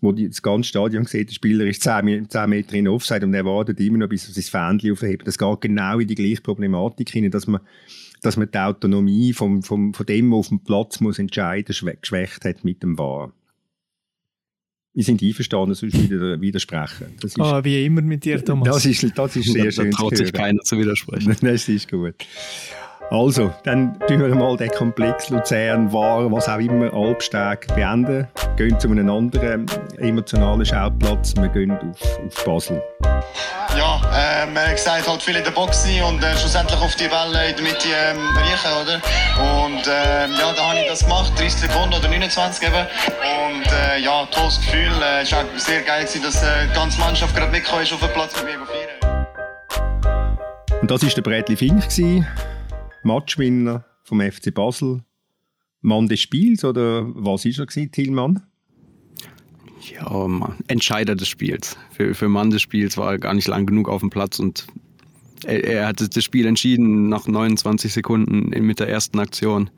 wo 0.00 0.12
die, 0.12 0.28
das 0.28 0.42
ganze 0.42 0.68
Stadion 0.68 1.06
sieht, 1.06 1.28
der 1.30 1.34
Spieler 1.34 1.66
ist 1.66 1.82
10, 1.82 2.28
10 2.28 2.50
Meter 2.50 2.74
in 2.74 2.88
Offside 2.88 3.26
und 3.26 3.34
er 3.34 3.44
wartet 3.44 3.80
immer 3.80 3.98
noch, 3.98 4.08
bis 4.08 4.28
er 4.28 4.34
sein 4.34 4.78
Fähnchen 4.78 4.92
aufhebt. 4.92 5.26
Das 5.26 5.38
geht 5.38 5.60
genau 5.60 5.98
in 5.98 6.08
die 6.08 6.14
gleiche 6.14 6.42
Problematik 6.42 7.10
hinein, 7.10 7.30
dass 7.30 7.46
man 7.46 7.60
dass 8.22 8.38
man 8.38 8.50
die 8.50 8.58
Autonomie 8.58 9.34
vom, 9.34 9.62
vom, 9.62 9.92
von 9.92 10.06
dem, 10.06 10.30
der 10.30 10.38
auf 10.38 10.48
dem 10.48 10.60
Platz 10.60 11.00
muss 11.00 11.18
entscheiden, 11.18 11.74
geschwächt 12.00 12.44
hat 12.46 12.64
mit 12.64 12.82
dem 12.82 12.96
Wahr. 12.96 13.32
Wir 14.94 15.02
sind 15.02 15.20
einverstanden, 15.22 15.74
sonst 15.74 16.00
wieder 16.00 16.40
widersprechen. 16.40 17.06
Das 17.20 17.32
ist, 17.32 17.40
ah, 17.40 17.64
wie 17.64 17.84
immer 17.84 18.00
mit 18.00 18.24
dir, 18.24 18.42
Thomas. 18.44 18.68
Das 18.68 18.86
ist, 18.86 19.18
das 19.18 19.34
ist 19.34 19.52
sehr 19.52 19.72
schön. 19.72 19.90
Da 19.90 19.96
traut 19.96 20.16
sich 20.16 20.32
keiner 20.32 20.60
zu 20.62 20.78
widersprechen. 20.78 21.36
das 21.40 21.68
ist 21.68 21.90
gut. 21.90 22.14
Also, 23.14 23.54
dann 23.62 23.96
tun 24.08 24.20
wir 24.20 24.34
mal 24.34 24.56
den 24.56 24.70
Komplex 24.70 25.28
Luzern, 25.28 25.92
War, 25.92 26.32
was 26.32 26.48
auch 26.48 26.58
immer, 26.58 26.92
Albsteg 26.92 27.68
beenden. 27.72 28.26
Gehen 28.56 28.78
zu 28.80 28.90
einem 28.90 29.08
anderen 29.08 29.66
emotionalen 29.98 30.66
Schauplatz. 30.66 31.32
Wir 31.36 31.48
gehen 31.48 31.70
auf, 31.70 32.18
auf 32.26 32.44
Basel. 32.44 32.82
Ja, 33.78 34.00
äh, 34.12 34.46
man 34.46 34.66
hat 34.66 34.74
gesagt, 34.74 35.06
halt 35.06 35.22
viel 35.22 35.36
in 35.36 35.44
der 35.44 35.52
Box 35.52 35.84
sein 35.84 36.02
und 36.02 36.24
äh, 36.24 36.36
schlussendlich 36.36 36.80
auf 36.80 36.96
die 36.96 37.06
Bälle 37.06 37.50
in 37.50 37.54
der 37.54 37.62
Mitte 37.62 37.86
ähm, 37.86 38.18
riechen, 38.36 38.72
oder? 38.82 39.00
Und 39.62 39.86
äh, 39.86 40.26
ja, 40.36 40.52
da 40.52 40.70
habe 40.70 40.80
ich 40.80 40.88
das 40.88 41.04
gemacht, 41.04 41.32
30 41.38 41.70
Sekunden 41.70 41.94
oder 41.94 42.08
29 42.08 42.66
eben. 42.66 42.74
Und 42.74 43.66
äh, 43.72 44.00
ja, 44.00 44.26
tolles 44.32 44.60
Gefühl. 44.60 44.90
Es 45.22 45.30
äh, 45.30 45.36
war 45.36 45.44
auch 45.44 45.58
sehr 45.58 45.82
geil, 45.82 46.02
gewesen, 46.02 46.22
dass 46.24 46.42
äh, 46.42 46.66
die 46.68 46.74
ganze 46.74 46.98
Mannschaft 46.98 47.36
gerade 47.36 47.52
mitgekommen 47.52 47.84
ist 47.84 47.92
auf 47.92 48.00
den 48.00 48.10
Platz 48.10 48.34
mit 48.42 48.46
mir 48.46 48.66
feiern. 48.66 49.26
Und 50.80 50.90
das 50.90 51.00
war 51.00 51.10
der 51.10 51.22
Brätli 51.22 51.56
Fink, 51.56 51.84
Matchwinner 53.04 53.84
vom 54.02 54.20
FC 54.20 54.52
Basel. 54.52 55.04
Mann 55.80 56.08
des 56.08 56.20
Spiels 56.20 56.64
oder 56.64 57.04
was 57.14 57.44
war 57.44 57.66
er, 57.76 57.90
Tillmann? 57.90 58.42
ja, 59.92 60.56
Entscheider 60.68 61.14
des 61.14 61.28
Spiels. 61.28 61.76
Für, 61.90 62.14
für 62.14 62.28
Mann 62.28 62.50
des 62.50 62.62
Spiels 62.62 62.96
war 62.96 63.12
er 63.12 63.18
gar 63.18 63.34
nicht 63.34 63.48
lang 63.48 63.66
genug 63.66 63.88
auf 63.88 64.00
dem 64.00 64.10
Platz 64.10 64.38
und 64.38 64.66
er, 65.44 65.64
er 65.64 65.86
hat 65.88 66.16
das 66.16 66.24
Spiel 66.24 66.46
entschieden 66.46 67.08
nach 67.08 67.26
29 67.26 67.92
Sekunden 67.92 68.48
mit 68.64 68.80
der 68.80 68.88
ersten 68.88 69.18
Aktion. 69.18 69.70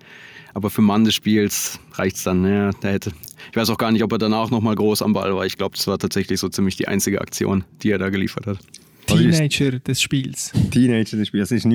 Aber 0.55 0.71
für 0.71 0.83
Mann 0.83 1.05
des 1.05 1.15
Spiels 1.15 1.79
reicht 1.93 2.17
es 2.17 2.23
dann. 2.23 2.45
Ja, 2.45 2.71
der 2.71 2.93
hätte, 2.93 3.13
ich 3.51 3.57
weiß 3.57 3.69
auch 3.71 3.79
gar 3.79 3.93
nicht, 3.93 4.03
ob 4.03 4.13
er 4.13 4.19
danach 4.19 4.51
nochmal 4.51 4.75
groß 4.75 5.03
am 5.03 5.13
Ball 5.13 5.35
war. 5.35 5.45
Ich 5.45 5.59
glaube, 5.59 5.77
das 5.77 5.87
war 5.87 5.99
tatsächlich 5.99 6.41
so 6.41 6.49
ziemlich 6.49 6.77
die 6.77 6.89
einzige 6.89 7.21
Aktion, 7.21 7.65
die 7.83 7.91
er 7.91 7.99
da 7.99 8.09
geliefert 8.09 8.47
hat. 8.47 8.59
Teenager 9.07 9.79
des 9.79 10.03
Spiels. 10.03 10.53
Teenager 10.71 11.17
des 11.17 11.29
Spiels. 11.29 11.51
Es 11.51 11.65
war 11.65 11.71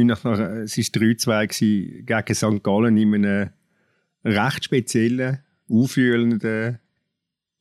3-2 0.96 2.04
gegen 2.06 2.34
St. 2.34 2.64
Gallen 2.64 2.98
in 2.98 3.14
einem 3.14 3.50
recht 4.24 4.66
speziellen, 4.66 5.40
auffühlenden 5.70 6.80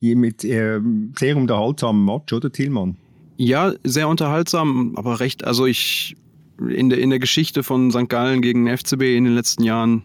mit 0.01 0.43
äh, 0.43 0.79
sehr 1.17 1.37
unterhaltsamen 1.37 2.03
Match, 2.03 2.33
oder 2.33 2.51
Tillmann? 2.51 2.97
Ja, 3.37 3.73
sehr 3.83 4.07
unterhaltsam, 4.07 4.93
aber 4.95 5.19
recht, 5.19 5.43
also 5.43 5.65
ich 5.65 6.15
in 6.69 6.89
der, 6.89 6.99
in 6.99 7.09
der 7.09 7.19
Geschichte 7.19 7.63
von 7.63 7.91
St. 7.91 8.09
Gallen 8.09 8.41
gegen 8.41 8.65
den 8.65 8.77
FCB 8.77 9.01
in 9.15 9.23
den 9.23 9.33
letzten 9.33 9.63
Jahren 9.63 10.03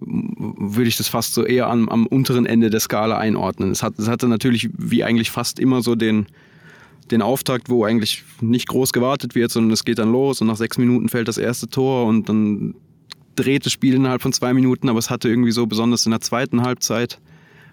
würde 0.00 0.88
ich 0.88 0.96
das 0.96 1.08
fast 1.08 1.34
so 1.34 1.44
eher 1.44 1.68
am, 1.68 1.88
am 1.88 2.06
unteren 2.06 2.46
Ende 2.46 2.70
der 2.70 2.78
Skala 2.78 3.18
einordnen. 3.18 3.72
Es, 3.72 3.82
hat, 3.82 3.98
es 3.98 4.06
hatte 4.06 4.28
natürlich 4.28 4.70
wie 4.76 5.02
eigentlich 5.02 5.30
fast 5.30 5.58
immer 5.58 5.82
so 5.82 5.96
den, 5.96 6.26
den 7.08 7.22
Auftakt, 7.22 7.68
wo 7.68 7.84
eigentlich 7.84 8.24
nicht 8.40 8.68
groß 8.68 8.92
gewartet 8.92 9.34
wird, 9.34 9.50
sondern 9.50 9.72
es 9.72 9.84
geht 9.84 9.98
dann 9.98 10.12
los 10.12 10.40
und 10.40 10.46
nach 10.46 10.56
sechs 10.56 10.78
Minuten 10.78 11.08
fällt 11.08 11.28
das 11.28 11.38
erste 11.38 11.68
Tor 11.68 12.06
und 12.06 12.28
dann 12.28 12.74
dreht 13.36 13.66
das 13.66 13.72
Spiel 13.72 13.94
innerhalb 13.94 14.22
von 14.22 14.32
zwei 14.32 14.52
Minuten, 14.52 14.88
aber 14.88 14.98
es 14.98 15.10
hatte 15.10 15.28
irgendwie 15.28 15.52
so 15.52 15.66
besonders 15.66 16.06
in 16.06 16.10
der 16.10 16.20
zweiten 16.20 16.62
Halbzeit 16.62 17.20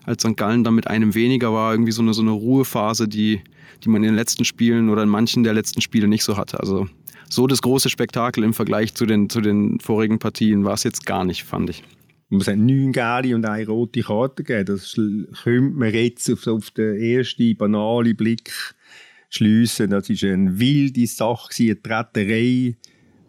als 0.04 0.22
St. 0.22 0.38
Gallen 0.38 0.64
dann 0.64 0.76
mit 0.76 0.88
einem 0.88 1.16
weniger 1.16 1.52
war, 1.52 1.74
irgendwie 1.74 1.92
so 1.92 2.02
eine, 2.02 2.14
so 2.14 2.22
eine 2.22 2.32
Ruhephase, 2.32 3.08
die, 3.08 3.42
die 3.84 3.90
man 3.90 4.04
in 4.04 4.10
den 4.10 4.16
letzten 4.16 4.46
Spielen 4.46 4.90
oder 4.90 5.04
in 5.04 5.10
manchen 5.10 5.44
der 5.44 5.54
letzten 5.54 5.82
Spiele 5.82 6.08
nicht 6.08 6.24
so 6.24 6.38
hatte. 6.38 6.60
Also 6.60 6.88
so 7.30 7.48
das 7.48 7.62
große 7.62 7.90
Spektakel 7.90 8.44
im 8.44 8.54
Vergleich 8.54 8.94
zu 8.94 9.06
den, 9.06 9.30
zu 9.30 9.42
den 9.42 9.80
vorigen 9.80 10.20
Partien 10.20 10.64
war 10.64 10.74
es 10.74 10.84
jetzt 10.84 11.06
gar 11.06 11.26
nicht, 11.26 11.44
fand 11.44 11.70
ich. 11.72 11.84
Es 12.32 12.48
hat 12.48 12.58
neun 12.58 12.92
gelbe 12.92 13.36
und 13.36 13.46
eine 13.46 13.68
rote 13.68 14.02
Karte 14.02 14.44
gegeben. 14.44 14.66
Das 14.66 14.94
könnte 15.44 15.78
man 15.78 15.94
jetzt 15.94 16.30
auf, 16.32 16.48
auf 16.48 16.72
den 16.72 17.00
ersten 17.00 17.56
banalen 17.56 18.16
Blick 18.16 18.52
schliessen. 19.30 19.90
Das 19.90 20.10
war 20.10 20.30
eine 20.30 20.60
wilde 20.60 21.08
Sache, 21.08 21.50
eine 21.60 21.82
Tretterei. 21.82 22.76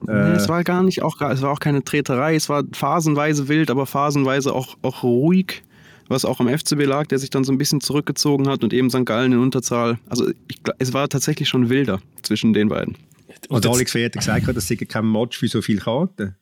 Nee, 0.03 0.13
es 0.13 0.49
war 0.49 0.63
gar 0.63 0.83
nicht 0.83 1.03
auch, 1.03 1.21
es 1.23 1.43
war 1.43 1.51
auch 1.51 1.59
keine 1.59 1.83
Treterei, 1.83 2.37
es 2.37 2.49
war 2.49 2.65
phasenweise 2.73 3.49
wild, 3.49 3.71
aber 3.71 3.87
phasenweise 3.87 4.53
auch, 4.55 4.77
auch 4.83 5.03
ruhig 5.03 5.63
was 6.09 6.25
auch 6.25 6.41
am 6.41 6.49
FCB 6.49 6.85
lag, 6.85 7.07
der 7.07 7.19
sich 7.19 7.31
dann 7.31 7.45
so 7.45 7.53
ein 7.53 7.59
bisschen 7.59 7.81
zurückgezogen 7.81 8.49
hat 8.49 8.63
und 8.63 8.73
eben 8.73 8.91
St. 8.91 9.05
Gallen 9.05 9.33
in 9.33 9.39
Unterzahl. 9.39 9.99
Also 10.09 10.31
ich, 10.49 10.61
es 10.79 10.93
war 10.93 11.09
tatsächlich 11.09 11.49
schon 11.49 11.69
wilder 11.69 12.01
zwischen 12.23 12.53
den 12.53 12.69
beiden. 12.69 12.97
Und, 13.49 13.67
und 13.67 13.67
Alex 13.67 13.93
Pferd 13.93 14.15
gesagt 14.15 14.47
hat, 14.47 14.57
das 14.57 14.69
sei 14.69 14.77
kein 14.77 15.11
Match 15.11 15.39
für 15.39 15.49
so 15.49 15.63
viele 15.63 15.81
Karten. 15.81 16.37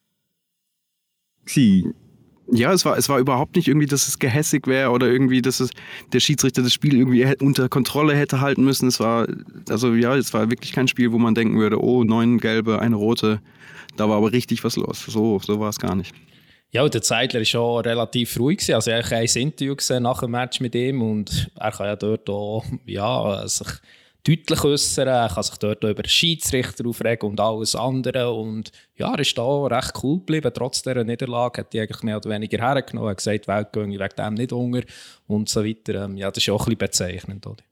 Gewesen. 1.44 1.94
Ja, 2.50 2.72
es 2.72 2.84
war, 2.84 2.98
es 2.98 3.08
war 3.08 3.18
überhaupt 3.18 3.56
nicht 3.56 3.68
irgendwie, 3.68 3.86
dass 3.86 4.06
es 4.06 4.18
gehässig 4.18 4.66
wäre 4.66 4.90
oder 4.90 5.06
irgendwie, 5.06 5.40
dass 5.40 5.60
es 5.60 5.70
der 6.12 6.20
Schiedsrichter 6.20 6.62
das 6.62 6.74
Spiel 6.74 6.94
irgendwie 6.94 7.26
unter 7.40 7.68
Kontrolle 7.68 8.14
hätte 8.14 8.40
halten 8.40 8.64
müssen. 8.64 8.88
Es 8.88 9.00
war, 9.00 9.26
also 9.68 9.94
ja, 9.94 10.14
es 10.14 10.34
war 10.34 10.50
wirklich 10.50 10.72
kein 10.72 10.86
Spiel, 10.86 11.12
wo 11.12 11.18
man 11.18 11.34
denken 11.34 11.58
würde, 11.58 11.82
oh, 11.82 12.04
neun 12.04 12.38
gelbe, 12.38 12.80
eine 12.80 12.96
rote. 12.96 13.40
Da 13.96 14.08
war 14.08 14.18
aber 14.18 14.32
richtig 14.32 14.62
was 14.62 14.76
los. 14.76 15.04
So, 15.06 15.38
so 15.38 15.58
war 15.58 15.70
es 15.70 15.78
gar 15.78 15.94
nicht. 15.94 16.14
Ja, 16.70 16.86
der 16.88 17.02
Zeitler 17.02 17.40
war 17.40 17.44
schon 17.44 17.80
relativ 17.82 18.38
ruhig. 18.38 18.58
Gewesen. 18.58 18.74
Also, 18.74 18.90
ich 18.90 19.04
habe 19.04 19.16
ein 19.16 19.26
Interview 19.26 19.76
gesehen 19.76 20.02
nach 20.02 20.20
dem 20.20 20.32
Match 20.32 20.60
mit 20.60 20.74
ihm 20.74 21.02
und 21.02 21.50
er 21.54 21.70
kann 21.70 21.86
ja 21.86 21.96
dort 21.96 22.28
auch, 22.28 22.64
ja, 22.84 23.46
sich 23.46 23.68
deutlich 24.26 24.64
äußern. 24.64 25.08
Er 25.08 25.28
kann 25.28 25.42
sich 25.42 25.56
dort 25.56 25.84
über 25.84 26.02
den 26.02 26.08
Schiedsrichter 26.08 26.86
aufregen 26.86 27.28
und 27.28 27.40
alles 27.40 27.76
andere. 27.76 28.32
Und 28.32 28.72
ja, 28.96 29.12
er 29.12 29.18
ist 29.20 29.36
da 29.36 29.66
recht 29.66 29.92
cool 30.02 30.18
geblieben. 30.18 30.50
Trotz 30.54 30.82
dieser 30.82 31.04
Niederlage 31.04 31.60
hat 31.60 31.72
die 31.72 31.80
eigentlich 31.80 32.02
mehr 32.02 32.16
oder 32.16 32.30
weniger 32.30 32.58
hergenommen. 32.58 33.08
Er 33.08 33.10
hat 33.10 33.18
gesagt, 33.18 33.44
die 33.44 33.48
Welt 33.48 33.72
gehe 33.72 33.86
wegen 33.86 34.16
dem 34.16 34.34
nicht 34.34 34.52
unter 34.52 34.82
und 35.26 35.48
so 35.48 35.64
weiter. 35.64 36.04
Ähm, 36.04 36.16
ja, 36.16 36.30
das 36.30 36.42
ist 36.42 36.50
auch 36.50 36.60
ein 36.60 36.64
bisschen 36.64 36.78
bezeichnend. 36.78 37.46
Oder? 37.46 37.62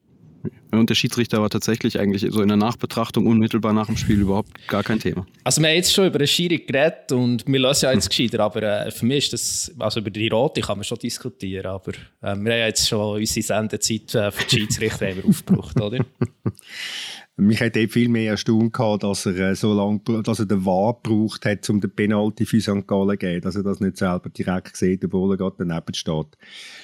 Und 0.71 0.89
der 0.89 0.95
Schiedsrichter 0.95 1.41
war 1.41 1.49
tatsächlich 1.49 1.99
eigentlich 1.99 2.25
so 2.29 2.41
in 2.41 2.47
der 2.47 2.57
Nachbetrachtung 2.57 3.27
unmittelbar 3.27 3.73
nach 3.73 3.85
dem 3.87 3.97
Spiel 3.97 4.21
überhaupt 4.21 4.67
gar 4.67 4.83
kein 4.83 4.99
Thema. 4.99 5.25
Also 5.43 5.61
wir 5.61 5.69
haben 5.69 5.75
jetzt 5.75 5.93
schon 5.93 6.07
über 6.07 6.17
den 6.17 6.27
Schiri 6.27 6.59
geredet 6.59 7.11
und 7.11 7.47
wir 7.47 7.59
lassen 7.59 7.85
ja 7.85 7.93
jetzt 7.93 8.09
gescheiter, 8.09 8.39
aber 8.39 8.63
äh, 8.63 8.91
für 8.91 9.05
mich 9.05 9.25
ist 9.25 9.33
das, 9.33 9.75
also 9.79 9.99
über 9.99 10.09
die 10.09 10.27
Rote 10.27 10.61
kann 10.61 10.77
man 10.77 10.83
schon 10.83 10.99
diskutieren, 10.99 11.67
aber 11.67 11.91
äh, 11.91 11.95
wir 12.21 12.29
haben 12.29 12.47
ja 12.47 12.67
jetzt 12.67 12.87
schon 12.87 13.17
unsere 13.19 13.43
Sendezeit 13.43 14.15
äh, 14.15 14.31
für 14.31 14.45
die 14.45 14.59
Schiedsrichter 14.59 15.13
aufgebraucht, 15.27 15.79
oder? 15.79 16.03
Mich 17.35 17.61
hat 17.61 17.75
eben 17.77 17.91
viel 17.91 18.09
mehr 18.09 18.31
erstaunt 18.31 18.73
gehabt, 18.73 19.03
dass 19.03 19.25
er 19.25 19.51
äh, 19.51 19.55
so 19.55 19.73
lange, 19.73 20.01
dass 20.21 20.39
er 20.39 20.45
den 20.45 20.65
Wahr 20.65 20.99
gebraucht 21.01 21.45
hat, 21.45 21.67
um 21.69 21.81
den 21.81 21.89
Penalty 21.89 22.45
für 22.45 22.61
St. 22.61 22.85
Gallen 22.85 23.09
zu 23.09 23.17
geben, 23.17 23.41
dass 23.41 23.55
er 23.55 23.63
das 23.63 23.79
nicht 23.79 23.97
selber 23.97 24.29
direkt 24.29 24.77
sieht, 24.77 25.03
obwohl 25.03 25.33
er 25.33 25.37
gerade 25.37 25.55
daneben 25.57 25.93
steht. 25.95 26.37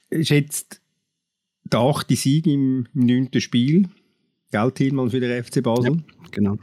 Ist 0.10 0.30
jetzt 0.30 0.82
der 1.64 1.80
achte 1.80 2.16
Sieg 2.16 2.47
im, 2.47 2.88
im 2.93 3.05
neunten 3.05 3.41
Spiel. 3.41 3.89
Gell, 4.51 4.72
Thielmann 4.72 5.12
für 5.12 5.20
den 5.20 5.43
FC 5.43 5.62
Basel? 5.62 5.97
Ja, 5.97 6.28
genau. 6.32 6.57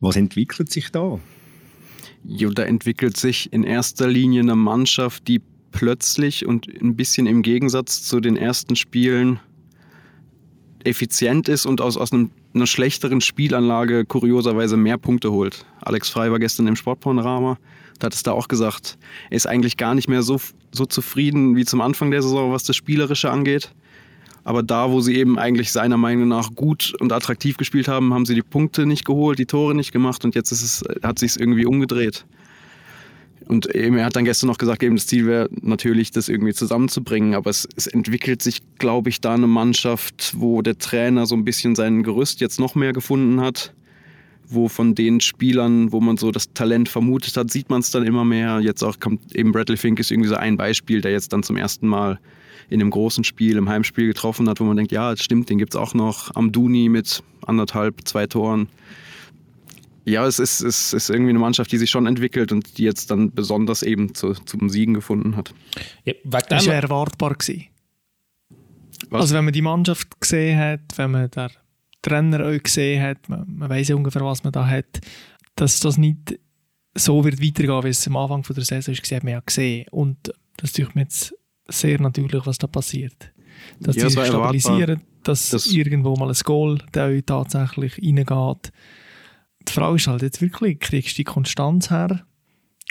Was 0.00 0.16
entwickelt 0.16 0.70
sich 0.70 0.90
da? 0.90 1.18
Jo, 2.24 2.50
da 2.50 2.64
entwickelt 2.64 3.16
sich 3.16 3.52
in 3.52 3.64
erster 3.64 4.08
Linie 4.08 4.40
eine 4.40 4.56
Mannschaft, 4.56 5.28
die 5.28 5.40
plötzlich 5.70 6.46
und 6.46 6.68
ein 6.68 6.96
bisschen 6.96 7.26
im 7.26 7.42
Gegensatz 7.42 8.02
zu 8.02 8.20
den 8.20 8.36
ersten 8.36 8.76
Spielen 8.76 9.40
effizient 10.84 11.48
ist 11.48 11.66
und 11.66 11.80
aus, 11.80 11.96
aus 11.96 12.12
einem, 12.12 12.30
einer 12.54 12.66
schlechteren 12.66 13.20
Spielanlage 13.20 14.04
kurioserweise 14.04 14.76
mehr 14.76 14.98
Punkte 14.98 15.32
holt. 15.32 15.66
Alex 15.82 16.08
Frey 16.08 16.30
war 16.30 16.38
gestern 16.38 16.66
im 16.66 16.76
Sportpanorama, 16.76 17.58
da 17.98 18.06
hat 18.06 18.14
es 18.14 18.22
da 18.22 18.32
auch 18.32 18.48
gesagt, 18.48 18.98
er 19.30 19.36
ist 19.36 19.46
eigentlich 19.46 19.76
gar 19.76 19.94
nicht 19.94 20.08
mehr 20.08 20.22
so, 20.22 20.40
so 20.72 20.86
zufrieden 20.86 21.56
wie 21.56 21.64
zum 21.64 21.80
Anfang 21.80 22.10
der 22.10 22.22
Saison, 22.22 22.52
was 22.52 22.64
das 22.64 22.76
Spielerische 22.76 23.30
angeht. 23.30 23.72
Aber 24.46 24.62
da, 24.62 24.92
wo 24.92 25.00
sie 25.00 25.16
eben 25.16 25.40
eigentlich 25.40 25.72
seiner 25.72 25.96
Meinung 25.96 26.28
nach 26.28 26.54
gut 26.54 26.94
und 27.00 27.12
attraktiv 27.12 27.56
gespielt 27.56 27.88
haben, 27.88 28.14
haben 28.14 28.26
sie 28.26 28.36
die 28.36 28.42
Punkte 28.42 28.86
nicht 28.86 29.04
geholt, 29.04 29.40
die 29.40 29.46
Tore 29.46 29.74
nicht 29.74 29.90
gemacht 29.90 30.24
und 30.24 30.36
jetzt 30.36 30.52
ist 30.52 30.62
es, 30.62 30.84
hat 31.02 31.18
sich 31.18 31.40
irgendwie 31.40 31.66
umgedreht. 31.66 32.24
Und 33.48 33.74
eben, 33.74 33.98
er 33.98 34.04
hat 34.04 34.14
dann 34.14 34.24
gestern 34.24 34.46
noch 34.46 34.58
gesagt, 34.58 34.84
eben 34.84 34.94
das 34.94 35.08
Ziel 35.08 35.26
wäre 35.26 35.48
natürlich, 35.62 36.12
das 36.12 36.28
irgendwie 36.28 36.54
zusammenzubringen. 36.54 37.34
Aber 37.34 37.50
es, 37.50 37.68
es 37.74 37.88
entwickelt 37.88 38.40
sich, 38.40 38.60
glaube 38.78 39.08
ich, 39.08 39.20
da 39.20 39.34
eine 39.34 39.48
Mannschaft, 39.48 40.34
wo 40.36 40.62
der 40.62 40.78
Trainer 40.78 41.26
so 41.26 41.34
ein 41.34 41.44
bisschen 41.44 41.74
sein 41.74 42.04
Gerüst 42.04 42.40
jetzt 42.40 42.60
noch 42.60 42.76
mehr 42.76 42.92
gefunden 42.92 43.40
hat. 43.40 43.74
Wo 44.48 44.68
von 44.68 44.94
den 44.94 45.20
Spielern, 45.20 45.92
wo 45.92 46.00
man 46.00 46.16
so 46.16 46.30
das 46.30 46.52
Talent 46.52 46.88
vermutet 46.88 47.36
hat, 47.36 47.50
sieht 47.50 47.68
man 47.68 47.80
es 47.80 47.90
dann 47.90 48.04
immer 48.04 48.24
mehr. 48.24 48.60
Jetzt 48.60 48.82
auch 48.82 49.00
kommt 49.00 49.34
eben 49.34 49.52
Bradley 49.52 49.76
Fink 49.76 49.98
ist 49.98 50.10
irgendwie 50.10 50.28
so 50.28 50.36
ein 50.36 50.56
Beispiel, 50.56 51.00
der 51.00 51.12
jetzt 51.12 51.32
dann 51.32 51.42
zum 51.42 51.56
ersten 51.56 51.88
Mal 51.88 52.20
in 52.68 52.80
einem 52.80 52.90
großen 52.90 53.24
Spiel, 53.24 53.56
im 53.56 53.68
Heimspiel 53.68 54.06
getroffen 54.06 54.48
hat, 54.48 54.60
wo 54.60 54.64
man 54.64 54.76
denkt, 54.76 54.92
ja, 54.92 55.10
das 55.10 55.22
stimmt, 55.22 55.50
den 55.50 55.58
gibt 55.58 55.74
es 55.74 55.80
auch 55.80 55.94
noch. 55.94 56.34
Amduni 56.34 56.88
mit 56.88 57.22
anderthalb, 57.46 58.06
zwei 58.06 58.26
Toren. 58.26 58.68
Ja, 60.04 60.24
es 60.26 60.38
ist, 60.38 60.60
es 60.60 60.92
ist 60.92 61.10
irgendwie 61.10 61.30
eine 61.30 61.40
Mannschaft, 61.40 61.72
die 61.72 61.78
sich 61.78 61.90
schon 61.90 62.06
entwickelt 62.06 62.52
und 62.52 62.78
die 62.78 62.84
jetzt 62.84 63.10
dann 63.10 63.32
besonders 63.32 63.82
eben 63.82 64.14
zu, 64.14 64.34
zum 64.34 64.68
Siegen 64.68 64.94
gefunden 64.94 65.36
hat. 65.36 65.52
Ja, 66.04 66.14
das 66.48 66.66
war 66.68 66.74
erwartbar. 66.74 67.34
Gewesen. 67.34 67.66
Also 69.10 69.34
wenn 69.34 69.44
man 69.44 69.52
die 69.52 69.62
Mannschaft 69.62 70.20
gesehen 70.20 70.58
hat, 70.58 70.80
wenn 70.96 71.10
man 71.10 71.30
den 71.30 71.48
Trainer 72.08 72.46
auch 72.46 72.62
gesehen 72.62 73.02
hat, 73.02 73.28
man, 73.28 73.44
man 73.46 73.68
weiß 73.68 73.88
ja 73.88 73.96
ungefähr, 73.96 74.24
was 74.24 74.44
man 74.44 74.52
da 74.52 74.66
hat, 74.66 75.00
dass 75.56 75.80
das 75.80 75.98
nicht 75.98 76.38
so 76.94 77.24
wird 77.24 77.42
weitergehen, 77.42 77.84
wie 77.84 77.88
es 77.88 78.06
am 78.06 78.16
Anfang 78.16 78.42
der 78.42 78.64
Saison 78.64 78.92
ist, 78.92 79.12
hat 79.12 79.24
man 79.24 79.32
ja 79.32 79.40
gesehen. 79.40 79.86
Und 79.90 80.32
das 80.56 80.78
ich 80.78 80.94
mir 80.94 81.02
jetzt 81.02 81.34
sehr 81.68 82.00
natürlich, 82.00 82.46
was 82.46 82.58
da 82.58 82.66
passiert. 82.66 83.32
Dass 83.80 83.96
ja, 83.96 84.04
die 84.04 84.10
sich 84.10 84.26
stabilisieren, 84.26 85.02
dass 85.22 85.50
das 85.50 85.66
irgendwo 85.66 86.14
mal 86.16 86.28
ein 86.28 86.36
Goal 86.44 86.78
tatsächlich 86.92 87.98
reingeht. 87.98 88.72
Die 89.68 89.72
Frage 89.72 89.96
ist 89.96 90.06
halt 90.06 90.22
jetzt 90.22 90.40
wirklich, 90.40 90.78
kriegst 90.78 91.12
du 91.12 91.16
die 91.16 91.24
Konstanz 91.24 91.90
her? 91.90 92.24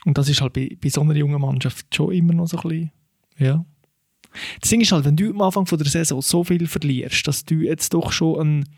Und 0.06 0.18
das 0.18 0.30
ist 0.30 0.42
halt 0.42 0.54
bei, 0.54 0.78
bei 0.82 0.90
so 0.90 1.02
einer 1.02 1.16
jungen 1.16 1.42
Mannschaft 1.42 1.94
schon 1.96 2.12
immer 2.12 2.34
noch 2.34 2.48
so 2.48 2.58
ein 2.58 2.70
bisschen, 2.70 2.92
ja. 3.38 3.66
Das 4.62 4.70
Ding 4.70 4.82
ist 4.82 4.92
halt, 4.92 5.06
wenn 5.06 5.16
du 5.16 5.30
am 5.32 5.42
Anfang 5.42 5.66
von 5.66 5.78
der 5.78 5.88
Saison 5.88 6.22
so 6.22 6.44
viel 6.44 6.68
verlierst, 6.68 7.28
dass 7.28 7.46
du 7.46 7.56
jetzt 7.56 7.94
doch 7.94 8.12
schon 8.12 8.40
einen 8.40 8.70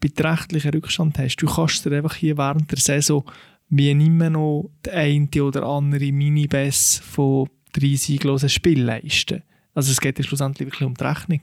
beträchtlichen 0.00 0.70
Rückstand 0.72 1.18
hast, 1.18 1.36
du 1.36 1.46
kannst 1.46 1.84
dir 1.84 1.96
einfach 1.96 2.14
hier 2.14 2.36
während 2.38 2.70
der 2.70 2.78
Saison 2.78 3.24
wie 3.68 3.90
immer 3.90 4.28
noch 4.28 4.70
der 4.84 4.94
eine 4.94 5.28
oder 5.42 5.62
andere 5.64 6.12
Mini-Bess 6.12 7.02
von 7.04 7.48
drei 7.72 7.94
sieglosen 7.94 8.50
Spiele 8.50 8.84
leisten. 8.84 9.42
Also 9.74 9.90
es 9.92 10.00
geht 10.00 10.18
ja 10.18 10.24
schlussendlich 10.24 10.68
wirklich 10.68 10.86
um 10.86 10.94
die 10.94 11.04
Rechnung. 11.04 11.40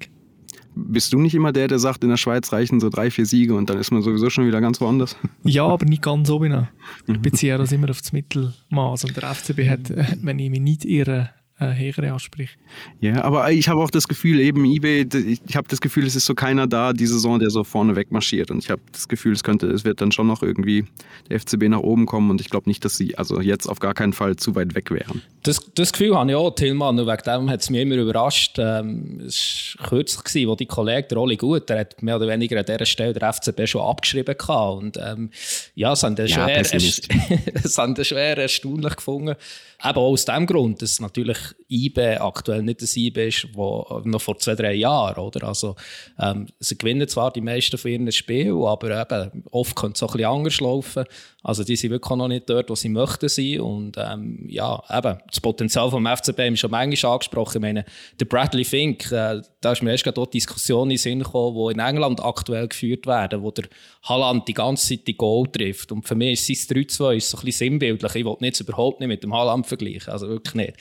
Bist 0.75 1.11
du 1.11 1.19
nicht 1.19 1.33
immer 1.33 1.51
der, 1.51 1.67
der 1.67 1.79
sagt, 1.79 2.03
in 2.03 2.09
der 2.09 2.17
Schweiz 2.17 2.53
reichen 2.53 2.79
so 2.79 2.89
drei, 2.89 3.09
vier 3.09 3.25
Siege 3.25 3.55
und 3.55 3.69
dann 3.69 3.79
ist 3.79 3.91
man 3.91 4.01
sowieso 4.01 4.29
schon 4.29 4.45
wieder 4.45 4.61
ganz 4.61 4.79
woanders? 4.79 5.17
Ja, 5.43 5.65
aber 5.65 5.85
nicht 5.85 6.03
ganz 6.03 6.29
oben. 6.29 6.67
Ich 7.07 7.19
beziehe 7.19 7.57
das 7.57 7.71
immer 7.71 7.89
auf 7.89 8.01
das 8.01 8.13
Mittelmaß. 8.13 9.05
Und 9.05 9.17
der 9.17 9.33
FCB 9.33 9.67
hat, 9.67 9.89
wenn 10.21 10.37
ich 10.37 10.49
mich 10.49 10.59
nicht 10.59 10.85
irre, 10.85 11.31
äh, 11.59 11.75
höhere 11.75 12.13
Ansprüche. 12.13 12.55
Ja, 13.01 13.23
aber 13.23 13.51
ich 13.51 13.67
habe 13.67 13.81
auch 13.81 13.91
das 13.91 14.07
Gefühl, 14.07 14.39
eben 14.39 14.63
eBay, 14.65 15.05
ich 15.45 15.55
habe 15.55 15.67
das 15.67 15.81
Gefühl, 15.81 16.05
es 16.05 16.15
ist 16.15 16.25
so 16.25 16.33
keiner 16.33 16.67
da 16.67 16.93
die 16.93 17.05
Saison, 17.05 17.39
der 17.39 17.49
so 17.49 17.63
vorne 17.63 17.95
weg 17.95 18.11
marschiert. 18.11 18.49
Und 18.49 18.59
ich 18.59 18.69
habe 18.69 18.81
das 18.91 19.07
Gefühl, 19.07 19.33
es 19.33 19.43
könnte, 19.43 19.67
es 19.67 19.83
wird 19.83 19.99
dann 20.01 20.11
schon 20.11 20.27
noch 20.27 20.41
irgendwie 20.41 20.85
der 21.29 21.39
FCB 21.39 21.63
nach 21.63 21.79
oben 21.79 22.05
kommen. 22.05 22.29
Und 22.29 22.39
ich 22.39 22.49
glaube 22.49 22.69
nicht, 22.69 22.85
dass 22.85 22.95
sie 22.95 23.17
also 23.17 23.41
jetzt 23.41 23.67
auf 23.67 23.79
gar 23.79 23.93
keinen 23.93 24.13
Fall 24.13 24.37
zu 24.37 24.55
weit 24.55 24.73
weg 24.73 24.89
wären. 24.91 25.21
Das, 25.43 25.59
das 25.75 25.91
Gefühl 25.91 26.15
habe 26.15 26.29
ich 26.29 26.35
auch, 26.35 26.51
Tillmann. 26.51 26.97
Und 26.97 27.07
wegen 27.07 27.23
dem 27.23 27.49
hat 27.49 27.61
es 27.61 27.69
mich 27.69 27.81
immer 27.81 27.95
überrascht. 27.95 28.57
Ähm, 28.57 29.21
es 29.25 29.75
war 29.79 29.89
kürzlich, 29.89 30.23
gewesen, 30.23 30.47
wo 30.47 30.55
die 30.55 30.65
Kollege, 30.65 31.09
der 31.09 31.17
Oli 31.17 31.35
Gut, 31.35 31.69
der 31.69 31.79
hat 31.79 32.01
mehr 32.01 32.15
oder 32.15 32.27
weniger 32.27 32.57
an 32.59 32.65
dieser 32.65 32.85
Stelle 32.85 33.13
der 33.13 33.33
FCB 33.33 33.67
schon 33.67 33.81
abgeschrieben 33.81 34.35
gehabt. 34.37 34.81
Und 34.81 34.97
ähm, 34.97 35.29
ja, 35.75 35.91
es 35.93 36.03
haben 36.03 36.15
ja, 36.15 36.47
es 36.49 37.77
haben 37.77 38.03
schon 38.03 38.17
eher 38.17 38.37
erstaunlich 38.37 38.95
gefunden. 38.95 39.35
Eben 39.81 39.97
auch 39.97 40.11
aus 40.11 40.25
dem 40.25 40.45
Grund, 40.45 40.81
dass 40.81 40.99
natürlich 40.99 41.37
IBE 41.69 42.19
aktuell 42.19 42.63
nicht 42.63 42.81
das 42.81 42.97
IBE 42.97 43.27
ist, 43.27 43.47
wo 43.53 44.01
noch 44.03 44.19
vor 44.19 44.37
zwei, 44.37 44.55
drei 44.55 44.73
Jahren, 44.73 45.17
oder? 45.17 45.47
Also, 45.47 45.75
ähm, 46.19 46.47
sie 46.59 46.77
gewinnen 46.77 47.07
zwar 47.07 47.31
die 47.31 47.39
meisten 47.39 47.77
von 47.77 47.91
ihren 47.91 48.11
Spielen, 48.11 48.61
aber 48.63 49.01
eben, 49.01 49.43
oft 49.51 49.77
könnte 49.77 49.95
es 49.95 50.03
auch 50.03 50.09
ein 50.09 50.17
bisschen 50.17 50.31
anders 50.31 50.59
laufen. 50.59 51.05
Also, 51.43 51.63
die 51.63 51.77
sind 51.77 51.91
wirklich 51.91 52.17
noch 52.17 52.27
nicht 52.27 52.49
dort, 52.49 52.69
wo 52.69 52.75
sie 52.75 52.89
möchten 52.89 53.29
sein. 53.29 53.61
Und, 53.61 53.95
ähm, 53.97 54.45
ja, 54.49 54.83
eben, 54.89 55.19
das 55.29 55.39
Potenzial 55.39 55.89
vom 55.89 56.05
FCB 56.05 56.39
haben 56.39 56.53
wir 56.53 56.57
schon 56.57 56.71
manchmal 56.71 57.13
angesprochen. 57.13 57.57
Ich 57.57 57.61
meine, 57.61 57.85
der 58.19 58.25
Bradley 58.25 58.65
Fink, 58.65 59.09
äh, 59.13 59.41
da 59.61 59.71
ist 59.71 59.81
mir 59.81 59.91
erst 59.91 60.03
gerade 60.03 60.27
Diskussionen 60.27 60.91
in 60.91 60.95
den 60.95 61.01
Sinn 61.01 61.19
gekommen, 61.19 61.55
die 61.55 61.73
in 61.73 61.79
England 61.79 62.21
aktuell 62.21 62.67
geführt 62.67 63.07
werden, 63.07 63.41
wo 63.43 63.51
der 63.51 63.65
Haaland 64.03 64.47
die 64.47 64.53
ganze 64.53 64.89
Zeit 64.89 65.07
die 65.07 65.15
Goal 65.15 65.47
trifft. 65.47 65.93
Und 65.93 66.05
für 66.05 66.15
mich 66.15 66.49
ist 66.49 66.67
sein 66.67 66.77
3-2 66.77 66.89
so 66.89 67.05
ein 67.07 67.15
bisschen 67.45 67.51
sinnbildlich. 67.51 68.15
Ich 68.15 68.25
will 68.25 68.35
nicht 68.39 68.59
überhaupt 68.59 68.99
nicht 68.99 69.09
mit 69.09 69.23
dem 69.23 69.33
Haaland 69.33 69.68
vergleichen, 69.69 70.11
also 70.11 70.27
wirklich 70.27 70.55
nicht. 70.55 70.73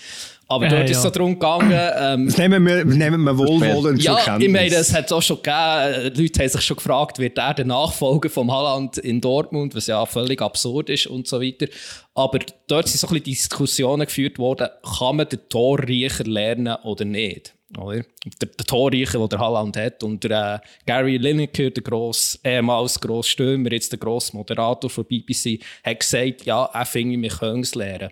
Aber 0.48 0.66
äh, 0.66 0.70
dort 0.70 0.82
ja. 0.82 0.90
ist 0.90 0.96
es 0.96 1.02
so 1.02 1.10
darum 1.10 1.34
gegangen. 1.34 1.70
Ähm, 1.72 2.26
das 2.26 2.38
nehmen 2.38 2.66
wir, 2.66 2.84
nehmen 2.84 3.22
wir 3.22 3.38
wohlwollend 3.38 4.02
ja, 4.02 4.16
zur 4.16 4.24
Kenntnis. 4.24 4.46
ich 4.46 4.52
meine, 4.52 4.74
es 4.74 4.94
hat 4.94 5.12
auch 5.12 5.22
schon 5.22 5.36
gegeben, 5.36 6.14
die 6.14 6.22
Leute 6.22 6.40
haben 6.40 6.48
sich 6.48 6.62
schon 6.62 6.76
gefragt, 6.76 7.18
wird 7.18 7.38
er 7.38 7.54
der 7.54 7.66
Nachfolger 7.66 8.30
vom 8.30 8.50
Haaland 8.50 8.98
in 8.98 9.20
Dortmund, 9.20 9.74
was 9.74 9.86
ja 9.86 10.04
völlig 10.06 10.42
absurd 10.42 10.90
ist 10.90 11.06
und 11.06 11.28
so 11.28 11.40
weiter. 11.40 11.66
Aber 12.14 12.40
dort 12.66 12.88
sind 12.88 12.98
so 12.98 13.06
ein 13.06 13.14
bisschen 13.14 13.24
Diskussionen 13.24 14.06
geführt 14.06 14.38
worden, 14.38 14.68
kann 14.98 15.16
man 15.16 15.28
den 15.28 15.40
Torriecher 15.48 16.24
lernen 16.24 16.76
oder 16.82 17.04
nicht? 17.04 17.54
Oder? 17.76 18.02
Der, 18.40 18.48
der 18.48 18.66
Torreicher, 18.66 19.18
den 19.18 19.28
der 19.28 19.38
Haaland 19.38 19.76
hat. 19.76 20.02
Und 20.02 20.24
der, 20.24 20.62
äh, 20.62 20.68
Gary 20.86 21.18
Lineker, 21.18 21.70
der 21.70 21.82
gross, 21.82 22.38
ehemals 22.42 22.98
grosse 22.98 23.30
Stürmer, 23.30 23.72
jetzt 23.72 23.92
der 23.92 23.98
grosse 23.98 24.34
Moderator 24.34 24.88
von 24.88 25.04
BBC, 25.04 25.60
hat 25.84 26.00
gesagt, 26.00 26.46
ja, 26.46 26.64
er 26.72 26.86
finde, 26.86 27.20
wir 27.20 27.30
können 27.30 27.60
es 27.60 27.74
lernen. 27.74 28.10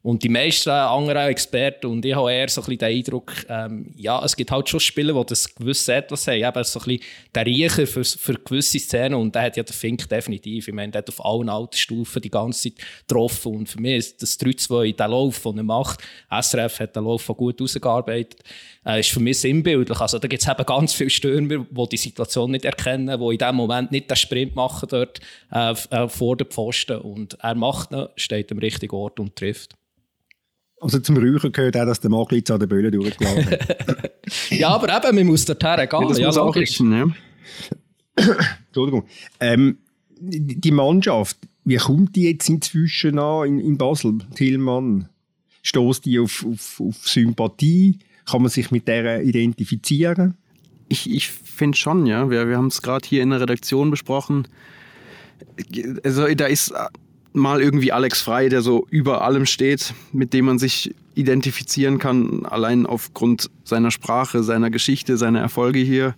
Und 0.00 0.22
die 0.22 0.28
meisten 0.28 0.70
anderen 0.70 1.28
Experten, 1.28 1.86
und 1.86 2.04
ich 2.04 2.14
habe 2.14 2.32
eher 2.32 2.48
so 2.48 2.62
ein 2.62 2.78
den 2.78 2.88
Eindruck, 2.88 3.32
ähm, 3.48 3.92
ja, 3.96 4.24
es 4.24 4.36
gibt 4.36 4.50
halt 4.50 4.68
schon 4.68 4.78
Spiele, 4.78 5.12
die 5.12 5.26
das 5.26 5.52
gewisse 5.52 5.94
Etwas 5.94 6.26
haben, 6.28 6.36
eben 6.36 6.64
so 6.64 6.78
ein 6.78 6.84
bisschen 6.84 7.00
der 7.34 7.46
Riecher 7.46 7.86
für, 7.86 8.04
für 8.04 8.34
gewisse 8.34 8.78
Szenen, 8.78 9.14
und 9.14 9.34
der 9.34 9.42
hat 9.42 9.56
ja 9.56 9.62
der 9.64 9.74
Fink 9.74 10.08
definitiv, 10.08 10.68
ich 10.68 10.74
meine, 10.74 10.92
der 10.92 11.00
hat 11.00 11.08
auf 11.08 11.24
allen 11.24 11.48
Altersstufen 11.48 12.22
die 12.22 12.30
ganze 12.30 12.70
Zeit 12.70 12.86
getroffen, 13.08 13.56
und 13.56 13.68
für 13.68 13.80
mich 13.80 13.96
ist 13.96 14.22
das 14.22 14.38
3-2, 14.38 14.94
der 14.94 15.08
Lauf, 15.08 15.42
den 15.42 15.58
er 15.58 15.64
macht, 15.64 16.00
SRF 16.30 16.78
hat 16.78 16.94
den 16.94 17.04
Lauf 17.04 17.26
gut 17.26 17.60
ausgearbeitet, 17.60 18.42
äh, 18.88 19.00
ist 19.00 19.10
für 19.10 19.20
mich 19.20 19.38
sinnbildlich. 19.38 20.00
Also 20.00 20.18
da 20.18 20.26
gibt 20.26 20.42
es 20.42 20.48
eben 20.48 20.64
ganz 20.64 20.94
viele 20.94 21.10
Stürmer, 21.10 21.66
die 21.70 21.88
die 21.92 21.96
Situation 21.96 22.50
nicht 22.50 22.64
erkennen, 22.64 23.20
die 23.20 23.32
in 23.32 23.38
dem 23.38 23.54
Moment 23.54 23.92
nicht 23.92 24.10
den 24.10 24.16
Sprint 24.16 24.56
machen 24.56 24.88
dort 24.90 25.20
äh, 25.52 25.74
äh, 25.90 26.08
vor 26.08 26.36
der 26.36 26.46
Pfosten, 26.46 26.98
und 26.98 27.34
er 27.40 27.54
macht 27.54 27.92
ihn, 27.92 28.06
steht 28.16 28.50
am 28.50 28.58
richtigen 28.58 28.94
Ort 28.94 29.20
und 29.20 29.36
trifft. 29.36 29.74
Also 30.80 31.00
zum 31.00 31.16
Räuchern 31.16 31.52
gehört 31.52 31.76
auch, 31.76 31.86
dass 31.86 32.00
der 32.00 32.10
Maglitz 32.10 32.50
an 32.50 32.60
der 32.60 32.68
Böhle 32.68 32.90
durchgelaufen 32.90 33.50
hat. 33.50 34.12
ja, 34.50 34.68
aber 34.68 34.96
eben, 34.96 35.16
man 35.16 35.26
muss 35.26 35.44
dorthin 35.44 35.88
gehen. 35.88 36.00
Ja, 36.00 36.08
das 36.08 36.18
ja, 36.18 36.26
muss 36.28 36.38
auch 36.38 36.54
richten, 36.54 36.92
ja. 36.92 37.06
Entschuldigung. 38.68 39.04
Ähm, 39.40 39.78
die 40.20 40.70
Mannschaft, 40.70 41.36
wie 41.64 41.76
kommt 41.76 42.16
die 42.16 42.22
jetzt 42.22 42.48
inzwischen 42.48 43.18
an 43.18 43.48
in, 43.48 43.60
in 43.60 43.78
Basel, 43.78 44.18
Tillmann? 44.34 45.08
Stoßt 45.62 46.04
die 46.04 46.18
auf, 46.20 46.46
auf, 46.48 46.80
auf 46.80 46.96
Sympathie? 47.06 47.98
Kann 48.28 48.42
man 48.42 48.50
sich 48.50 48.70
mit 48.70 48.88
der 48.88 49.22
identifizieren? 49.22 50.36
Ich, 50.88 51.10
ich 51.10 51.28
finde 51.28 51.76
schon, 51.78 52.06
ja. 52.06 52.30
Wir, 52.30 52.48
wir 52.48 52.56
haben 52.56 52.66
es 52.66 52.82
gerade 52.82 53.06
hier 53.06 53.22
in 53.22 53.30
der 53.30 53.40
Redaktion 53.40 53.90
besprochen. 53.90 54.48
Also 56.04 56.26
da 56.34 56.46
ist 56.46 56.74
mal 57.32 57.62
irgendwie 57.62 57.92
Alex 57.92 58.20
Frei, 58.20 58.48
der 58.48 58.62
so 58.62 58.86
über 58.90 59.22
allem 59.22 59.46
steht, 59.46 59.94
mit 60.12 60.32
dem 60.32 60.46
man 60.46 60.58
sich 60.58 60.94
identifizieren 61.14 61.98
kann, 61.98 62.44
allein 62.46 62.86
aufgrund 62.86 63.50
seiner 63.64 63.90
Sprache, 63.90 64.42
seiner 64.42 64.70
Geschichte, 64.70 65.16
seiner 65.16 65.40
Erfolge 65.40 65.80
hier. 65.80 66.14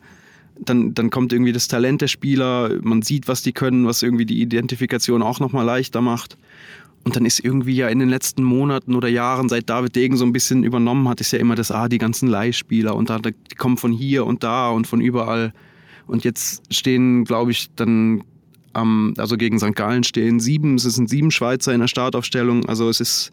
Dann, 0.58 0.94
dann 0.94 1.10
kommt 1.10 1.32
irgendwie 1.32 1.52
das 1.52 1.68
Talent 1.68 2.02
der 2.02 2.08
Spieler, 2.08 2.76
man 2.82 3.02
sieht, 3.02 3.28
was 3.28 3.42
die 3.42 3.52
können, 3.52 3.86
was 3.86 4.02
irgendwie 4.02 4.26
die 4.26 4.42
Identifikation 4.42 5.22
auch 5.22 5.40
nochmal 5.40 5.64
leichter 5.64 6.02
macht. 6.02 6.36
Und 7.04 7.16
dann 7.16 7.24
ist 7.24 7.42
irgendwie 7.42 7.76
ja 7.76 7.88
in 7.88 7.98
den 7.98 8.08
letzten 8.08 8.42
Monaten 8.42 8.94
oder 8.94 9.08
Jahren, 9.08 9.48
seit 9.48 9.70
David 9.70 9.96
Degen 9.96 10.16
so 10.16 10.24
ein 10.24 10.32
bisschen 10.32 10.64
übernommen 10.64 11.08
hat, 11.08 11.20
ist 11.20 11.32
ja 11.32 11.38
immer 11.38 11.54
das, 11.54 11.70
ah, 11.70 11.88
die 11.88 11.98
ganzen 11.98 12.28
Leihspieler 12.28 12.94
und 12.94 13.08
da, 13.08 13.18
die 13.18 13.54
kommen 13.56 13.78
von 13.78 13.92
hier 13.92 14.26
und 14.26 14.42
da 14.42 14.68
und 14.70 14.86
von 14.86 15.00
überall. 15.00 15.52
Und 16.06 16.24
jetzt 16.24 16.74
stehen, 16.74 17.24
glaube 17.24 17.52
ich, 17.52 17.70
dann 17.74 18.22
ähm, 18.74 19.14
also 19.16 19.36
gegen 19.36 19.58
St. 19.58 19.74
Gallen 19.74 20.04
stehen 20.04 20.40
sieben, 20.40 20.76
es 20.76 20.82
sind 20.82 21.08
sieben 21.08 21.30
Schweizer 21.30 21.72
in 21.72 21.80
der 21.80 21.88
Startaufstellung. 21.88 22.66
Also 22.66 22.88
es 22.88 23.00
ist, 23.00 23.32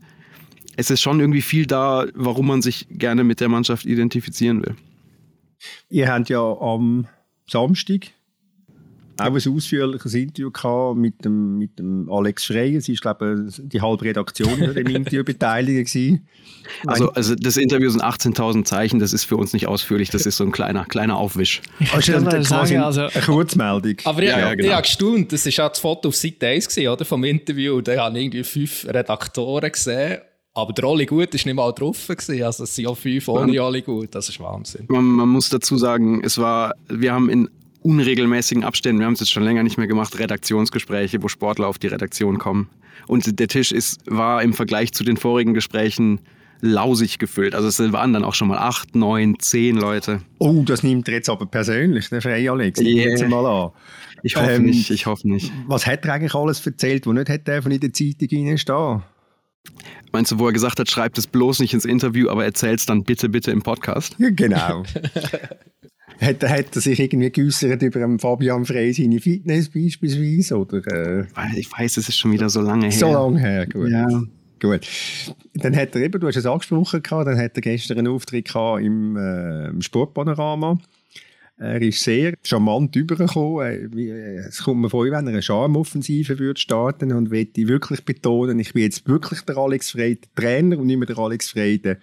es 0.76 0.90
ist 0.90 1.02
schon 1.02 1.20
irgendwie 1.20 1.42
viel 1.42 1.66
da, 1.66 2.06
warum 2.14 2.48
man 2.48 2.62
sich 2.62 2.88
gerne 2.90 3.24
mit 3.24 3.40
der 3.40 3.50
Mannschaft 3.50 3.86
identifizieren 3.86 4.66
will. 4.66 4.76
Ihr 5.90 6.12
habt 6.12 6.30
ja 6.30 6.42
am 6.42 7.08
Samstag 7.50 8.12
auch 9.20 9.26
ein 9.26 9.54
ausführliches 9.56 10.14
Interview 10.14 10.52
gehabt 10.52 10.98
mit 10.98 11.24
dem, 11.26 11.58
mit 11.58 11.78
dem 11.80 12.10
Alex 12.12 12.46
Frey. 12.46 12.76
Es 12.76 12.90
ist, 12.90 13.02
glaube 13.02 13.46
ich, 13.50 13.62
die 13.64 13.82
halbe 13.82 14.06
Redaktion 14.06 14.62
an 14.64 14.74
dem 14.74 14.88
Interview 14.88 15.24
beteiligt 15.24 15.92
gewesen. 15.94 16.28
Also, 16.86 17.10
also 17.14 17.34
das 17.34 17.56
Interview 17.56 17.90
sind 17.90 18.04
18.000 18.04 18.66
Zeichen, 18.66 19.00
das 19.00 19.14
ist 19.14 19.24
für 19.24 19.38
uns 19.38 19.54
nicht 19.54 19.68
ausführlich, 19.68 20.10
das 20.10 20.26
ist 20.26 20.36
so 20.36 20.44
ein 20.44 20.52
kleiner, 20.52 20.84
kleiner 20.84 21.16
Aufwisch. 21.16 21.62
Also, 21.94 22.12
würde 22.12 22.26
quasi 22.26 22.44
sagen, 22.44 22.78
also- 22.82 23.02
eine 23.04 23.24
Kurzmeldung. 23.26 23.96
Aber 24.04 24.22
ich, 24.22 24.28
Ja, 24.30 24.40
ja, 24.40 24.52
ich 24.52 24.58
genau. 24.58 24.74
habe 24.74 24.82
gestaunt, 24.82 25.32
das 25.32 25.46
war 25.46 25.52
ja 25.54 25.70
das 25.70 25.80
Foto 25.80 26.10
auf 26.10 26.16
Seite 26.18 26.48
1 26.48 26.68
gewesen, 26.68 26.90
oder, 26.90 27.06
vom 27.06 27.24
Interview. 27.24 27.80
Da 27.80 27.96
haben 28.04 28.18
irgendwie 28.18 28.44
fünf 28.44 28.86
Redaktoren 28.86 29.72
gesehen. 29.72 30.18
Aber 30.54 30.74
der 30.74 30.86
Oli 30.86 31.06
Gut 31.06 31.20
war 31.20 31.32
nicht 31.34 31.54
mal 31.54 31.72
drauf. 31.72 32.08
Gewesen. 32.08 32.42
Also 32.44 32.64
es 32.64 32.76
sind 32.76 32.86
ja 32.86 32.96
fünf 32.96 33.28
ohne 33.28 33.64
Oli 33.64 33.84
Gut. 33.84 34.16
Das 34.16 34.28
ist 34.28 34.40
Wahnsinn. 34.40 34.86
Man, 34.88 35.06
man 35.06 35.30
muss 35.30 35.50
dazu 35.50 35.78
sagen, 35.78 36.22
es 36.24 36.40
war, 36.40 36.74
wir 36.90 37.14
haben 37.14 37.30
in 37.30 37.48
unregelmäßigen 37.88 38.64
Abständen, 38.64 39.00
wir 39.00 39.06
haben 39.06 39.14
es 39.14 39.22
jetzt 39.22 39.32
schon 39.32 39.44
länger 39.44 39.64
nicht 39.64 39.78
mehr 39.78 39.88
gemacht, 39.88 40.20
Redaktionsgespräche, 40.20 41.24
wo 41.24 41.28
Sportler 41.30 41.68
auf 41.68 41.80
die 41.80 41.88
Redaktion 41.88 42.38
kommen. 42.38 42.70
Und 43.08 43.40
der 43.40 43.48
Tisch 43.48 43.72
ist, 43.72 44.02
war 44.06 44.44
im 44.44 44.54
Vergleich 44.54 44.92
zu 44.92 45.04
den 45.04 45.18
vorigen 45.18 45.54
Gesprächen 45.54 46.20
lausig 46.60 47.20
gefüllt. 47.20 47.56
Also 47.56 47.68
es 47.68 47.92
waren 47.94 48.14
dann 48.14 48.24
auch 48.24 48.34
schon 48.34 48.48
mal 48.48 48.58
acht, 48.58 48.96
neun, 48.96 49.40
zehn 49.40 49.78
Leute. 49.78 50.22
Oh, 50.40 50.64
das 50.66 50.84
nimmt 50.84 51.08
er 51.08 51.14
jetzt 51.16 51.30
aber 51.30 51.46
persönlich, 51.46 52.10
der 52.10 52.22
Frey 52.22 52.50
Alex. 52.50 52.80
Ich 52.82 52.88
Yeah. 52.88 53.10
jetzt 53.10 53.28
mal 53.28 53.46
an. 53.46 53.72
Ich 54.24 54.36
hoffe 54.36 54.52
Ähm, 54.54 54.66
nicht, 54.66 54.90
ich 54.90 55.06
hoffe 55.06 55.30
nicht. 55.30 55.52
Was 55.68 55.86
hat 55.86 56.04
er 56.06 56.14
eigentlich 56.16 56.34
alles 56.34 56.66
erzählt, 56.66 57.06
was 57.06 57.14
nicht 57.14 57.30
hätte 57.30 57.52
in 57.52 57.80
der 57.80 57.94
Zeitung 57.94 58.48
reinstehen? 58.48 59.04
Meinst 60.12 60.32
du, 60.32 60.40
wo 60.40 60.48
er 60.48 60.54
gesagt 60.54 60.80
hat, 60.80 60.90
schreibt 60.90 61.18
es 61.18 61.28
bloß 61.28 61.60
nicht 61.60 61.74
ins 61.74 61.86
Interview, 61.86 62.30
aber 62.30 62.44
erzähl's 62.44 62.86
dann 62.86 63.04
bitte, 63.04 63.30
bitte 63.30 63.52
im 63.52 63.62
Podcast? 63.62 64.16
Ja, 64.18 64.30
genau. 64.32 64.84
hat, 66.22 66.44
er- 66.44 66.50
hat 66.50 66.76
er 66.76 66.82
sich 66.82 67.00
irgendwie 67.00 67.30
geäussert 67.32 67.82
über 67.82 68.18
Fabian 68.20 68.66
Frey 68.66 68.94
seine 68.94 69.20
Fitness 69.20 69.70
beispielsweise? 69.70 70.58
Oder, 70.58 70.86
äh, 71.22 71.26
Ich 71.56 71.72
weiß, 71.72 71.98
es 71.98 72.10
ist 72.10 72.18
schon 72.18 72.32
wieder 72.32 72.50
so 72.50 72.62
lange 72.62 72.86
her. 72.86 72.92
so 72.92 73.12
lange 73.12 73.40
her, 73.40 73.66
gut. 73.68 73.90
Ja. 73.90 74.08
Gut. 74.60 74.88
Dann 75.54 75.76
hat 75.76 75.94
er 75.96 76.02
eben, 76.02 76.20
du 76.20 76.26
hast 76.28 76.36
es 76.36 76.46
angesprochen, 76.48 77.04
gehabt, 77.04 77.28
dann 77.28 77.38
hat 77.38 77.52
er 77.56 77.62
gestern 77.62 78.00
einen 78.00 78.08
Auftritt 78.08 78.48
gehabt 78.48 78.82
im, 78.84 79.16
äh, 79.16 79.68
im 79.68 79.82
Sportpanorama. 79.84 80.80
Er 81.60 81.82
ist 81.82 82.04
sehr 82.04 82.34
charmant 82.44 82.96
übergekommen. 82.96 83.66
Äh, 83.96 84.02
äh, 84.02 84.38
Es 84.48 84.64
kommt 84.64 84.82
mir 84.82 84.90
vor, 84.90 85.06
wenn 85.06 85.14
er 85.14 85.20
eine 85.20 85.42
Charmoffensive 85.44 86.38
würde 86.40 86.60
starten 86.60 87.12
und 87.12 87.30
möchte 87.32 87.68
wirklich 87.68 88.04
betonen, 88.06 88.60
ich 88.60 88.74
bin 88.74 88.84
jetzt 88.84 89.08
wirklich 89.08 89.42
der 89.42 89.58
Alex 89.58 89.92
Frey, 89.92 90.16
der 90.16 90.30
Trainer 90.44 90.78
und 90.80 90.88
nicht 90.88 90.98
mehr 90.98 91.08
der 91.08 91.18
Alex 91.20 91.50
Frey, 91.52 91.78
der, 91.80 91.98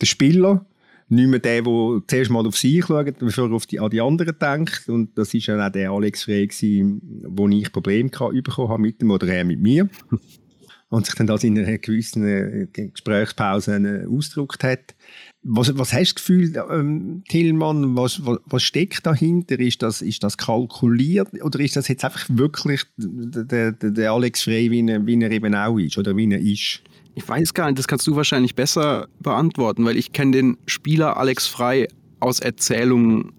der 0.00 0.06
Spieler. 0.06 0.64
Nicht 1.08 1.28
mehr 1.28 1.38
der, 1.38 1.62
der 1.62 2.02
zuerst 2.08 2.30
mal 2.30 2.46
auf 2.46 2.56
sich 2.56 2.84
schaut, 2.84 3.18
bevor 3.18 3.48
er 3.48 3.54
auf 3.54 3.66
die, 3.66 3.78
an 3.78 3.90
die 3.90 4.00
anderen 4.00 4.36
denkt. 4.38 4.88
Und 4.88 5.16
das 5.16 5.34
war 5.34 5.40
ja 5.40 5.66
auch 5.66 5.72
der 5.72 5.90
Alex 5.90 6.24
Frey, 6.24 6.46
gewesen, 6.46 7.00
wo 7.28 7.48
ich 7.48 7.70
Probleme 7.70 8.10
bekommen 8.10 8.68
habe 8.68 8.82
mit 8.82 9.00
ihm 9.00 9.10
oder 9.10 9.28
er 9.28 9.44
mit 9.44 9.60
mir 9.60 9.88
und 10.88 11.06
sich 11.06 11.14
dann 11.14 11.26
das 11.26 11.44
in 11.44 11.58
einer 11.58 11.78
gewissen 11.78 12.26
äh, 12.26 12.66
Gesprächspause 12.72 13.76
äh, 13.76 14.06
ausgedrückt 14.06 14.64
hat. 14.64 14.94
Was, 15.42 15.76
was 15.78 15.92
hast 15.92 16.10
du 16.10 16.14
das 16.14 16.14
Gefühl, 16.16 16.64
ähm, 16.70 17.22
Tillmann, 17.28 17.96
was, 17.96 18.24
was, 18.24 18.38
was 18.46 18.62
steckt 18.62 19.06
dahinter? 19.06 19.60
Ist 19.60 19.82
das, 19.82 20.02
ist 20.02 20.24
das 20.24 20.36
kalkuliert 20.36 21.28
oder 21.42 21.60
ist 21.60 21.76
das 21.76 21.86
jetzt 21.88 22.04
einfach 22.04 22.26
wirklich 22.28 22.82
der, 22.96 23.72
der, 23.72 23.90
der 23.90 24.12
Alex 24.12 24.42
Frey, 24.42 24.70
wie 24.70 24.88
er, 24.88 25.06
wie 25.06 25.22
er 25.22 25.30
eben 25.30 25.54
auch 25.54 25.78
ist 25.78 25.98
oder 25.98 26.16
wie 26.16 26.32
er 26.32 26.40
ist? 26.40 26.82
Ich 27.16 27.26
weiß 27.26 27.54
gar 27.54 27.64
nicht, 27.66 27.78
das 27.78 27.88
kannst 27.88 28.06
du 28.06 28.14
wahrscheinlich 28.14 28.54
besser 28.54 29.08
beantworten, 29.20 29.86
weil 29.86 29.96
ich 29.96 30.12
kenne 30.12 30.32
den 30.32 30.58
Spieler 30.66 31.16
Alex 31.16 31.46
Frei 31.46 31.88
aus 32.20 32.40
Erzählungen 32.40 33.32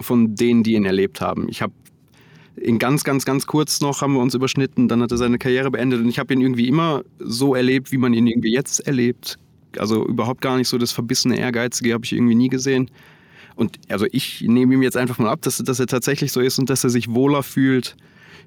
von 0.00 0.36
denen, 0.36 0.62
die 0.62 0.74
ihn 0.74 0.84
erlebt 0.84 1.20
haben. 1.20 1.48
Ich 1.48 1.60
habe 1.60 1.72
in 2.54 2.78
ganz, 2.78 3.02
ganz, 3.02 3.24
ganz 3.24 3.48
kurz 3.48 3.80
noch 3.80 4.02
haben 4.02 4.12
wir 4.12 4.20
uns 4.20 4.36
überschnitten, 4.36 4.86
dann 4.86 5.02
hat 5.02 5.10
er 5.10 5.16
seine 5.16 5.38
Karriere 5.38 5.72
beendet 5.72 6.00
und 6.00 6.08
ich 6.08 6.20
habe 6.20 6.32
ihn 6.32 6.40
irgendwie 6.40 6.68
immer 6.68 7.02
so 7.18 7.56
erlebt, 7.56 7.90
wie 7.90 7.98
man 7.98 8.14
ihn 8.14 8.28
irgendwie 8.28 8.52
jetzt 8.52 8.86
erlebt. 8.86 9.36
Also 9.78 10.06
überhaupt 10.06 10.40
gar 10.40 10.56
nicht 10.56 10.68
so 10.68 10.78
das 10.78 10.92
verbissene 10.92 11.36
Ehrgeizige 11.36 11.92
habe 11.92 12.04
ich 12.04 12.12
irgendwie 12.12 12.36
nie 12.36 12.48
gesehen. 12.48 12.88
Und 13.56 13.80
also 13.88 14.06
ich 14.12 14.42
nehme 14.42 14.74
ihm 14.74 14.82
jetzt 14.82 14.96
einfach 14.96 15.18
mal 15.18 15.28
ab, 15.28 15.42
dass, 15.42 15.58
dass 15.58 15.80
er 15.80 15.88
tatsächlich 15.88 16.30
so 16.30 16.40
ist 16.40 16.60
und 16.60 16.70
dass 16.70 16.84
er 16.84 16.90
sich 16.90 17.12
wohler 17.12 17.42
fühlt, 17.42 17.96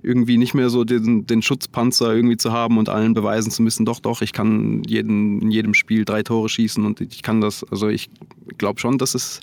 irgendwie 0.04 0.38
nicht 0.38 0.54
mehr 0.54 0.70
so 0.70 0.84
den, 0.84 1.26
den 1.26 1.41
Schutzpanzer 1.41 2.14
irgendwie 2.14 2.38
zu 2.38 2.52
haben 2.52 2.78
und 2.78 2.89
allen 2.89 3.14
beweisen 3.14 3.52
zu 3.52 3.62
müssen, 3.62 3.86
doch, 3.86 4.00
doch, 4.00 4.22
ich 4.22 4.34
kann 4.34 4.84
jeden, 4.84 5.41
in 5.41 5.52
jedem 5.52 5.74
Spiel 5.74 6.06
drei 6.06 6.24
Tore 6.24 6.50
schießen 6.50 6.86
und 6.86 7.02
ich 7.02 7.22
kann 7.24 7.41
das. 7.41 7.64
Also 7.72 7.89
ich 7.89 8.10
glaube 8.58 8.80
schon, 8.80 8.98
dass 8.98 9.16
es 9.16 9.39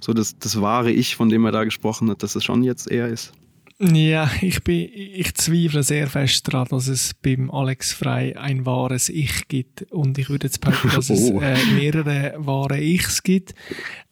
so 0.00 0.12
das, 0.12 0.38
das 0.38 0.60
wahre 0.60 0.92
Ich, 0.92 1.16
von 1.16 1.28
dem 1.28 1.44
er 1.44 1.52
da 1.52 1.64
gesprochen 1.64 2.10
hat, 2.10 2.22
dass 2.22 2.36
es 2.36 2.44
schon 2.44 2.62
jetzt 2.62 2.90
er 2.90 3.08
ist. 3.08 3.32
Ja, 3.78 4.30
ich, 4.40 4.64
bin, 4.64 4.88
ich 4.94 5.34
zweifle 5.34 5.82
sehr 5.82 6.06
fest 6.06 6.48
daran, 6.48 6.66
dass 6.70 6.88
es 6.88 7.12
beim 7.12 7.50
Alex 7.50 7.92
Frei 7.92 8.38
ein 8.38 8.64
wahres 8.64 9.10
Ich 9.10 9.48
gibt. 9.48 9.82
Und 9.92 10.16
ich 10.16 10.30
würde 10.30 10.46
jetzt 10.46 10.62
behaupten, 10.62 10.88
dass 10.94 11.10
es 11.10 11.30
Oh. 11.30 11.40
äh, 11.40 11.58
mehrere 11.74 12.34
wahre 12.38 12.80
Ichs 12.80 13.22
gibt. 13.22 13.54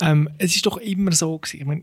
Ähm, 0.02 0.28
es 0.36 0.54
ist 0.54 0.66
doch 0.66 0.76
immer 0.76 1.12
so 1.12 1.38
gewesen. 1.38 1.60
Ich 1.60 1.66
meine, 1.66 1.82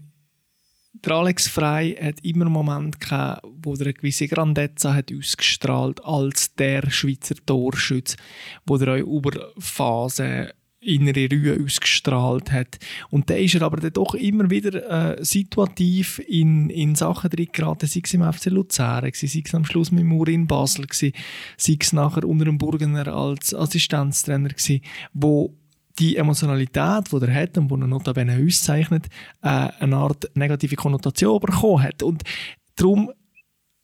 der 0.93 1.13
Alex 1.13 1.47
Frei 1.47 1.95
hat 2.01 2.23
immer 2.23 2.45
einen 2.45 2.53
Moment 2.53 2.99
gehabt, 2.99 3.45
wo 3.63 3.73
er 3.73 3.81
eine 3.81 3.93
gewisse 3.93 4.27
Grandezza 4.27 4.93
hat 4.93 5.11
ausgestrahlt 5.11 6.03
als 6.03 6.55
der 6.55 6.89
Schweizer 6.89 7.35
Torschütz, 7.45 8.17
wo 8.65 8.75
er 8.75 8.95
auch 8.95 9.17
über 9.17 9.51
Phasen 9.57 10.49
innere 10.81 11.29
Ruhe 11.31 11.63
ausgestrahlt 11.63 12.51
hat. 12.51 12.79
Und 13.11 13.29
da 13.29 13.35
ist 13.35 13.53
er 13.53 13.61
aber 13.61 13.77
dann 13.77 13.93
doch 13.93 14.15
immer 14.15 14.49
wieder 14.49 15.17
äh, 15.19 15.23
situativ 15.23 16.19
in, 16.27 16.69
in 16.71 16.95
Sachen 16.95 17.29
drin 17.29 17.49
geraten, 17.51 17.87
sei 17.87 18.01
es 18.03 18.13
im 18.13 18.33
FC 18.33 18.47
Luzern, 18.47 19.09
sei 19.13 19.41
es 19.45 19.55
am 19.55 19.65
Schluss 19.65 19.91
mit 19.91 20.05
Muri 20.05 20.33
in 20.33 20.47
Basel, 20.47 20.87
sei 20.91 21.13
es 21.57 21.93
nachher 21.93 22.25
unter 22.25 22.45
dem 22.45 22.57
Burgener 22.57 23.07
als 23.07 23.53
Assistenztrainer, 23.53 24.49
gewesen, 24.49 24.81
wo 25.13 25.55
die 25.99 26.17
Emotionalität, 26.17 27.11
die 27.11 27.21
er 27.21 27.33
hat 27.33 27.57
und 27.57 27.69
die 27.69 27.75
er 27.75 27.87
notabene 27.87 28.43
auszeichnet, 28.45 29.07
äh, 29.41 29.69
eine 29.79 29.97
Art 29.97 30.29
negative 30.35 30.75
Konnotation 30.75 31.39
bekommen 31.39 31.83
hat. 31.83 32.03
Und 32.03 32.23
darum 32.75 33.11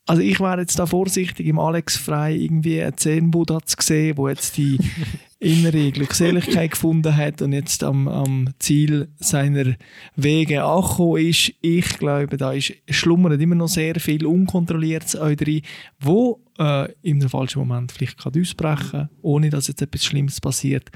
Also 0.10 0.22
ich 0.22 0.40
wäre 0.40 0.62
jetzt 0.62 0.80
da 0.80 0.86
vorsichtig, 0.86 1.48
im 1.48 1.60
Alex 1.60 1.98
Frei 1.98 2.34
irgendwie 2.34 2.82
einen 2.82 2.96
Zen-Buddha 2.96 3.60
zu 3.66 3.76
sehen, 3.82 4.18
wo 4.18 4.30
jetzt 4.30 4.56
die 4.56 4.80
innere 5.40 5.92
Glückseligkeit 5.92 6.72
gefunden 6.72 7.16
hat 7.16 7.42
und 7.42 7.52
jetzt 7.52 7.84
am, 7.84 8.08
am 8.08 8.50
Ziel 8.58 9.10
seiner 9.20 9.76
Wege 10.16 10.64
angekommen 10.64 11.26
ist. 11.26 11.54
Ich 11.62 12.00
glaube, 12.00 12.38
da 12.38 12.54
ist, 12.54 12.74
schlummert 12.90 13.42
immer 13.42 13.56
noch 13.56 13.68
sehr 13.68 14.00
viel 14.00 14.26
Unkontrolliertes 14.26 15.20
drin, 15.36 15.62
wo 16.00 16.42
äh, 16.58 16.90
in 17.02 17.20
einem 17.20 17.30
falschen 17.30 17.60
Moment 17.60 17.92
vielleicht 17.92 18.18
kann 18.18 18.34
ausbrechen 18.40 18.92
kann, 18.92 19.10
ohne 19.22 19.50
dass 19.50 19.68
jetzt 19.68 19.82
etwas 19.82 20.06
Schlimmes 20.06 20.40
passiert. 20.40 20.90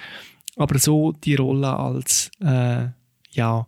Aber 0.57 0.77
so 0.79 1.13
die 1.23 1.35
Rolle 1.35 1.77
als, 1.77 2.29
äh, 2.41 2.87
ja, 3.31 3.67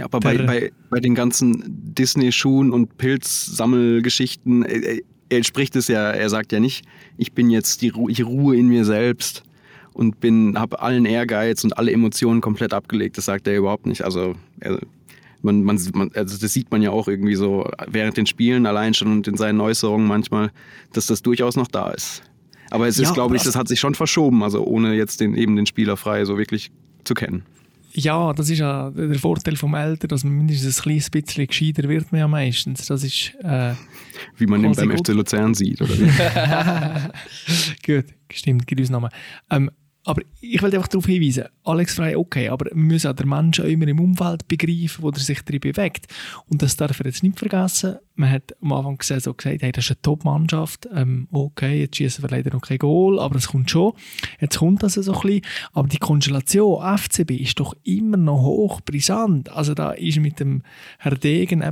ja, 0.00 0.06
aber 0.06 0.20
bei, 0.20 0.38
bei, 0.38 0.72
bei 0.88 1.00
den 1.00 1.14
ganzen 1.14 1.62
Disney-Schuhen 1.66 2.70
und 2.70 2.96
Pilzsammelgeschichten, 2.96 4.62
er, 4.62 4.82
äh, 4.82 4.96
äh, 4.96 5.02
er 5.28 5.44
spricht 5.44 5.76
es 5.76 5.88
ja, 5.88 6.10
er 6.10 6.28
sagt 6.30 6.52
ja 6.52 6.60
nicht, 6.60 6.84
ich 7.18 7.32
bin 7.32 7.50
jetzt 7.50 7.82
die, 7.82 7.92
ich 8.08 8.24
Ruhe 8.24 8.56
in 8.56 8.68
mir 8.68 8.84
selbst 8.84 9.44
und 9.92 10.18
bin, 10.18 10.58
habe 10.58 10.80
allen 10.80 11.04
Ehrgeiz 11.04 11.62
und 11.64 11.76
alle 11.76 11.92
Emotionen 11.92 12.40
komplett 12.40 12.72
abgelegt. 12.72 13.18
Das 13.18 13.26
sagt 13.26 13.46
er 13.46 13.56
überhaupt 13.56 13.86
nicht. 13.86 14.02
Also 14.02 14.34
er, 14.58 14.80
man, 15.42 15.62
man, 15.62 15.78
man, 15.94 16.10
also 16.14 16.36
das 16.38 16.52
sieht 16.52 16.70
man 16.70 16.82
ja 16.82 16.90
auch 16.90 17.06
irgendwie 17.06 17.34
so 17.34 17.68
während 17.86 18.16
den 18.16 18.26
Spielen 18.26 18.66
allein 18.66 18.94
schon 18.94 19.12
und 19.12 19.28
in 19.28 19.36
seinen 19.36 19.60
Äußerungen 19.60 20.06
manchmal, 20.06 20.50
dass 20.92 21.06
das 21.06 21.22
durchaus 21.22 21.56
noch 21.56 21.68
da 21.68 21.90
ist. 21.90 22.22
Aber 22.70 22.86
es 22.86 22.98
ist, 22.98 23.08
ja, 23.08 23.14
glaube 23.14 23.36
ich, 23.36 23.42
das 23.42 23.56
hat 23.56 23.68
sich 23.68 23.80
schon 23.80 23.94
verschoben, 23.94 24.42
also 24.42 24.64
ohne 24.64 24.94
jetzt 24.94 25.20
den, 25.20 25.34
eben 25.34 25.56
den 25.56 25.66
Spieler 25.66 25.96
frei 25.96 26.24
so 26.24 26.38
wirklich 26.38 26.70
zu 27.04 27.14
kennen. 27.14 27.44
Ja, 27.92 28.32
das 28.32 28.48
ist 28.48 28.60
ja 28.60 28.90
der 28.90 29.18
Vorteil 29.18 29.56
vom 29.56 29.74
Alter, 29.74 30.06
dass 30.06 30.22
man 30.22 30.34
mindestens 30.34 30.78
ein 30.78 30.82
kleines 30.82 31.10
bisschen 31.10 31.46
gescheiter 31.48 31.88
wird 31.88 32.12
man 32.12 32.20
ja 32.20 32.28
meistens. 32.28 32.86
Das 32.86 33.02
ist, 33.02 33.34
äh, 33.42 33.74
wie 34.36 34.46
man 34.46 34.62
ihn 34.62 34.72
beim 34.72 34.96
FC 34.96 35.08
Luzern 35.08 35.54
sieht, 35.54 35.82
oder 35.82 35.98
wie? 35.98 36.06
gut, 37.92 38.04
stimmt, 38.30 38.68
gibt 38.68 38.80
uns 38.80 38.90
Namen. 38.90 39.10
Ähm, 39.50 39.70
aber 40.04 40.22
ich 40.40 40.62
will 40.62 40.74
einfach 40.74 40.88
darauf 40.88 41.06
hinweisen, 41.06 41.44
Alex 41.62 41.94
Frei, 41.94 42.16
okay, 42.16 42.48
aber 42.48 42.66
wir 42.66 42.74
müssen 42.74 43.10
auch 43.10 43.14
den 43.14 43.28
Menschen 43.28 43.64
auch 43.64 43.68
immer 43.68 43.86
im 43.86 44.00
Umfeld 44.00 44.48
begreifen, 44.48 45.02
wo 45.02 45.10
er 45.10 45.18
sich 45.18 45.42
drin 45.42 45.60
bewegt. 45.60 46.06
Und 46.48 46.62
das 46.62 46.76
darf 46.76 46.98
er 47.00 47.06
jetzt 47.06 47.22
nicht 47.22 47.38
vergessen. 47.38 47.96
Man 48.14 48.30
hat 48.30 48.54
am 48.62 48.72
Anfang 48.72 48.96
gesehen, 48.96 49.20
so 49.20 49.34
gesagt, 49.34 49.62
hey, 49.62 49.72
das 49.72 49.84
ist 49.84 49.90
eine 49.90 50.02
Top-Mannschaft. 50.02 50.88
Ähm, 50.94 51.28
okay, 51.30 51.80
jetzt 51.80 51.96
schießen 51.96 52.24
wir 52.24 52.30
leider 52.30 52.50
noch 52.50 52.62
kein 52.62 52.78
Goal, 52.78 53.20
aber 53.20 53.36
es 53.36 53.48
kommt 53.48 53.70
schon. 53.70 53.92
Jetzt 54.40 54.58
kommt 54.58 54.82
das 54.82 54.94
so 54.94 55.12
ein 55.12 55.20
bisschen. 55.20 55.42
Aber 55.72 55.88
die 55.88 55.98
Konstellation 55.98 56.98
FCB 56.98 57.32
ist 57.32 57.60
doch 57.60 57.74
immer 57.84 58.16
noch 58.16 58.42
hoch 58.42 58.80
brisant. 58.80 59.50
Also 59.50 59.74
da 59.74 59.92
ist 59.92 60.18
mit 60.18 60.40
dem 60.40 60.62
Herr 60.98 61.14
Degen 61.14 61.62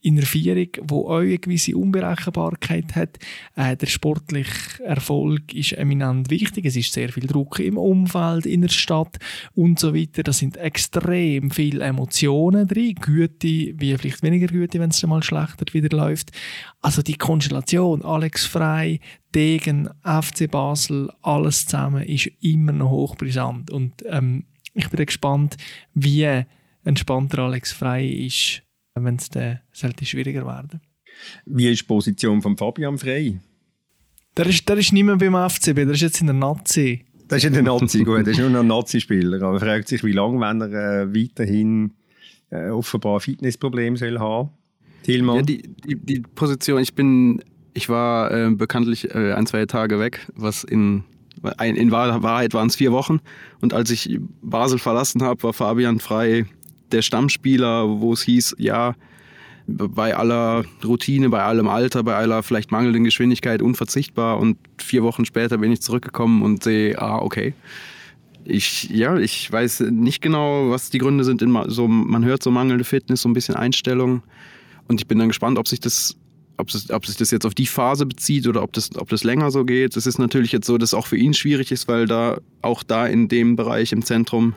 jemand 0.00 0.08
in 0.08 0.16
einer 0.16 0.26
Vierung, 0.26 0.68
wo 0.82 1.08
auch 1.08 1.18
eine 1.18 1.38
gewisse 1.38 1.76
Unberechenbarkeit 1.76 2.94
hat. 2.94 3.18
Äh, 3.56 3.76
der 3.76 3.86
sportliche 3.86 4.82
Erfolg 4.84 5.52
ist 5.54 5.72
eminent 5.72 6.30
wichtig. 6.30 6.66
Es 6.66 6.76
ist 6.76 6.92
sehr 6.92 7.08
viel 7.08 7.26
Druck 7.26 7.58
im 7.58 7.76
Umfeld, 7.76 8.46
in 8.46 8.62
der 8.62 8.68
Stadt 8.68 9.18
und 9.54 9.78
so 9.78 9.94
weiter. 9.94 10.22
Da 10.22 10.32
sind 10.32 10.56
extrem 10.56 11.50
viele 11.50 11.84
Emotionen 11.84 12.66
drin. 12.66 12.94
Güte, 12.94 13.46
wie 13.46 13.96
vielleicht 13.96 14.22
weniger 14.22 14.46
Güte, 14.46 14.78
wenn 14.80 14.90
es 14.90 15.02
mal 15.06 15.22
schlechter 15.22 15.66
wieder 15.72 15.96
läuft. 15.96 16.30
Also 16.80 17.02
die 17.02 17.16
Konstellation, 17.16 18.02
Alex 18.02 18.46
Frei, 18.46 19.00
Degen, 19.34 19.90
FC 20.02 20.50
Basel, 20.50 21.10
alles 21.22 21.66
zusammen 21.66 22.04
ist 22.04 22.30
immer 22.40 22.72
noch 22.72 22.90
hochbrisant. 22.90 23.70
Und 23.70 24.04
ähm, 24.06 24.44
ich 24.74 24.88
bin 24.88 25.04
gespannt, 25.04 25.56
wie 25.94 26.44
entspannter 26.84 27.40
Alex 27.40 27.72
Frei 27.72 28.06
ist 28.06 28.62
wenn 29.04 29.16
es 29.16 29.28
dann 29.30 29.60
sollte 29.72 30.04
schwieriger 30.04 30.46
werden. 30.46 30.80
Wie 31.46 31.68
ist 31.68 31.82
die 31.82 31.86
Position 31.86 32.42
von 32.42 32.56
Fabian 32.56 32.98
Frey? 32.98 33.40
Der 34.36 34.46
ist, 34.46 34.68
der 34.68 34.76
ist 34.76 34.92
nicht 34.92 35.04
mehr 35.04 35.16
beim 35.16 35.50
FCB, 35.50 35.74
der 35.74 35.90
ist 35.90 36.00
jetzt 36.00 36.20
in 36.20 36.28
der 36.28 36.36
Nazi. 36.36 37.04
Das 37.26 37.38
ist 37.38 37.44
in 37.44 37.52
der 37.52 37.62
Nazi, 37.62 38.04
gut, 38.04 38.24
der 38.24 38.32
ist 38.32 38.38
nur 38.38 38.50
noch 38.50 38.60
ein 38.60 38.66
Nazi-Spieler. 38.68 39.42
Aber 39.42 39.56
er 39.56 39.60
fragt 39.60 39.88
sich, 39.88 40.04
wie 40.04 40.12
lange, 40.12 40.40
wenn 40.40 40.60
er 40.60 41.02
äh, 41.02 41.14
weiterhin 41.14 41.92
äh, 42.50 42.68
offenbar 42.68 43.20
Fitnessprobleme 43.20 43.96
soll 43.96 44.18
haben. 44.18 44.50
Tilman? 45.02 45.36
Ja, 45.36 45.42
die, 45.42 45.62
die, 45.62 45.96
die, 45.96 46.20
Position, 46.20 46.80
ich 46.80 46.94
bin, 46.94 47.42
ich 47.74 47.88
war 47.88 48.30
äh, 48.30 48.50
bekanntlich 48.50 49.14
äh, 49.14 49.32
ein, 49.32 49.46
zwei 49.46 49.66
Tage 49.66 49.98
weg, 49.98 50.26
was 50.34 50.64
in 50.64 51.04
in 51.62 51.92
Wahrheit 51.92 52.52
waren 52.52 52.66
es 52.66 52.74
vier 52.74 52.90
Wochen. 52.90 53.20
Und 53.60 53.72
als 53.72 53.90
ich 53.90 54.18
Basel 54.42 54.80
verlassen 54.80 55.22
habe, 55.22 55.40
war 55.44 55.52
Fabian 55.52 56.00
Frei 56.00 56.46
der 56.92 57.02
Stammspieler, 57.02 58.00
wo 58.00 58.12
es 58.12 58.22
hieß, 58.22 58.56
ja, 58.58 58.94
bei 59.68 60.16
aller 60.16 60.64
Routine, 60.82 61.28
bei 61.28 61.42
allem 61.42 61.68
Alter, 61.68 62.02
bei 62.02 62.14
aller 62.14 62.42
vielleicht 62.42 62.72
mangelnden 62.72 63.04
Geschwindigkeit 63.04 63.60
unverzichtbar. 63.60 64.38
Und 64.38 64.56
vier 64.78 65.02
Wochen 65.02 65.26
später 65.26 65.58
bin 65.58 65.70
ich 65.70 65.82
zurückgekommen 65.82 66.42
und 66.42 66.64
sehe, 66.64 66.98
ah, 66.98 67.18
okay. 67.18 67.52
Ich, 68.44 68.88
ja, 68.88 69.18
ich 69.18 69.52
weiß 69.52 69.80
nicht 69.90 70.22
genau, 70.22 70.70
was 70.70 70.88
die 70.88 70.98
Gründe 70.98 71.22
sind. 71.22 71.42
In 71.42 71.56
so, 71.66 71.86
man 71.86 72.24
hört 72.24 72.42
so 72.42 72.50
mangelnde 72.50 72.84
Fitness, 72.84 73.20
so 73.20 73.28
ein 73.28 73.34
bisschen 73.34 73.56
Einstellung. 73.56 74.22
Und 74.88 75.02
ich 75.02 75.06
bin 75.06 75.18
dann 75.18 75.28
gespannt, 75.28 75.58
ob 75.58 75.68
sich 75.68 75.80
das, 75.80 76.16
ob, 76.56 76.70
es, 76.70 76.90
ob 76.90 77.04
sich 77.04 77.16
das 77.16 77.30
jetzt 77.30 77.44
auf 77.44 77.54
die 77.54 77.66
Phase 77.66 78.06
bezieht 78.06 78.46
oder 78.46 78.62
ob 78.62 78.72
das, 78.72 78.96
ob 78.96 79.10
das 79.10 79.22
länger 79.22 79.50
so 79.50 79.66
geht. 79.66 79.98
Es 79.98 80.06
ist 80.06 80.18
natürlich 80.18 80.52
jetzt 80.52 80.66
so, 80.66 80.78
dass 80.78 80.94
auch 80.94 81.06
für 81.06 81.18
ihn 81.18 81.34
schwierig 81.34 81.72
ist, 81.72 81.88
weil 81.88 82.06
da 82.06 82.38
auch 82.62 82.82
da 82.82 83.06
in 83.06 83.28
dem 83.28 83.54
Bereich 83.54 83.92
im 83.92 84.02
Zentrum 84.02 84.54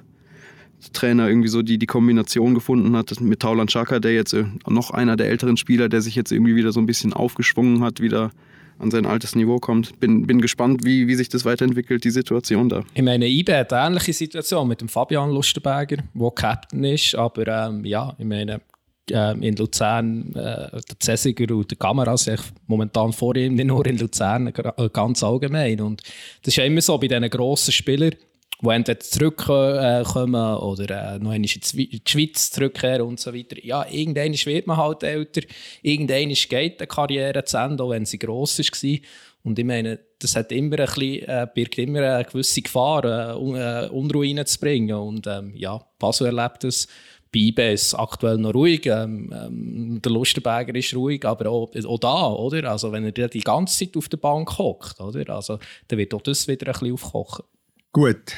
Trainer 0.93 1.27
irgendwie 1.27 1.49
so 1.49 1.61
die, 1.61 1.77
die 1.77 1.85
Kombination 1.85 2.53
gefunden 2.53 2.95
hat 2.95 3.19
mit 3.21 3.39
Taulan 3.39 3.67
Chaka, 3.67 3.99
der 3.99 4.13
jetzt 4.13 4.33
äh, 4.33 4.45
noch 4.67 4.91
einer 4.91 5.15
der 5.15 5.29
älteren 5.29 5.57
Spieler, 5.57 5.89
der 5.89 6.01
sich 6.01 6.15
jetzt 6.15 6.31
irgendwie 6.31 6.55
wieder 6.55 6.71
so 6.71 6.79
ein 6.79 6.85
bisschen 6.85 7.13
aufgeschwungen 7.13 7.83
hat, 7.83 8.01
wieder 8.01 8.31
an 8.79 8.89
sein 8.89 9.05
altes 9.05 9.35
Niveau 9.35 9.59
kommt. 9.59 9.99
Bin, 9.99 10.25
bin 10.25 10.41
gespannt, 10.41 10.83
wie, 10.83 11.07
wie 11.07 11.15
sich 11.15 11.29
das 11.29 11.45
weiterentwickelt, 11.45 12.03
die 12.03 12.09
Situation 12.09 12.67
da. 12.67 12.83
Ich 12.93 13.03
meine, 13.03 13.27
IBE 13.27 13.59
hat 13.59 13.73
eine 13.73 13.87
ähnliche 13.87 14.13
Situation 14.13 14.67
mit 14.67 14.81
dem 14.81 14.89
Fabian 14.89 15.31
Lustenberger, 15.31 15.97
der 16.13 16.31
Captain 16.31 16.83
ist, 16.83 17.15
aber 17.15 17.47
ähm, 17.47 17.85
ja, 17.85 18.15
ich 18.17 18.25
meine, 18.25 18.61
äh, 19.09 19.47
in 19.47 19.55
Luzern, 19.55 20.29
äh, 20.33 20.71
der 20.71 20.99
Cäsiger 20.99 21.55
und 21.55 21.69
der 21.69 21.77
Kamera 21.77 22.17
sind 22.17 22.41
momentan 22.67 23.13
vor 23.13 23.35
ihm, 23.35 23.55
nicht 23.55 23.67
nur 23.67 23.85
in 23.85 23.97
Luzern, 23.97 24.47
äh, 24.47 24.89
ganz 24.91 25.23
allgemein. 25.23 25.79
Und 25.81 26.01
das 26.41 26.53
ist 26.53 26.55
ja 26.57 26.63
immer 26.63 26.81
so 26.81 26.97
bei 26.97 27.07
diesen 27.07 27.29
grossen 27.29 27.71
Spielern, 27.71 28.15
die 28.61 28.69
entweder 28.69 28.99
zurückkommen 28.99 30.33
äh, 30.33 30.57
oder 30.57 31.15
äh, 31.15 31.19
noch 31.19 31.33
in 31.33 31.43
die 31.43 31.49
Schweiz 31.49 32.51
zurückkehren 32.51 33.01
und 33.01 33.19
so 33.19 33.33
weiter. 33.33 33.57
Ja, 33.63 33.85
irgendwann 33.89 34.33
wird 34.33 34.67
man 34.67 34.77
halt 34.77 35.03
älter, 35.03 35.41
irgendwann 35.81 36.29
geht 36.29 36.81
die 36.81 36.85
Karriere 36.85 37.43
zu 37.43 37.57
Ende, 37.57 37.83
auch 37.83 37.89
wenn 37.89 38.05
sie 38.05 38.19
gross 38.19 38.59
war. 38.59 38.99
Und 39.43 39.57
ich 39.57 39.65
meine, 39.65 39.99
das 40.19 40.35
hat 40.35 40.51
immer 40.51 40.79
ein 40.79 40.85
bisschen, 40.85 41.27
äh, 41.27 41.47
birgt 41.53 41.77
immer 41.79 42.01
eine 42.01 42.25
gewisse 42.25 42.61
Gefahr, 42.61 43.03
äh, 43.05 43.31
äh, 43.31 43.89
Unruhe 43.89 44.27
reinzubringen. 44.27 44.95
Und 44.95 45.25
ähm, 45.27 45.53
ja, 45.55 45.81
Paso 45.97 46.25
erlebt 46.25 46.63
das. 46.63 46.87
IB 47.33 47.73
ist 47.73 47.93
aktuell 47.93 48.37
noch 48.37 48.53
ruhig. 48.53 48.85
Ähm, 48.87 49.31
ähm, 49.33 50.01
der 50.01 50.11
Lustenberger 50.11 50.75
ist 50.75 50.93
ruhig, 50.93 51.23
aber 51.25 51.49
auch, 51.49 51.71
auch, 51.85 51.99
da, 51.99 52.27
oder? 52.33 52.69
Also, 52.69 52.91
wenn 52.91 53.05
er 53.05 53.29
die 53.29 53.39
ganze 53.39 53.85
Zeit 53.85 53.95
auf 53.95 54.09
der 54.09 54.17
Bank 54.17 54.57
hockt, 54.57 54.99
oder? 54.99 55.33
Also, 55.33 55.57
dann 55.87 55.97
wird 55.97 56.13
auch 56.13 56.21
das 56.21 56.47
wieder 56.49 56.67
ein 56.67 56.73
bisschen 56.73 56.93
aufkochen. 56.93 57.45
Gut, 57.93 58.37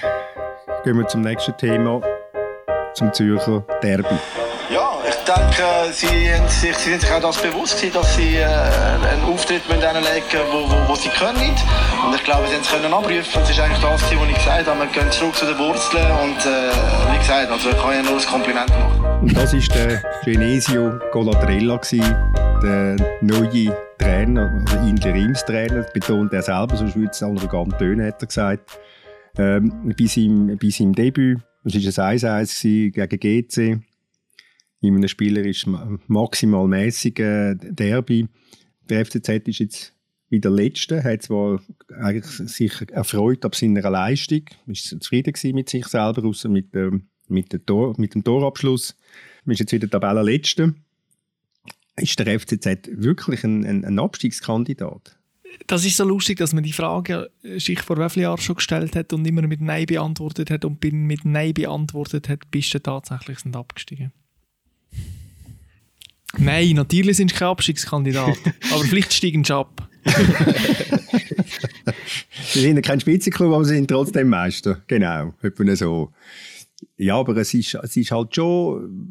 gehen 0.84 0.98
wir 0.98 1.08
zum 1.08 1.22
nächsten 1.22 1.56
Thema, 1.58 2.02
zum 2.96 3.14
Zürcher 3.14 3.64
Derby. 3.84 4.16
Ja, 4.72 4.98
ich 5.08 5.16
denke, 5.26 5.94
sie, 5.94 6.08
sich, 6.48 6.76
sie 6.76 6.90
sind 6.90 7.02
sich 7.02 7.12
auch 7.12 7.22
das 7.22 7.40
bewusst, 7.40 7.76
dass 7.94 8.16
sie 8.16 8.38
äh, 8.38 8.46
einen 8.46 9.24
Auftritt 9.32 9.62
mit 9.70 9.80
denen 9.80 10.02
legen 10.02 10.44
wo, 10.52 10.68
wo, 10.68 10.90
wo 10.90 10.96
sie 10.96 11.10
können. 11.10 11.54
Und 12.04 12.16
ich 12.16 12.24
glaube, 12.24 12.48
sie 12.48 12.56
haben 12.56 12.62
es 12.62 12.72
können 12.72 12.92
abrufen. 12.92 13.24
Das 13.32 13.48
ist 13.48 13.60
eigentlich 13.60 13.80
das, 13.80 14.02
was 14.02 14.12
ich 14.12 14.34
gesagt 14.34 14.68
habe. 14.68 14.80
Wir 14.80 14.88
gehen 14.88 15.12
zurück 15.12 15.36
zu 15.36 15.46
den 15.46 15.60
Wurzeln 15.60 16.12
und 16.24 16.40
äh, 16.48 17.14
wie 17.14 17.20
gesagt, 17.20 17.52
also 17.52 17.70
ich 17.70 17.78
kann 17.78 17.94
ja 17.94 18.02
nur 18.02 18.20
ein 18.20 18.26
Kompliment 18.26 18.70
machen. 18.72 19.06
Und 19.22 19.38
das 19.38 19.54
war 19.54 19.76
der 19.76 20.02
Genesio 20.26 20.94
Goladrella, 21.12 21.80
der 22.64 22.96
neue 23.22 23.78
Trainer, 24.00 24.52
also 24.66 24.78
Interimstrainer, 24.88 25.84
betont 25.94 26.34
er 26.34 26.42
selber, 26.42 26.76
sonst 26.76 26.96
würde 26.96 27.12
es 27.12 27.22
arrogant 27.22 27.78
tönen, 27.78 28.08
hat 28.08 28.20
er 28.20 28.26
gesagt. 28.26 28.80
Ähm, 29.38 29.94
bei, 29.98 30.06
seinem, 30.06 30.58
bei 30.58 30.70
seinem 30.70 30.94
Debüt, 30.94 31.40
das 31.64 31.98
war 31.98 32.08
ein 32.08 32.18
1-1 32.20 32.92
gegen 32.92 33.20
GC, 33.20 33.84
in 34.82 34.96
einem 34.96 35.08
spielerisch 35.08 35.66
maximal 36.08 36.68
mäßigen 36.68 37.60
Derby. 37.76 38.28
Der 38.90 39.06
FCZ 39.06 39.48
ist 39.48 39.60
jetzt 39.60 39.94
wieder 40.30 40.50
Letzte, 40.50 41.04
hat 41.04 41.24
zwar 41.24 41.62
eigentlich 42.02 42.26
sich 42.26 42.74
erfreut 42.92 43.46
ab 43.46 43.56
seiner 43.56 43.90
Leistung, 43.90 44.44
ist 44.68 44.90
zufrieden 45.02 45.56
mit 45.56 45.70
sich 45.70 45.86
selber, 45.88 46.26
außer 46.26 46.50
mit, 46.50 46.76
ähm, 46.76 47.08
mit, 47.28 47.66
Tor, 47.66 47.96
mit 47.98 48.14
dem 48.14 48.24
Torabschluss. 48.24 48.96
ist 49.46 49.60
jetzt 49.60 49.72
wieder 49.72 49.90
Tabellenletzte. 49.90 50.76
Ist 51.96 52.20
der 52.20 52.40
FCZ 52.40 52.90
wirklich 52.92 53.44
ein, 53.44 53.66
ein, 53.66 53.86
ein 53.86 54.00
Abstiegskandidat? 54.00 55.18
Das 55.68 55.86
ist 55.86 55.98
so 55.98 56.04
lustig, 56.04 56.38
dass 56.38 56.54
man 56.54 56.64
die 56.64 56.74
Frage 56.74 57.30
äh, 57.44 57.60
sich 57.60 57.82
vor 57.82 57.98
wie 57.98 58.10
vielen 58.10 58.24
Jahren 58.24 58.42
schon 58.42 58.56
gestellt 58.56 58.96
hat 58.96 59.14
und 59.14 59.26
immer 59.26 59.42
mit 59.44 59.62
Nein 59.62 59.86
beantwortet 59.86 60.50
hat 60.50 60.66
und 60.66 60.80
bin 60.80 61.06
mit 61.06 61.26
Nein 61.26 61.54
beantwortet 61.54 62.30
hat, 62.30 62.52
bist 62.52 62.74
du 62.74 62.80
tatsächlich 62.82 63.40
sind 63.40 63.56
abgestiegen. 63.56 64.12
Nein, 66.38 66.76
natürlich 66.76 67.18
sind 67.18 67.30
sie 67.32 67.38
kein 67.38 67.50
Abstiegskandidat. 67.50 68.38
aber 68.72 68.84
vielleicht 68.84 69.14
steigen 69.14 69.44
sie 69.44 69.56
ab. 69.56 69.88
sie 72.46 72.62
sind 72.62 72.82
kein 72.82 73.00
Spitzenklub, 73.00 73.54
aber 73.54 73.66
sie 73.66 73.76
sind 73.76 73.88
trotzdem 73.88 74.30
Meister. 74.30 74.82
Genau, 74.88 75.34
etwa 75.42 75.76
so. 75.76 76.12
Ja, 76.98 77.18
aber 77.18 77.36
es 77.38 77.54
ist, 77.54 77.76
es 77.76 77.98
ist 77.98 78.12
halt 78.12 78.36
schon, 78.36 79.08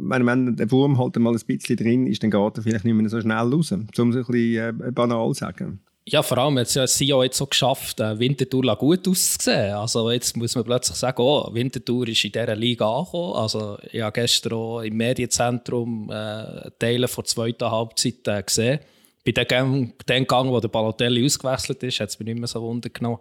wenn, 0.00 0.26
wenn 0.26 0.56
der 0.56 0.70
Wurm 0.70 0.98
halt 0.98 1.16
mal 1.16 1.34
ein 1.34 1.40
bisschen 1.46 1.76
drin 1.76 2.06
ist, 2.06 2.22
dann 2.22 2.30
geht 2.30 2.56
er 2.58 2.62
vielleicht 2.62 2.84
nicht 2.84 2.94
mehr 2.94 3.08
so 3.08 3.20
schnell 3.20 3.36
raus, 3.36 3.72
um 3.72 3.86
es 3.90 3.98
ein 3.98 4.12
bisschen 4.12 4.80
äh, 4.80 4.90
banal 4.90 5.28
zu 5.28 5.40
sagen. 5.40 5.80
Ja, 6.04 6.22
vor 6.22 6.36
allem 6.38 6.58
hat 6.58 6.66
es 6.66 6.74
ja 6.74 6.86
Sion 6.86 7.22
jetzt 7.22 7.36
so 7.36 7.46
geschafft, 7.46 8.00
äh, 8.00 8.18
Winterthur 8.18 8.76
gut 8.76 9.06
auszusehen. 9.06 9.74
Also 9.74 10.10
jetzt 10.10 10.36
muss 10.36 10.54
man 10.56 10.64
plötzlich 10.64 10.96
sagen, 10.96 11.22
oh, 11.22 11.48
Winterthur 11.52 12.08
ist 12.08 12.24
in 12.24 12.32
dieser 12.32 12.56
Liga 12.56 12.90
angekommen. 12.90 13.34
Also 13.34 13.78
ich 13.92 14.02
habe 14.02 14.12
gestern 14.12 14.52
auch 14.54 14.80
im 14.80 14.96
Medienzentrum 14.96 16.10
äh, 16.10 16.70
Teile 16.78 17.06
der 17.06 17.24
zweiten 17.24 17.70
Halbzeit 17.70 18.26
äh, 18.26 18.42
gesehen. 18.42 18.80
Bei 19.24 19.30
dem, 19.30 19.92
dem 20.08 20.26
Gang, 20.26 20.50
wo 20.50 20.58
der 20.58 20.66
Balotelli 20.66 21.24
ausgewechselt 21.24 21.80
ist, 21.84 22.00
hat 22.00 22.08
es 22.08 22.18
mich 22.18 22.26
nicht 22.26 22.38
mehr 22.38 22.48
so 22.48 22.60
Wunder 22.60 22.88
genommen. 22.88 23.18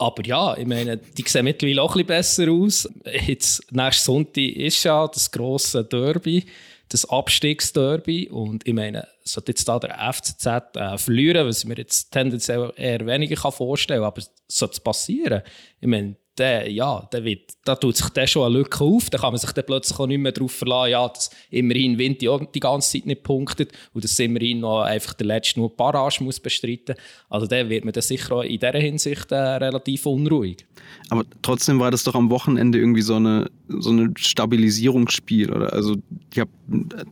Aber 0.00 0.24
ja, 0.24 0.56
ich 0.56 0.66
meine, 0.66 0.96
die 0.96 1.24
sehen 1.26 1.44
mittlerweile 1.44 1.82
auch 1.82 1.94
ein 1.94 2.06
bisschen 2.06 2.46
besser 2.46 2.50
aus. 2.50 2.88
Jetzt, 3.26 3.72
nächsten 3.72 4.04
Sonntag 4.04 4.38
ist 4.38 4.82
ja 4.84 5.06
das 5.06 5.30
grosse 5.30 5.84
Derby 5.84 6.46
das 6.90 7.08
Abstiegsderby. 7.08 8.28
Und 8.28 8.66
ich 8.66 8.74
meine, 8.74 9.08
sollte 9.24 9.52
jetzt 9.52 9.66
da 9.68 9.78
der 9.78 10.12
FCZ 10.12 10.46
äh, 10.76 10.98
verlieren, 10.98 11.46
was 11.46 11.60
ich 11.60 11.64
mir 11.66 11.76
jetzt 11.76 12.10
tendenziell 12.10 12.72
eher 12.76 13.06
weniger 13.06 13.50
vorstellen 13.50 14.00
kann, 14.00 14.08
aber 14.08 14.22
sollte 14.48 14.74
es 14.74 14.80
passieren, 14.80 15.42
ich 15.80 15.88
meine, 15.88 16.16
der, 16.40 16.70
ja, 16.70 17.06
der 17.12 17.24
wird, 17.24 17.52
da 17.64 17.76
tut 17.76 17.96
sich 17.96 18.08
der 18.08 18.26
schon 18.26 18.44
eine 18.44 18.58
Lücke 18.58 18.82
auf. 18.82 19.10
Da 19.10 19.18
kann 19.18 19.32
man 19.32 19.38
sich 19.38 19.52
dann 19.52 19.66
plötzlich 19.66 19.98
auch 19.98 20.06
nicht 20.06 20.18
mehr 20.18 20.32
darauf 20.32 20.52
verlassen, 20.52 20.92
ja, 20.92 21.06
dass 21.06 21.30
immerhin 21.50 21.98
Wind 21.98 22.22
die 22.22 22.60
ganze 22.60 22.92
Zeit 22.92 23.06
nicht 23.06 23.22
punktet 23.22 23.72
und 23.92 24.02
dass 24.02 24.18
immerhin 24.18 24.60
noch 24.60 24.82
einfach 24.82 25.14
der 25.14 25.26
Letzte 25.26 25.60
nur 25.60 25.76
Barrage 25.76 26.24
muss 26.24 26.40
bestreiten. 26.40 26.96
Also 27.28 27.46
dann 27.46 27.68
wird 27.68 27.84
man 27.84 27.92
dann 27.92 28.02
sicher 28.02 28.36
auch 28.36 28.42
in 28.42 28.58
dieser 28.58 28.78
Hinsicht 28.78 29.30
äh, 29.30 29.36
relativ 29.36 30.06
unruhig. 30.06 30.66
Aber 31.10 31.24
trotzdem 31.42 31.78
war 31.78 31.90
das 31.90 32.04
doch 32.04 32.14
am 32.14 32.30
Wochenende 32.30 32.78
irgendwie 32.78 33.02
so 33.02 33.16
eine 33.16 33.50
so 33.68 33.90
ein 33.90 34.14
Stabilisierungsspiel 34.16 35.52
oder 35.52 35.72
also 35.72 35.96
ich 36.32 36.40
habe 36.40 36.50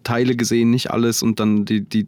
Teile 0.03 0.35
gesehen, 0.35 0.71
nicht 0.71 0.91
alles 0.91 1.23
und 1.23 1.39
dann 1.39 1.65
die, 1.65 1.83
die 1.83 2.07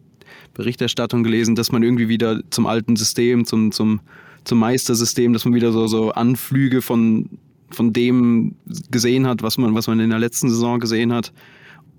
Berichterstattung 0.54 1.22
gelesen, 1.22 1.54
dass 1.54 1.70
man 1.70 1.82
irgendwie 1.82 2.08
wieder 2.08 2.40
zum 2.50 2.66
alten 2.66 2.96
System, 2.96 3.44
zum, 3.44 3.72
zum 3.72 4.00
zum 4.44 4.58
Meistersystem, 4.58 5.32
dass 5.32 5.44
man 5.44 5.54
wieder 5.54 5.72
so, 5.72 5.86
so 5.86 6.10
Anflüge 6.12 6.82
von, 6.82 7.28
von 7.70 7.92
dem 7.92 8.54
gesehen 8.90 9.26
hat, 9.26 9.42
was 9.42 9.58
man, 9.58 9.74
was 9.74 9.86
man 9.86 10.00
in 10.00 10.10
der 10.10 10.18
letzten 10.18 10.48
Saison 10.48 10.80
gesehen 10.80 11.12
hat. 11.12 11.32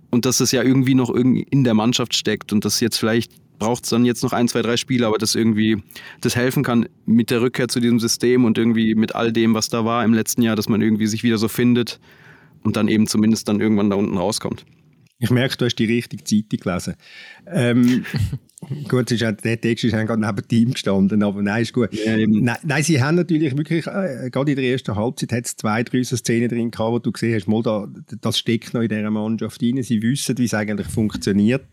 Und 0.10 0.26
dass 0.26 0.42
es 0.42 0.52
ja 0.52 0.64
irgendwie 0.64 0.96
noch 0.96 1.10
irgendwie 1.10 1.46
in 1.50 1.64
der 1.64 1.74
Mannschaft 1.74 2.14
steckt 2.14 2.52
und 2.52 2.66
dass 2.66 2.82
jetzt 2.82 2.98
vielleicht 2.98 3.32
braucht 3.60 3.84
es 3.84 3.92
dann 3.92 4.06
jetzt 4.06 4.24
noch 4.24 4.34
ein, 4.34 4.48
zwei, 4.48 4.64
drei 4.64 4.76
Spiele, 4.76 5.06
aber 5.06 5.20
das 5.20 5.36
irgendwie 5.36 5.84
das 6.20 6.36
helfen 6.36 6.64
kann 6.64 6.88
mit 7.06 7.30
der 7.30 7.42
Rückkehr 7.42 7.68
zu 7.68 7.80
diesem 7.80 8.00
System 8.00 8.44
und 8.44 8.58
irgendwie 8.58 8.96
mit 8.96 9.14
all 9.14 9.32
dem, 9.32 9.54
was 9.54 9.70
da 9.70 9.86
war 9.86 10.04
im 10.04 10.14
letzten 10.14 10.42
Jahr, 10.42 10.56
dass 10.56 10.68
man 10.68 10.82
irgendwie 10.82 11.06
sich 11.06 11.24
wieder 11.24 11.38
so 11.38 11.48
findet 11.48 12.00
und 12.64 12.76
dann 12.76 12.88
eben 12.88 13.06
zumindest 13.06 13.48
dann 13.48 13.62
irgendwann 13.62 13.92
da 13.92 13.96
unten 13.96 14.18
rauskommt. 14.18 14.66
Ich 15.20 15.30
merke, 15.30 15.56
du 15.58 15.66
hast 15.66 15.76
die 15.76 15.86
richtige 15.86 16.24
Zeitung 16.24 16.60
gelesen. 16.60 16.96
Ähm, 17.46 18.04
gut, 18.88 19.12
ist, 19.12 19.22
der 19.22 19.62
Text 19.62 19.84
ist 19.84 19.92
gerade 19.92 20.22
neben 20.22 20.48
Team 20.48 20.72
gestanden, 20.72 21.24
aber 21.24 21.42
nein, 21.42 21.64
ist 21.64 21.74
gut. 21.74 21.94
Ja, 21.94 22.16
nein, 22.18 22.58
nein, 22.64 22.84
sie 22.84 23.02
haben 23.02 23.16
natürlich 23.16 23.58
wirklich, 23.58 23.88
äh, 23.88 24.30
gerade 24.32 24.52
in 24.52 24.58
der 24.58 24.66
ersten 24.66 24.96
Halbzeit 24.96 25.32
hat 25.32 25.46
es 25.46 25.56
zwei, 25.56 25.84
drei 25.84 26.04
so 26.04 26.16
Szenen 26.16 26.50
drin 26.50 26.72
gehabt, 26.72 26.92
wo 26.92 27.00
du 27.00 27.12
gesehen 27.12 27.36
hast, 27.36 27.48
mal 27.48 27.64
da, 27.64 27.88
das 28.22 28.38
steckt 28.38 28.74
noch 28.74 28.82
in 28.82 28.90
dieser 28.90 29.10
Mannschaft 29.10 29.62
rein. 29.62 29.82
Sie 29.84 30.02
wissen, 30.02 30.38
wie 30.38 30.46
es 30.46 30.54
eigentlich 30.54 30.88
funktioniert. 30.88 31.66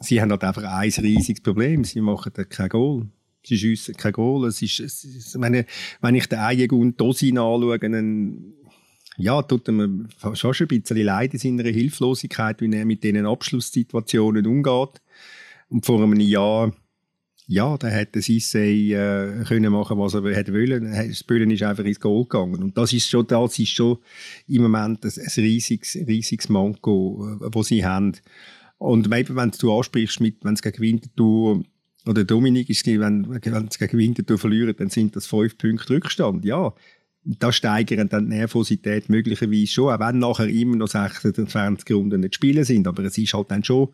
Sie 0.00 0.20
haben 0.20 0.30
halt 0.30 0.44
einfach 0.44 0.64
ein 0.64 0.90
riesiges 0.90 1.42
Problem. 1.42 1.84
Sie 1.84 2.00
machen 2.00 2.32
kein 2.32 2.68
Goal. 2.68 3.06
Sie 3.44 3.56
schiessen 3.56 3.94
kein 3.96 4.12
Goal. 4.12 4.48
Es 4.48 4.60
ist, 4.62 4.80
es 4.80 5.04
ist, 5.04 5.40
wenn, 5.40 5.54
ich, 5.54 5.66
wenn 6.00 6.14
ich 6.14 6.26
den 6.26 6.38
Eigen 6.38 6.78
und 6.78 7.00
Dosin 7.00 7.38
anschaue, 7.38 7.78
dann 7.78 8.54
ja, 9.16 9.42
tut 9.42 9.68
ihm 9.68 10.08
schon 10.34 10.54
ein 10.58 10.66
bisschen 10.68 10.96
leid 10.98 11.34
in 11.34 11.40
seiner 11.40 11.70
Hilflosigkeit, 11.70 12.60
wie 12.60 12.72
er 12.74 12.84
mit 12.84 13.04
diesen 13.04 13.26
Abschlusssituationen 13.26 14.46
umgeht. 14.46 15.00
Und 15.70 15.86
vor 15.86 16.02
einem 16.02 16.18
Jahr, 16.20 16.72
ja, 17.46 17.76
da 17.78 17.88
hätte 17.88 18.20
Sissé 18.20 18.92
äh, 18.92 19.44
können 19.44 19.72
machen, 19.72 19.98
was 19.98 20.14
er 20.14 20.22
hätte 20.34 20.52
wollen. 20.52 20.92
Das 20.92 21.24
Böllen 21.24 21.50
ist 21.50 21.62
einfach 21.62 21.84
ins 21.84 22.00
Goal 22.00 22.24
gegangen. 22.24 22.62
Und 22.62 22.76
das 22.76 22.92
ist 22.92 23.08
schon, 23.08 23.26
das 23.26 23.58
ist 23.58 23.70
schon 23.70 23.98
im 24.46 24.62
Moment 24.62 25.04
ein, 25.04 25.12
ein 25.16 25.32
riesiges, 25.42 25.96
riesiges 26.06 26.48
Manko, 26.48 27.38
das 27.40 27.66
äh, 27.66 27.68
sie 27.68 27.84
haben. 27.84 28.12
Und 28.78 29.10
wenn 29.10 29.50
du 29.58 29.76
ansprichst, 29.76 30.20
mit, 30.20 30.44
wenn 30.44 30.54
es 30.54 30.62
gegen 30.62 30.80
Winterthur 30.80 31.62
oder 32.06 32.24
Dominik 32.24 32.70
ist, 32.70 32.86
wenn, 32.86 33.28
wenn 33.28 33.68
es 33.68 33.78
gegen 33.78 33.98
Winterthur 33.98 34.38
verlieren, 34.38 34.74
dann 34.76 34.88
sind 34.88 35.16
das 35.16 35.26
fünf 35.26 35.58
Punkte 35.58 35.94
Rückstand. 35.94 36.44
Ja, 36.44 36.72
da 37.24 37.52
steigern 37.52 38.08
dann 38.08 38.30
die 38.30 38.36
Nervosität 38.36 39.08
möglicherweise 39.08 39.66
schon, 39.66 39.92
auch 39.92 40.00
wenn 40.00 40.18
nachher 40.18 40.48
immer 40.48 40.76
noch 40.76 40.88
26 40.88 41.94
Runden 41.94 42.20
nicht 42.20 42.36
spielen 42.36 42.64
sind. 42.64 42.86
Aber 42.86 43.02
es 43.04 43.18
ist 43.18 43.34
halt 43.34 43.50
dann 43.50 43.64
schon, 43.64 43.88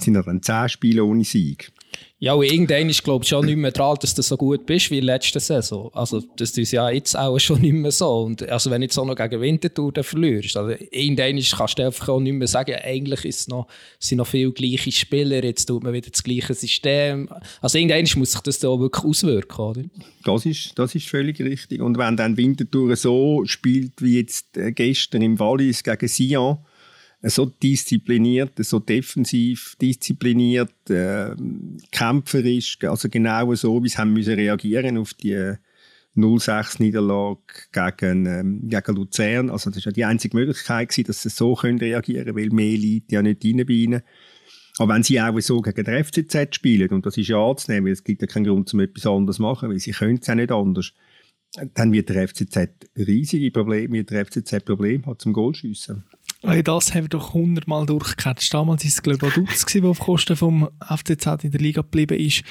sind 0.00 0.14
dann 0.14 0.42
10 0.42 0.68
Spiele 0.68 1.04
ohne 1.04 1.24
Sieg. 1.24 1.72
Ja, 2.18 2.32
und 2.32 2.44
irgendwann 2.44 2.88
ist, 2.88 3.04
glaube 3.04 3.24
ich, 3.24 3.28
schon 3.28 3.44
nicht 3.44 3.58
mehr 3.58 3.72
dran, 3.72 3.98
dass 4.00 4.14
du 4.14 4.22
so 4.22 4.38
gut 4.38 4.64
bist 4.64 4.90
wie 4.90 5.00
letzte 5.00 5.38
Saison. 5.38 5.90
Also, 5.92 6.22
das 6.36 6.56
ist 6.56 6.72
ja 6.72 6.88
jetzt 6.88 7.14
auch 7.14 7.38
schon 7.38 7.60
nicht 7.60 7.74
mehr 7.74 7.90
so. 7.90 8.22
Und 8.22 8.42
also, 8.48 8.70
wenn 8.70 8.80
du 8.80 8.86
jetzt 8.86 8.96
auch 8.98 9.04
noch 9.04 9.16
gegen 9.16 9.40
Winterthur 9.40 9.92
dann 9.92 10.02
verlierst, 10.02 10.56
also, 10.56 10.74
irgendwann 10.90 11.38
kannst 11.38 11.78
du 11.78 11.84
einfach 11.84 12.08
auch 12.08 12.20
nicht 12.20 12.32
mehr 12.32 12.48
sagen, 12.48 12.74
eigentlich 12.82 13.26
ist 13.26 13.50
noch, 13.50 13.66
sind 13.98 14.16
noch 14.16 14.26
viele 14.26 14.50
gleiche 14.52 14.90
Spieler, 14.92 15.44
jetzt 15.44 15.66
tut 15.66 15.84
man 15.84 15.92
wieder 15.92 16.08
das 16.10 16.22
gleiche 16.22 16.54
System. 16.54 17.28
Also, 17.60 17.76
irgendwann 17.76 18.18
muss 18.18 18.32
sich 18.32 18.40
das 18.40 18.60
da 18.60 18.68
auch 18.68 18.80
wirklich 18.80 19.04
auswirken, 19.04 19.60
oder? 19.60 19.82
Das 20.24 20.46
ist, 20.46 20.78
das 20.78 20.94
ist 20.94 21.08
völlig 21.08 21.38
richtig. 21.40 21.82
Und 21.82 21.98
wenn 21.98 22.16
dann 22.16 22.38
Winterthur 22.38 22.96
so 22.96 23.42
spielt, 23.44 23.92
wie 24.00 24.16
jetzt 24.16 24.56
äh, 24.56 24.72
gestern 24.72 25.20
im 25.20 25.38
Wallis 25.38 25.82
gegen 25.82 26.08
Sion, 26.08 26.58
so 27.22 27.46
diszipliniert, 27.46 28.52
so 28.58 28.78
defensiv 28.78 29.76
diszipliniert, 29.80 30.72
äh, 30.90 31.34
kämpferisch, 31.90 32.78
also 32.82 33.08
genau 33.08 33.54
so, 33.54 33.82
wie 33.82 33.88
sie 33.88 33.98
haben 33.98 34.12
müssen 34.12 34.34
reagieren 34.34 34.98
auf 34.98 35.14
die 35.14 35.56
0-6-Niederlage 36.16 37.38
gegen, 37.72 38.26
ähm, 38.26 38.68
gegen 38.68 38.96
Luzern. 38.96 39.50
Also 39.50 39.70
das 39.70 39.84
war 39.84 39.90
ja 39.90 39.94
die 39.94 40.04
einzige 40.04 40.36
Möglichkeit, 40.36 40.88
gewesen, 40.88 41.06
dass 41.06 41.22
sie 41.22 41.28
so 41.28 41.54
können 41.54 41.78
reagieren 41.78 42.24
können, 42.24 42.36
weil 42.36 42.50
mehr 42.50 42.76
liegt 42.76 43.12
ja 43.12 43.22
nicht 43.22 43.44
rein 43.44 43.64
bei 43.66 43.72
ihnen. 43.72 44.02
Aber 44.78 44.94
wenn 44.94 45.02
sie 45.02 45.20
auch 45.20 45.38
so 45.40 45.60
gegen 45.62 45.84
den 45.84 46.04
FCZ 46.04 46.54
spielen, 46.54 46.90
und 46.90 47.06
das 47.06 47.16
ist 47.16 47.28
ja 47.28 47.38
anzunehmen, 47.38 47.92
es 47.92 48.04
gibt 48.04 48.20
ja 48.20 48.28
keinen 48.28 48.44
Grund, 48.44 48.72
um 48.72 48.80
etwas 48.80 49.06
anderes 49.06 49.36
zu 49.36 49.42
machen, 49.42 49.70
weil 49.70 49.78
sie 49.78 49.92
können 49.92 50.18
es 50.20 50.28
auch 50.28 50.34
nicht 50.34 50.52
anders, 50.52 50.92
dann 51.74 51.92
wird 51.92 52.08
der 52.08 52.28
FCZ 52.28 52.68
riesige 52.96 53.50
Probleme, 53.50 53.94
wird 53.94 54.10
der 54.10 54.26
FCZ 54.26 54.64
Probleme 54.64 55.06
hat 55.06 55.20
zum 55.20 55.32
Goalschiessen. 55.32 56.04
Weil 56.42 56.62
das 56.62 56.94
haben 56.94 57.04
wir 57.04 57.08
doch 57.08 57.34
hundertmal 57.34 57.86
durchgecatcht. 57.86 58.52
Damals 58.52 58.84
war 58.84 58.88
es, 58.88 59.02
glaube 59.02 59.26
ich, 59.26 59.34
Dutz, 59.34 59.64
der 59.64 59.84
auf 59.84 59.98
Kosten 59.98 60.36
vom 60.36 60.68
FCZ 60.80 61.44
in 61.44 61.50
der 61.50 61.60
Liga 61.60 61.80
geblieben 61.80 62.18
ist. 62.18 62.44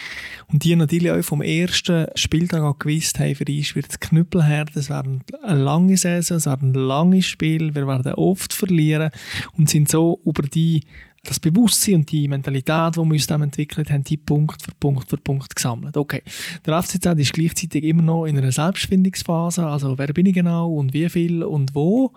Und 0.51 0.63
die 0.63 0.75
natürlich 0.75 1.11
auch 1.11 1.23
vom 1.23 1.41
ersten 1.41 2.07
Spieltag 2.15 2.61
an 2.61 2.75
gewusst 2.79 3.19
haben, 3.19 3.35
für 3.35 3.45
uns 3.47 3.75
wird 3.75 3.87
es 3.89 3.99
knüppelhart, 3.99 4.75
es 4.75 4.89
werden 4.89 5.23
eine 5.43 5.63
lange 5.63 5.97
Saison, 5.97 6.37
es 6.37 6.45
werden 6.45 6.73
lange 6.73 7.21
Spiele, 7.21 7.75
wir 7.75 7.87
werden 7.87 8.13
oft 8.15 8.53
verlieren 8.53 9.11
und 9.55 9.69
sind 9.69 9.87
so 9.87 10.19
über 10.25 10.43
die 10.43 10.81
das 11.27 11.39
Bewusstsein 11.39 11.95
und 11.95 12.11
die 12.11 12.27
Mentalität, 12.27 12.95
die 12.95 12.99
wir 12.99 13.03
uns 13.03 13.27
dann 13.27 13.41
entwickelt 13.41 13.89
haben, 13.91 14.03
die 14.03 14.17
Punkt 14.17 14.61
für 14.61 14.71
Punkt 14.79 15.09
für 15.09 15.17
Punkt 15.17 15.55
gesammelt. 15.55 15.97
Okay, 15.97 16.21
der 16.65 16.81
FCZ 16.81 17.05
ist 17.17 17.33
gleichzeitig 17.33 17.83
immer 17.83 18.03
noch 18.03 18.25
in 18.25 18.37
einer 18.37 18.51
Selbstfindungsphase, 18.51 19.65
also 19.65 19.97
wer 19.97 20.07
bin 20.07 20.25
ich 20.27 20.33
genau 20.33 20.73
und 20.73 20.93
wie 20.93 21.09
viel 21.09 21.43
und 21.43 21.75
wo. 21.75 22.13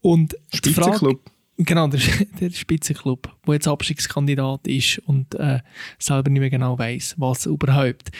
Und 0.00 0.36
Spitzenclub. 0.52 1.20
Genau, 1.58 1.88
der, 1.88 2.00
der 2.40 2.50
Spitzenclub, 2.50 3.34
der 3.46 3.54
jetzt 3.54 3.66
Abstiegskandidat 3.66 4.66
ist 4.68 4.98
und 5.00 5.34
äh, 5.34 5.60
selber 5.98 6.30
nicht 6.30 6.40
mehr 6.40 6.50
genau 6.50 6.78
weiß, 6.78 7.16
was 7.18 7.46
überhaupt. 7.46 8.10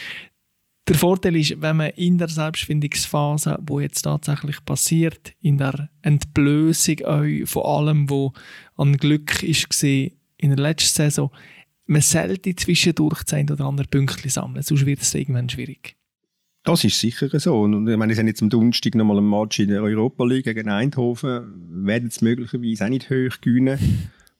Der 0.88 0.96
Vorteil 0.96 1.36
ist, 1.36 1.60
wenn 1.60 1.76
man 1.76 1.90
in 1.90 2.16
der 2.16 2.28
Selbstfindungsphase, 2.28 3.58
wo 3.60 3.78
jetzt 3.78 4.02
tatsächlich 4.02 4.64
passiert, 4.64 5.34
in 5.40 5.58
der 5.58 5.90
Entblößung 6.00 6.96
von 7.44 7.62
allem, 7.62 8.08
was 8.08 8.32
an 8.76 8.96
Glück 8.96 9.42
ist 9.42 9.68
in 10.38 10.50
der 10.50 10.58
letzten 10.58 10.96
Saison, 10.96 11.30
man 11.86 12.02
sollte 12.02 12.54
zwischendurch 12.54 13.22
ein 13.32 13.50
oder 13.50 13.64
andere 13.64 13.86
Pünktchen 13.88 14.30
sammeln, 14.30 14.62
sonst 14.62 14.86
wird 14.86 15.00
es 15.00 15.14
irgendwann 15.14 15.48
schwierig. 15.48 15.96
Das 16.64 16.84
ist 16.84 17.00
sicher 17.00 17.28
so. 17.40 17.62
Und 17.62 17.88
ich 17.88 17.96
meine, 17.96 18.14
sie 18.14 18.20
haben 18.20 18.26
jetzt 18.26 18.42
am 18.42 18.50
Donnerstag 18.50 18.94
nochmal 18.94 19.18
einen 19.18 19.30
Match 19.30 19.58
in 19.58 19.68
der 19.68 19.82
Europa 19.82 20.24
League 20.24 20.44
gegen 20.44 20.68
Eindhoven, 20.68 21.86
werden 21.86 22.08
es 22.08 22.20
möglicherweise 22.20 22.84
auch 22.84 22.88
nicht 22.90 23.08
hoch 23.08 23.40
gewinnen 23.40 23.78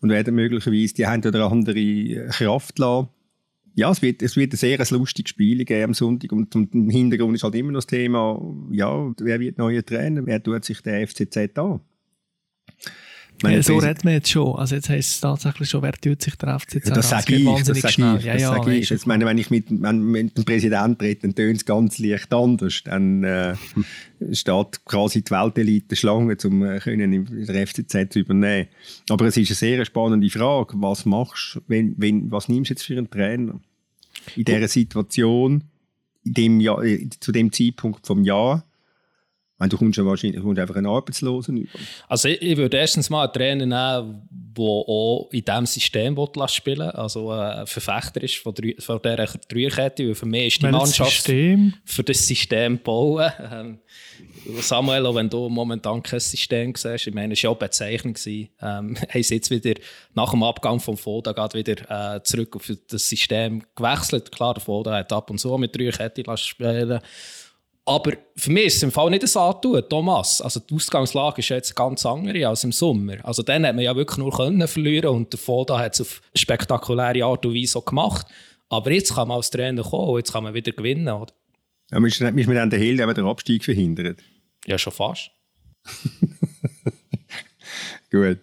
und 0.01 0.11
werden 0.11 0.35
möglicherweise 0.35 0.95
die 0.95 1.07
eine 1.07 1.27
oder 1.27 1.51
andere 1.51 2.29
Kraft 2.29 2.79
lassen. 2.79 3.09
Ja, 3.75 3.91
es 3.91 4.03
wird, 4.03 4.23
es 4.23 4.37
wird 4.37 4.53
ein 4.53 4.57
sehr 4.57 4.85
lustiges 4.91 5.31
Spiel 5.31 5.65
geben 5.65 5.85
am 5.85 5.95
Sonntag 5.95 6.33
und, 6.33 6.55
und 6.57 6.75
im 6.75 6.91
Hintergrund 6.91 7.37
ist 7.37 7.45
halt 7.45 7.55
immer 7.55 7.71
noch 7.71 7.79
das 7.79 7.87
Thema, 7.87 8.43
ja, 8.73 9.13
wer 9.21 9.39
wird 9.41 9.57
neuer 9.57 9.87
Trainer, 9.87 10.27
wer 10.27 10.43
tut 10.43 10.65
sich 10.65 10.83
der 10.83 11.07
FCZ 11.07 11.57
an? 11.57 11.81
Ja, 13.43 13.63
so 13.63 13.79
redet 13.79 14.05
man 14.05 14.15
jetzt 14.15 14.31
schon. 14.31 14.57
Also 14.57 14.75
jetzt 14.75 14.89
heisst 14.89 15.11
es 15.15 15.21
tatsächlich 15.21 15.69
schon, 15.69 15.83
wer 15.83 15.93
tut 15.93 16.21
sich 16.21 16.35
der 16.37 16.59
FC 16.59 16.85
ja, 16.85 16.93
Das 16.93 17.09
sage 17.09 17.37
ich, 17.37 17.45
das 17.45 17.67
sage 17.67 18.17
ich. 18.19 18.25
Ja, 18.25 18.37
ja, 18.37 18.39
sage 18.39 18.75
ich. 18.75 18.91
Jetzt 18.91 19.07
meine, 19.07 19.27
wenn 19.27 19.39
ich 19.39 19.51
mit, 19.51 19.67
wenn, 19.71 20.03
mit 20.03 20.37
dem 20.37 20.45
Präsidenten 20.45 21.01
rede, 21.01 21.21
dann 21.23 21.35
tönt 21.35 21.59
es 21.59 21.65
ganz 21.65 21.99
leicht 21.99 22.33
anders. 22.33 22.83
Dann 22.85 23.23
äh, 23.23 23.55
steht 24.33 24.85
quasi 24.85 25.23
die 25.23 25.31
Weltelite 25.31 25.95
Schlange, 25.95 26.37
um 26.45 26.65
äh, 26.65 26.81
können 26.81 27.13
in 27.13 27.47
der 27.47 27.67
FCZ 27.67 28.13
zu 28.13 28.19
übernehmen. 28.21 28.69
Aber 29.09 29.27
es 29.27 29.37
ist 29.37 29.51
eine 29.51 29.57
sehr 29.57 29.85
spannende 29.85 30.29
Frage. 30.31 30.75
Was 30.77 31.05
machst 31.05 31.61
wenn, 31.69 31.95
wenn, 31.97 32.31
was 32.31 32.49
nimmst 32.49 32.71
du 32.71 32.75
jetzt 32.75 32.85
für 32.85 32.99
einen 32.99 33.11
Trainer? 33.11 33.61
In 34.35 34.45
dieser 34.45 34.69
Situation, 34.69 35.65
in 36.25 36.35
dem 36.35 36.61
Jahr, 36.61 36.83
äh, 36.83 37.09
zu 37.21 37.31
dem 37.31 37.53
Zeitpunkt 37.53 38.07
vom 38.07 38.25
Jahr, 38.25 38.65
meine, 39.59 39.71
du 39.71 39.77
kommst 39.77 39.99
ja 39.99 40.07
wahrscheinlich 40.07 40.41
kommst 40.41 40.61
einfach 40.61 40.77
einen 40.77 40.87
Arbeitslosen 40.87 41.57
über. 41.57 41.79
Also 42.09 42.29
ich, 42.29 42.41
ich, 42.41 42.57
würde 42.57 42.77
erstens 42.77 43.11
mal 43.11 43.25
einen 43.25 43.33
Trainer 43.33 43.67
nehmen, 43.67 44.23
der 44.57 44.65
auch 44.65 45.29
in 45.33 45.45
diesem 45.45 45.67
System 45.67 46.17
spielen 46.47 46.79
will, 46.79 46.91
also 46.91 47.31
ein 47.31 47.67
Verfechter 47.67 48.23
ist 48.23 48.37
von, 48.37 48.55
der, 48.55 48.75
von 48.79 49.01
dieser 49.03 49.27
Dreierkette, 49.49 50.07
weil 50.07 50.15
für 50.15 50.27
mich 50.27 50.47
ist 50.47 50.63
die 50.63 50.73
Welches 50.73 50.99
Mannschaft 50.99 51.31
für 51.85 52.05
das 52.05 52.27
System 52.27 52.79
bauen. 52.79 53.31
Ähm, 53.53 53.79
Samuel, 54.61 55.07
auch 55.07 55.15
wenn 55.15 55.29
du 55.29 55.49
momentan 55.49 56.03
kein 56.03 56.21
System 56.21 56.75
siehst, 56.75 57.07
ich 57.07 57.15
meine, 57.15 57.35
es 57.35 57.43
war 57.43 57.51
ja 57.51 57.55
auch 57.55 57.59
bezeichnend. 57.59 58.25
Ähm, 58.27 58.49
haben 58.61 59.23
sie 59.23 59.35
jetzt 59.35 59.51
wieder 59.51 59.79
nach 60.15 60.31
dem 60.31 60.43
Abgang 60.43 60.81
vom 60.81 60.97
Foda 60.97 61.35
wieder 61.53 62.17
äh, 62.17 62.23
zurück 62.23 62.57
auf 62.57 62.71
das 62.89 63.09
System 63.09 63.63
gewechselt. 63.75 64.33
Klar, 64.33 64.55
der 64.55 64.63
Foda 64.63 64.97
hat 64.97 65.13
ab 65.13 65.31
und 65.31 65.39
zu 65.39 65.57
mit 65.59 65.77
Dreierkette 65.77 66.25
spielen 66.37 67.01
aber 67.89 68.13
für 68.37 68.53
mich 68.53 68.67
ist 68.67 68.77
es 68.77 68.83
im 68.83 68.93
Fall 68.93 69.09
nicht 69.09 69.25
ein 69.25 69.41
Antun, 69.41 69.83
Thomas. 69.89 70.43
Also 70.43 70.61
die 70.61 70.75
Ausgangslage 70.75 71.39
ist 71.39 71.49
jetzt 71.49 71.75
ganz 71.75 72.05
andere 72.05 72.47
als 72.47 72.63
im 72.63 72.71
Sommer. 72.71 73.17
Also 73.25 73.43
dann 73.43 73.65
hat 73.67 73.75
man 73.75 73.83
ja 73.83 73.97
wirklich 73.97 74.19
nur 74.19 74.31
können 74.31 74.69
verlieren 74.69 75.09
und 75.09 75.33
der 75.33 75.41
Foda 75.41 75.79
hat 75.79 75.95
es 75.95 76.03
auf 76.03 76.21
spektakuläre 76.35 77.25
Art 77.25 77.47
und 77.47 77.55
Weise 77.55 77.81
gemacht. 77.81 78.27
Aber 78.69 78.91
jetzt 78.91 79.15
kann 79.15 79.29
man 79.29 79.39
als 79.39 79.49
Trainer 79.49 79.83
kommen, 79.83 80.19
jetzt 80.19 80.33
kann 80.33 80.45
man 80.45 80.53
wieder 80.53 80.73
gewinnen. 80.73 81.09
Oder? 81.09 81.33
Ja, 81.91 81.99
müssen 81.99 82.37
wir 82.37 82.55
dann 82.55 82.69
den 82.69 82.79
Hill 82.79 82.99
den 82.99 83.25
Abstieg 83.25 83.65
verhindern? 83.65 84.17
Ja, 84.67 84.77
schon 84.77 84.93
fast. 84.93 85.31
Gut. 88.11 88.39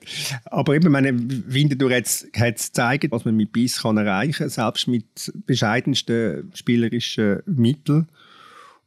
Aber 0.45 0.75
eben, 0.75 0.91
meine, 0.91 1.11
Winterthur 1.15 1.91
hat 1.93 2.05
es 2.05 2.27
gezeigt, 2.31 3.11
was 3.11 3.25
man 3.25 3.35
mit 3.35 3.51
Biss 3.51 3.81
kann 3.81 3.97
erreichen 3.97 4.33
kann, 4.33 4.49
selbst 4.49 4.87
mit 4.87 5.31
bescheidensten 5.45 6.51
spielerischen 6.55 7.43
Mitteln. 7.45 8.09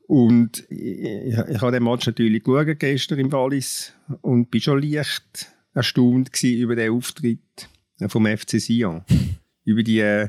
Und 0.09 0.65
ich, 0.71 1.37
ich 1.51 1.61
habe 1.61 1.71
den 1.71 1.85
Match 1.85 2.07
natürlich 2.07 2.43
geschaut 2.43 2.79
gestern 2.79 3.19
im 3.19 3.31
Wallis 3.31 3.93
und 4.23 4.51
bin 4.51 4.61
schon 4.63 4.83
leicht 4.83 5.53
erstaunt 5.75 6.43
über 6.43 6.75
den 6.75 6.93
Auftritt 6.93 7.69
vom 8.09 8.27
FC 8.27 8.59
Sion. 8.59 9.03
über 9.65 9.83
die 9.83 10.01
äh, 10.01 10.29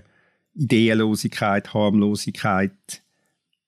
Ideenlosigkeit, 0.53 1.73
Harmlosigkeit. 1.73 2.73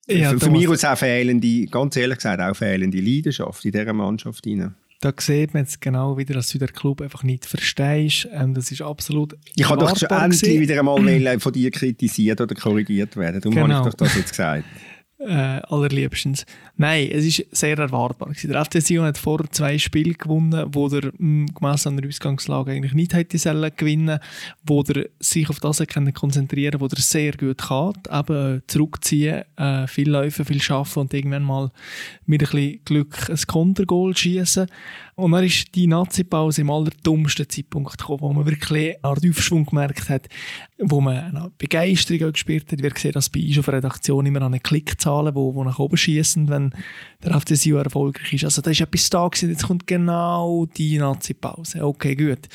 Ja, 0.06 0.36
für, 0.36 0.50
mich 0.50 0.68
aus 0.68 0.84
auch 0.84 0.98
fehlende, 0.98 1.66
ganz 1.66 1.96
ehrlich 1.96 2.18
gesagt, 2.18 2.42
auch 2.42 2.54
fehlende 2.54 3.00
Leidenschaft 3.00 3.64
in 3.64 3.72
dieser 3.72 3.92
Mannschaft. 3.94 4.46
Rein. 4.46 4.74
Da 5.00 5.14
sieht 5.18 5.54
man 5.54 5.62
jetzt 5.62 5.80
genau 5.80 6.18
wieder, 6.18 6.34
dass 6.34 6.48
du 6.48 6.58
den 6.58 6.68
Club 6.68 7.00
einfach 7.00 7.22
nicht 7.22 7.46
verstehst. 7.46 8.28
Ähm, 8.32 8.52
das 8.52 8.70
ist 8.70 8.82
absolut 8.82 9.34
Ich 9.56 9.66
habe 9.66 9.80
doch 9.80 9.96
schon 9.96 10.10
endlich 10.10 10.60
wieder 10.60 10.78
einmal 10.78 11.00
von 11.40 11.52
dir 11.54 11.70
kritisiert 11.70 12.40
oder 12.40 12.54
korrigiert 12.54 13.16
werden. 13.16 13.40
Darum 13.40 13.54
genau. 13.54 13.76
habe 13.76 13.88
ich 13.88 13.94
doch 13.94 14.06
das 14.06 14.14
jetzt 14.14 14.30
gesagt. 14.30 14.64
äh, 15.26 15.60
allerliebstens. 15.68 16.44
Nein, 16.76 17.08
es 17.12 17.24
ist 17.24 17.46
sehr 17.52 17.78
erwartbar. 17.78 18.32
Der 18.42 18.64
FC 18.64 18.82
Sion 18.82 19.04
hat 19.04 19.18
vor 19.18 19.48
zwei 19.50 19.78
Spielen 19.78 20.14
gewonnen, 20.14 20.66
wo 20.72 20.88
er 20.88 21.12
hm, 21.16 21.46
gemäss 21.54 21.84
der 21.84 22.08
Ausgangslage 22.08 22.72
eigentlich 22.72 22.94
nicht 22.94 23.14
hätte 23.14 23.38
sollen 23.38 23.70
gewinnen, 23.76 24.18
wo 24.66 24.82
er 24.82 25.06
sich 25.20 25.48
auf 25.48 25.60
das 25.60 25.82
konzentrieren, 26.14 26.80
wo 26.80 26.86
er 26.86 26.98
sehr 26.98 27.32
gut 27.32 27.58
kann, 27.58 27.92
eben 28.10 28.56
äh, 28.56 28.60
zurückziehen, 28.66 29.42
äh, 29.56 29.86
viel 29.86 30.10
laufen, 30.10 30.44
viel 30.44 30.62
schaffen 30.62 31.00
und 31.00 31.14
irgendwann 31.14 31.44
mal 31.44 31.70
mit 32.26 32.42
ein 32.42 32.50
bisschen 32.50 32.80
Glück 32.84 33.30
ein 33.30 33.40
Kontergoal 33.46 34.16
schießen. 34.16 34.66
Und 35.14 35.32
dann 35.32 35.44
ist 35.44 35.74
die 35.74 35.86
Nazi-Pause 35.86 36.62
im 36.62 36.70
allerdummsten 36.70 37.48
Zeitpunkt 37.48 37.98
gekommen, 37.98 38.20
wo 38.22 38.32
man 38.32 38.46
wirklich 38.46 38.70
einen 38.70 39.04
Art 39.04 39.22
Aufschwung 39.28 39.66
gemerkt 39.66 40.08
hat, 40.08 40.26
wo 40.78 41.00
man 41.00 41.16
eine 41.16 41.50
Begeisterung 41.58 42.32
gespürt 42.32 42.72
hat. 42.72 42.82
Wir 42.82 42.92
sehen 42.96 43.12
das 43.12 43.28
bei 43.28 43.40
uns 43.40 43.58
auf 43.58 43.66
der 43.66 43.74
Redaktion 43.74 44.24
immer 44.24 44.42
an 44.42 44.52
den 44.52 44.62
Klickzahlen, 45.12 45.34
die, 45.34 45.64
nach 45.64 45.78
oben 45.78 45.96
schießen, 45.96 46.48
wenn 46.48 46.72
der 47.22 47.40
FC 47.40 47.56
Sion 47.56 47.84
erfolgreich 47.84 48.32
ist. 48.32 48.44
Also 48.44 48.62
da 48.62 48.70
ist 48.70 48.80
etwas 48.80 49.10
da 49.10 49.28
gewesen, 49.28 49.50
jetzt 49.50 49.66
kommt 49.66 49.86
genau 49.86 50.66
die 50.76 50.98
Nazi-Pause. 50.98 51.84
Okay, 51.84 52.16
gut. 52.16 52.48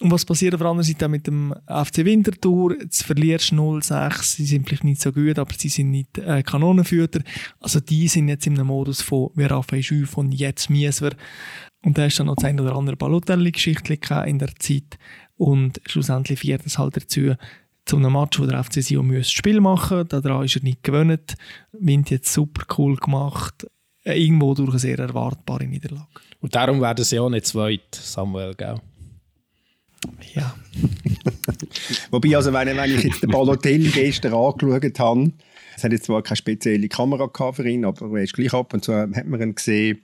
Und 0.00 0.12
was 0.12 0.24
passiert 0.24 0.54
auf 0.54 0.60
der 0.60 0.70
anderen 0.70 0.86
Seite 0.86 1.08
mit 1.08 1.26
dem 1.26 1.52
FC 1.66 2.04
Winterthur? 2.04 2.80
Jetzt 2.80 3.02
verlierst 3.02 3.50
du 3.50 3.56
0-6, 3.56 4.22
sie 4.22 4.46
sind 4.46 4.68
vielleicht 4.68 4.84
nicht 4.84 5.00
so 5.00 5.10
gut, 5.10 5.40
aber 5.40 5.52
sie 5.56 5.68
sind 5.68 5.90
nicht 5.90 6.16
äh, 6.18 6.44
Kanonenführer. 6.44 7.20
Also 7.58 7.80
die 7.80 8.06
sind 8.06 8.28
jetzt 8.28 8.46
in 8.46 8.54
einem 8.54 8.68
Modus 8.68 9.02
von 9.02 9.30
«Wir 9.34 9.50
raffen 9.50 9.80
auf 10.04 10.16
und 10.16 10.32
jetzt 10.32 10.70
müssen 10.70 11.06
wir». 11.06 11.16
Und 11.84 11.98
da 11.98 12.06
ist 12.06 12.18
dann 12.18 12.26
noch 12.26 12.36
das 12.36 12.44
ein 12.44 12.60
oder 12.60 12.76
andere 12.76 12.96
Balotelli-Geschichte 12.96 13.98
in 14.26 14.38
der 14.38 14.54
Zeit. 14.56 14.98
Und 15.36 15.80
schlussendlich 15.86 16.40
führt 16.40 16.64
es 16.64 16.78
halt 16.78 16.96
dazu, 16.96 17.34
zu 17.88 17.96
einem 17.96 18.12
Match, 18.12 18.38
wo 18.38 18.46
der 18.46 18.62
FC 18.62 18.82
Sion 18.82 19.06
müsste 19.06 19.34
Spiel 19.34 19.60
machen 19.60 19.98
müsste. 19.98 20.20
Daran 20.20 20.44
ist 20.44 20.56
er 20.56 20.62
nicht 20.62 20.82
gewöhnt. 20.82 21.34
Wind 21.72 22.10
jetzt 22.10 22.32
super 22.32 22.64
cool 22.76 22.96
gemacht. 22.96 23.66
Irgendwo 24.04 24.54
durch 24.54 24.70
eine 24.70 24.78
sehr 24.78 24.98
erwartbare 24.98 25.64
Niederlage. 25.64 26.06
Und 26.40 26.54
darum 26.54 26.80
werden 26.80 27.04
sie 27.04 27.18
auch 27.18 27.30
nicht 27.30 27.46
zweit, 27.46 27.94
Samuel, 27.94 28.54
gell? 28.54 28.76
Ja. 30.34 30.54
Wobei, 32.10 32.36
also 32.36 32.52
wenn, 32.52 32.76
wenn 32.76 32.94
ich 32.94 33.04
jetzt 33.04 33.22
den 33.22 33.30
Balotelli 33.30 33.90
gestern 33.90 34.34
angeschaut 34.34 34.98
habe, 34.98 35.32
es 35.76 35.84
hat 35.84 35.92
jetzt 35.92 36.04
zwar 36.04 36.22
keine 36.22 36.36
spezielle 36.36 36.88
Kamera 36.88 37.52
für 37.52 37.68
ihn, 37.68 37.84
aber 37.84 38.18
er 38.18 38.24
ist 38.24 38.34
gleich 38.34 38.52
ab 38.52 38.72
und 38.72 38.84
zu 38.84 38.94
hat 38.94 39.26
man 39.26 39.40
ihn 39.40 39.54
gesehen, 39.54 40.00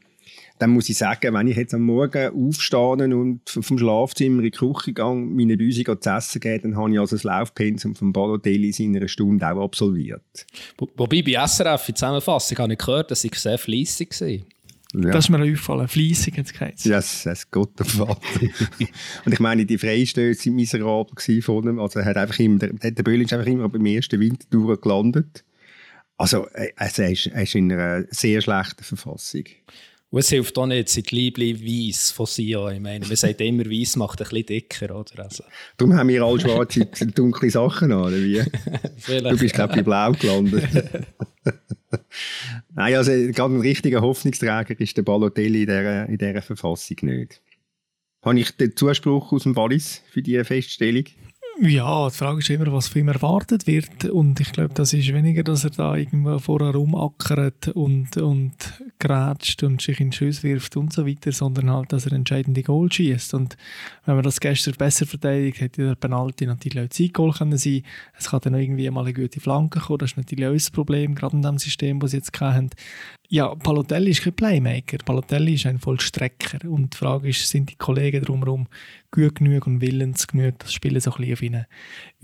dann 0.64 0.70
muss 0.70 0.88
ich 0.88 0.96
sagen, 0.96 1.34
wenn 1.34 1.46
ich 1.46 1.58
jetzt 1.58 1.74
am 1.74 1.82
Morgen 1.82 2.48
aufstehe 2.48 2.80
und 3.14 3.42
vom 3.46 3.78
Schlafzimmer 3.78 4.38
in 4.38 4.44
die 4.44 4.50
Küche 4.50 4.94
gehe, 4.94 5.14
meine 5.14 5.58
Büsi 5.58 5.84
zu 5.84 6.10
essen 6.10 6.40
gehe, 6.40 6.58
dann 6.58 6.74
habe 6.74 6.90
ich 6.90 6.98
also 6.98 7.16
das 7.16 7.22
Laufpensum 7.22 7.94
vom 7.94 8.14
Balotelli 8.14 8.72
in 8.78 8.96
einer 8.96 9.06
Stunde 9.06 9.46
auch 9.46 9.62
absolviert. 9.62 10.46
Wobei 10.78 11.20
bei 11.20 11.46
SRF 11.46 11.90
in 11.90 11.96
Zusammenfassung 11.96 12.56
habe 12.56 12.72
ich 12.72 12.78
gehört, 12.78 13.10
dass 13.10 13.24
ich 13.24 13.34
sehr 13.34 13.58
fleissig 13.58 14.18
war. 14.18 14.28
Ja. 14.28 15.10
Das 15.10 15.26
ist 15.26 15.28
mir 15.28 15.42
aufgefallen. 15.42 15.86
Fleissig 15.86 16.38
hat 16.38 16.46
es 16.46 16.54
geheißen. 16.54 16.90
Ja, 16.90 16.96
das 16.96 17.26
ist 17.26 17.50
Gott 17.50 17.78
der 17.78 17.84
Vater. 17.84 18.22
und 19.26 19.32
ich 19.34 19.40
meine, 19.40 19.66
die 19.66 19.76
Freistöße 19.76 20.46
waren 20.46 20.56
miserabel 20.56 21.42
von 21.42 21.68
ihm. 21.68 21.78
Also, 21.78 21.98
er 21.98 22.06
hat 22.06 22.16
einfach 22.16 22.38
immer, 22.38 22.58
der, 22.58 22.90
der 22.90 23.02
Böll 23.02 23.20
ist 23.20 23.34
einfach 23.34 23.48
immer 23.48 23.68
beim 23.68 23.84
ersten 23.84 24.18
Winter 24.18 24.46
gelandet. 24.78 25.44
Also, 26.16 26.46
also 26.76 27.02
er, 27.02 27.10
ist, 27.10 27.26
er 27.26 27.42
ist 27.42 27.54
in 27.54 27.70
einer 27.70 28.06
sehr 28.08 28.40
schlechten 28.40 28.82
Verfassung. 28.82 29.44
Und 30.14 30.20
es 30.20 30.28
hilft 30.28 30.56
auch 30.58 30.66
nicht, 30.66 30.90
sind 30.90 31.10
die 31.10 31.16
Liebling 31.16 31.60
weiss 31.60 32.12
von 32.12 32.26
Sion. 32.26 32.72
Ich 32.72 32.80
meine, 32.80 33.04
man 33.04 33.16
sagt 33.16 33.40
immer, 33.40 33.64
weiss 33.64 33.96
macht 33.96 34.20
ein 34.22 34.28
bisschen 34.28 34.46
dicker, 34.46 34.94
oder? 34.94 35.24
Also. 35.24 35.42
Darum 35.76 35.96
haben 35.96 36.06
wir 36.06 36.22
alle 36.22 36.38
schwarze, 36.38 36.86
dunkle 37.16 37.50
Sachen 37.50 37.90
an, 37.90 37.98
oder 37.98 38.16
wie? 38.18 38.40
du 39.08 39.36
bist, 39.36 39.56
glaube 39.56 39.72
ich, 39.72 39.78
bei 39.78 39.82
Blau 39.82 40.12
gelandet. 40.12 40.68
Nein, 42.76 42.94
also 42.94 43.10
gerade 43.10 43.54
ein 43.56 43.60
richtiger 43.60 44.02
Hoffnungsträger 44.02 44.78
ist 44.78 44.96
der 44.96 45.02
Balotelli 45.02 45.62
in 45.62 45.66
dieser, 45.66 46.08
in 46.08 46.18
dieser 46.18 46.42
Verfassung 46.42 46.96
nicht. 47.02 47.42
Habe 48.24 48.38
ich 48.38 48.52
den 48.52 48.76
Zuspruch 48.76 49.32
aus 49.32 49.42
dem 49.42 49.56
Wallis 49.56 50.00
für 50.12 50.22
diese 50.22 50.44
Feststellung? 50.44 51.06
Ja, 51.60 52.08
die 52.08 52.14
Frage 52.14 52.38
ist 52.38 52.50
immer, 52.50 52.72
was 52.72 52.86
von 52.86 53.00
ihm 53.00 53.08
erwartet 53.08 53.66
wird. 53.66 54.04
Und 54.04 54.40
ich 54.40 54.52
glaube, 54.52 54.74
das 54.74 54.92
ist 54.92 55.12
weniger, 55.12 55.42
dass 55.42 55.64
er 55.64 55.70
da 55.70 55.96
irgendwo 55.96 56.38
vorher 56.38 56.70
rumackert 56.70 57.68
und, 57.68 58.16
und 58.16 58.54
grätscht 59.04 59.62
und 59.62 59.82
sich 59.82 60.00
in 60.00 60.08
den 60.08 60.12
Schuss 60.12 60.42
wirft 60.42 60.76
und 60.76 60.92
so 60.92 61.06
weiter, 61.06 61.30
sondern 61.32 61.70
halt, 61.70 61.92
dass 61.92 62.06
er 62.06 62.12
entscheidende 62.12 62.62
Goal 62.62 62.90
schießt. 62.90 63.34
Und 63.34 63.56
wenn 64.06 64.14
man 64.14 64.24
das 64.24 64.40
gestern 64.40 64.74
besser 64.74 65.06
verteidigt, 65.06 65.60
hätte 65.60 65.86
der 65.86 65.94
Penalty 65.94 66.46
natürlich 66.46 66.84
auch 66.84 66.88
Zeitgoal 66.88 67.32
können 67.32 67.58
sein. 67.58 67.82
Es 68.18 68.30
kann 68.30 68.40
dann 68.42 68.54
irgendwie 68.54 68.88
mal 68.90 69.02
eine 69.02 69.12
gute 69.12 69.40
Flanke 69.40 69.80
kommen. 69.80 69.98
Das 69.98 70.12
ist 70.12 70.16
natürlich 70.16 70.46
auch 70.46 70.52
ein 70.52 70.72
Problem, 70.72 71.14
gerade 71.14 71.36
in 71.36 71.42
dem 71.42 71.58
System, 71.58 72.00
das 72.00 72.12
sie 72.12 72.18
jetzt 72.18 72.40
haben. 72.40 72.70
Ja, 73.28 73.54
Palotelli 73.54 74.10
ist 74.10 74.22
kein 74.22 74.34
Playmaker. 74.34 74.98
Palotelli 75.04 75.54
ist 75.54 75.66
ein 75.66 75.78
Vollstrecker. 75.78 76.68
Und 76.68 76.94
die 76.94 76.96
Frage 76.96 77.28
ist, 77.28 77.48
sind 77.48 77.70
die 77.70 77.76
Kollegen 77.76 78.24
drumherum 78.24 78.68
gut 79.10 79.36
genug 79.36 79.66
und 79.66 79.80
willens 79.80 80.26
genug, 80.26 80.58
das 80.60 80.72
Spiel 80.72 80.98
so 81.00 81.12
ein 81.12 81.16
bisschen 81.18 81.32
auf 81.32 81.42
ihn 81.42 81.64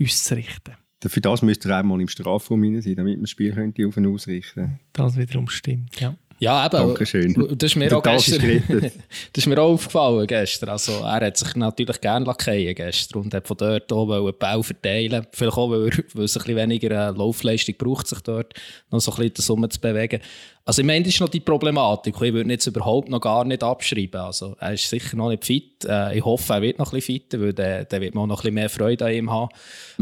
auszurichten? 0.01 0.75
Für 1.03 1.21
das 1.21 1.41
müsste 1.41 1.69
er 1.69 1.77
einmal 1.77 1.99
im 1.99 2.07
Strafraum 2.07 2.63
sein, 2.81 2.95
damit 2.95 3.15
man 3.15 3.21
das 3.21 3.31
Spiel 3.31 3.53
könnte 3.53 3.87
auf 3.87 3.97
ihn 3.97 4.05
ausrichten 4.05 4.79
Das 4.93 5.17
wiederum 5.17 5.49
stimmt, 5.49 5.99
ja. 5.99 6.15
Ja, 6.41 6.65
eben. 6.65 6.71
Dankeschön. 6.71 7.35
Das 7.55 7.69
ist 7.69 7.75
mir, 7.75 7.95
auch 7.95 8.01
gestern, 8.01 8.63
das 9.33 9.43
ist 9.43 9.45
mir 9.45 9.61
auch 9.61 9.73
aufgefallen 9.73 10.25
gestern. 10.25 10.69
Also, 10.69 10.93
er 10.93 11.27
hat 11.27 11.37
sich 11.37 11.55
natürlich 11.55 12.01
gerne 12.01 12.25
lackieren 12.25 12.73
gestern 12.73 13.21
und 13.21 13.33
hat 13.35 13.47
von 13.47 13.57
dort 13.57 13.93
auch 13.93 14.07
den 14.07 14.39
Bau 14.39 14.63
verteilen 14.63 15.27
Vielleicht 15.31 15.57
auch, 15.57 15.69
weil 15.69 15.89
er, 15.89 15.97
weil 16.15 16.25
es 16.25 16.35
ein 16.35 16.39
bisschen 16.41 16.55
weniger 16.55 16.89
äh, 16.89 17.15
Laufleistung 17.15 17.75
braucht, 17.77 18.07
sich 18.07 18.21
dort 18.21 18.55
noch 18.89 18.99
so 18.99 19.11
ein 19.11 19.17
bisschen 19.17 19.33
die 19.35 19.41
Summe 19.43 19.69
zu 19.69 19.79
bewegen. 19.79 20.19
Also 20.65 20.83
meine, 20.83 21.05
das 21.05 21.13
ist 21.13 21.21
noch 21.21 21.29
die 21.29 21.41
Problematik. 21.41 22.15
Ich 22.19 22.33
würde 22.33 22.49
jetzt 22.49 22.65
überhaupt 22.65 23.09
noch 23.09 23.21
gar 23.21 23.45
nicht 23.45 23.63
abschreiben. 23.63 24.21
Also 24.21 24.55
er 24.59 24.73
ist 24.73 24.89
sicher 24.89 25.17
noch 25.17 25.29
nicht 25.29 25.45
fit. 25.45 25.85
Äh, 25.85 26.17
ich 26.17 26.25
hoffe, 26.25 26.53
er 26.53 26.61
wird 26.63 26.79
noch 26.79 26.91
ein 26.91 26.95
bisschen 26.95 27.19
fitter, 27.19 27.39
weil 27.39 27.53
dann, 27.53 27.85
dann 27.87 28.01
wird 28.01 28.15
man 28.15 28.23
auch 28.23 28.27
noch 28.27 28.39
ein 28.39 28.41
bisschen 28.41 28.55
mehr 28.55 28.69
Freude 28.69 29.05
an 29.05 29.13
ihm 29.13 29.29
haben. 29.29 29.49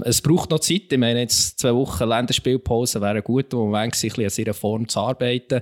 Es 0.06 0.22
braucht 0.22 0.52
noch 0.52 0.60
Zeit. 0.60 0.84
Ich 0.90 0.98
meine, 0.98 1.20
jetzt 1.20 1.60
zwei 1.60 1.76
Wochen 1.76 2.08
Länderspielpause 2.08 3.02
wäre 3.02 3.18
ein 3.18 3.24
guter 3.24 3.58
Moment, 3.58 3.94
sich 3.96 4.14
ein 4.14 4.24
bisschen 4.24 4.44
an 4.44 4.46
seiner 4.46 4.54
Form 4.54 4.88
zu 4.88 5.00
arbeiten 5.02 5.62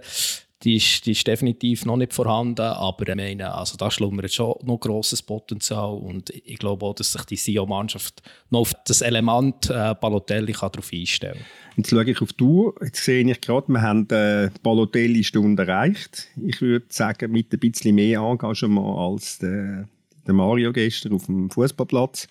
die 0.63 0.77
ist, 0.77 1.05
die 1.05 1.11
ist 1.11 1.27
definitiv 1.27 1.85
noch 1.85 1.97
nicht 1.97 2.13
vorhanden, 2.13 2.61
aber 2.61 3.07
ich 3.09 3.15
meine, 3.15 3.53
also 3.53 3.77
da 3.77 3.91
schlummert 3.91 4.33
schon 4.33 4.55
noch 4.63 4.79
grosses 4.79 5.21
Potenzial 5.21 5.93
und 5.93 6.31
ich 6.31 6.57
glaube 6.57 6.83
auch, 6.83 6.95
dass 6.95 7.11
sich 7.11 7.23
die 7.25 7.35
SIO-Mannschaft 7.35 8.23
noch 8.49 8.61
auf 8.61 8.73
das 8.85 9.01
Element 9.01 9.69
äh, 9.69 9.93
Balotelli 9.99 10.53
kann 10.53 10.71
darauf 10.71 10.91
einstellen 10.91 11.35
kann. 11.35 11.75
Jetzt 11.77 11.91
schaue 11.91 12.09
ich 12.09 12.21
auf 12.21 12.33
die 12.33 12.69
jetzt 12.81 13.03
sehe 13.03 13.29
ich 13.29 13.41
gerade, 13.41 13.67
wir 13.67 13.81
haben 13.81 14.09
äh, 14.09 14.49
die 14.49 14.59
Balotelli-Stunde 14.63 15.61
erreicht. 15.63 16.27
Ich 16.43 16.59
würde 16.59 16.87
sagen, 16.89 17.31
mit 17.31 17.53
ein 17.53 17.59
bisschen 17.59 17.93
mehr 17.93 18.21
Engagement 18.21 18.97
als 18.97 19.37
der, 19.37 19.87
der 20.25 20.33
Mario 20.33 20.73
gestern 20.73 21.13
auf 21.13 21.27
dem 21.27 21.51
Fußballplatz. 21.51 22.27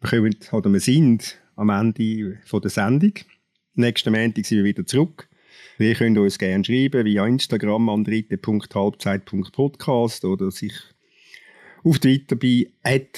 Wir, 0.00 0.22
wir 0.22 0.80
sind 0.80 1.38
am 1.56 1.70
Ende 1.70 2.38
von 2.44 2.60
der 2.60 2.70
Sendung. 2.70 3.14
Nächsten 3.74 4.12
Montag 4.12 4.46
sind 4.46 4.58
wir 4.58 4.64
wieder 4.64 4.86
zurück. 4.86 5.28
Ihr 5.78 5.94
könnt 5.94 6.18
uns 6.18 6.38
gerne 6.38 6.64
schreiben 6.64 7.04
via 7.04 7.26
Instagram 7.26 7.88
an 7.88 8.04
dritte.halbzeit.podcast 8.04 10.24
oder 10.24 10.50
sich 10.50 10.72
auf 11.84 11.98
Twitter 11.98 12.36
bei 12.36 12.70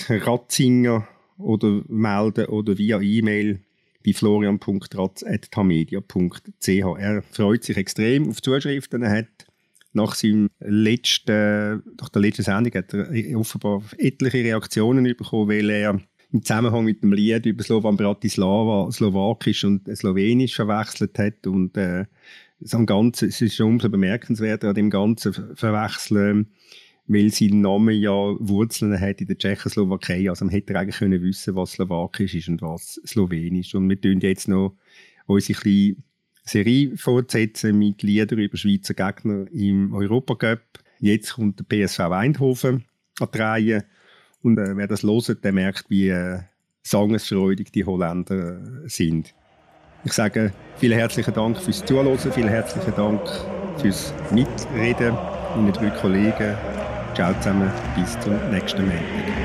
ratzinger 0.09 1.07
oder 1.39 1.82
melden 1.89 2.47
oder 2.47 2.76
via 2.76 3.01
E-Mail 3.01 3.61
bei 4.05 4.12
florian.ratz.tamedia.ch. 4.12 6.68
Er 6.68 7.22
freut 7.30 7.64
sich 7.64 7.76
extrem 7.76 8.28
auf 8.28 8.43
Zuschriften. 8.43 9.03
Er 9.03 9.18
hat 9.18 9.47
nach, 9.93 10.14
seinem 10.14 10.51
letzten, 10.61 11.82
nach 12.01 12.09
der 12.11 12.22
letzten 12.22 12.43
Sendung 12.43 12.74
hat 12.74 12.95
er 12.95 13.39
offenbar 13.39 13.82
etliche 13.97 14.39
Reaktionen 14.39 15.05
bekommen, 15.05 15.49
weil 15.49 15.70
er 15.70 16.01
im 16.33 16.43
Zusammenhang 16.43 16.85
mit 16.85 17.03
dem 17.03 17.12
Lied 17.12 17.47
über 17.47 17.62
Slovan 17.62 17.97
Bratislava 17.97 18.91
Slowakisch 18.93 19.64
und 19.64 19.89
Slowenisch 19.95 20.55
verwechselt 20.55 21.18
hat 21.18 21.47
und 21.47 21.76
äh, 21.76 22.05
am 22.72 22.87
Ganzen, 22.87 23.29
es 23.29 23.41
ist 23.41 23.55
schon 23.57 23.68
umso 23.68 23.89
bemerkenswerter 23.89 24.68
an 24.68 24.74
dem 24.74 24.91
Ganzen 24.91 25.33
Verwechseln, 25.55 26.49
weil 27.07 27.31
sein 27.31 27.61
Name 27.61 27.93
ja 27.93 28.12
Wurzeln 28.12 28.99
hat 29.01 29.20
in 29.20 29.29
der 29.29 29.39
Tschechoslowakei. 29.39 30.29
Also 30.29 30.45
man 30.45 30.53
hätte 30.53 30.79
eigentlich 30.79 30.99
können 30.99 31.22
wissen, 31.22 31.55
was 31.57 31.72
Slowakisch 31.72 32.35
ist 32.35 32.49
und 32.49 32.61
was 32.61 33.01
Slowenisch. 33.07 33.74
Und 33.74 33.89
wir 33.89 34.01
tun 34.01 34.20
jetzt 34.20 34.49
noch 34.49 34.76
unsere 35.26 35.59
kleine 35.59 35.97
Serie 36.45 36.97
fortsetzen 36.97 37.79
mit 37.79 38.03
Liedern 38.03 38.39
über 38.39 38.57
Schweizer 38.57 38.95
Gegner 38.95 39.47
im 39.53 39.95
Europacup. 39.95 40.61
Jetzt 40.99 41.35
kommt 41.35 41.61
der 41.61 41.87
PSV 41.87 42.01
Eindhoven 42.01 42.85
an 43.20 43.29
die 43.33 43.39
Reihe. 43.39 43.85
Und 44.43 44.59
äh, 44.59 44.76
wer 44.76 44.86
das 44.86 45.03
hört, 45.03 45.45
der 45.45 45.53
merkt, 45.53 45.91
wie 45.91 46.09
äh, 46.09 46.41
sangesfreudig 46.82 47.72
die 47.72 47.84
Holländer 47.84 48.61
sind. 48.86 49.34
Ich 50.05 50.12
sage 50.12 50.53
vielen 50.76 50.99
herzlichen 50.99 51.34
Dank 51.34 51.59
fürs 51.59 51.84
Zuhören, 51.84 52.18
vielen 52.18 52.49
herzlichen 52.49 52.95
Dank 52.95 53.20
fürs 53.78 54.14
Mitreden. 54.30 55.16
Meine 55.57 55.72
drei 55.72 55.91
Kollegen. 55.91 56.57
Ciao 57.14 57.34
zusammen, 57.34 57.70
bis 57.97 58.18
zum 58.20 58.34
nächsten 58.51 58.86
Mal. 58.86 59.38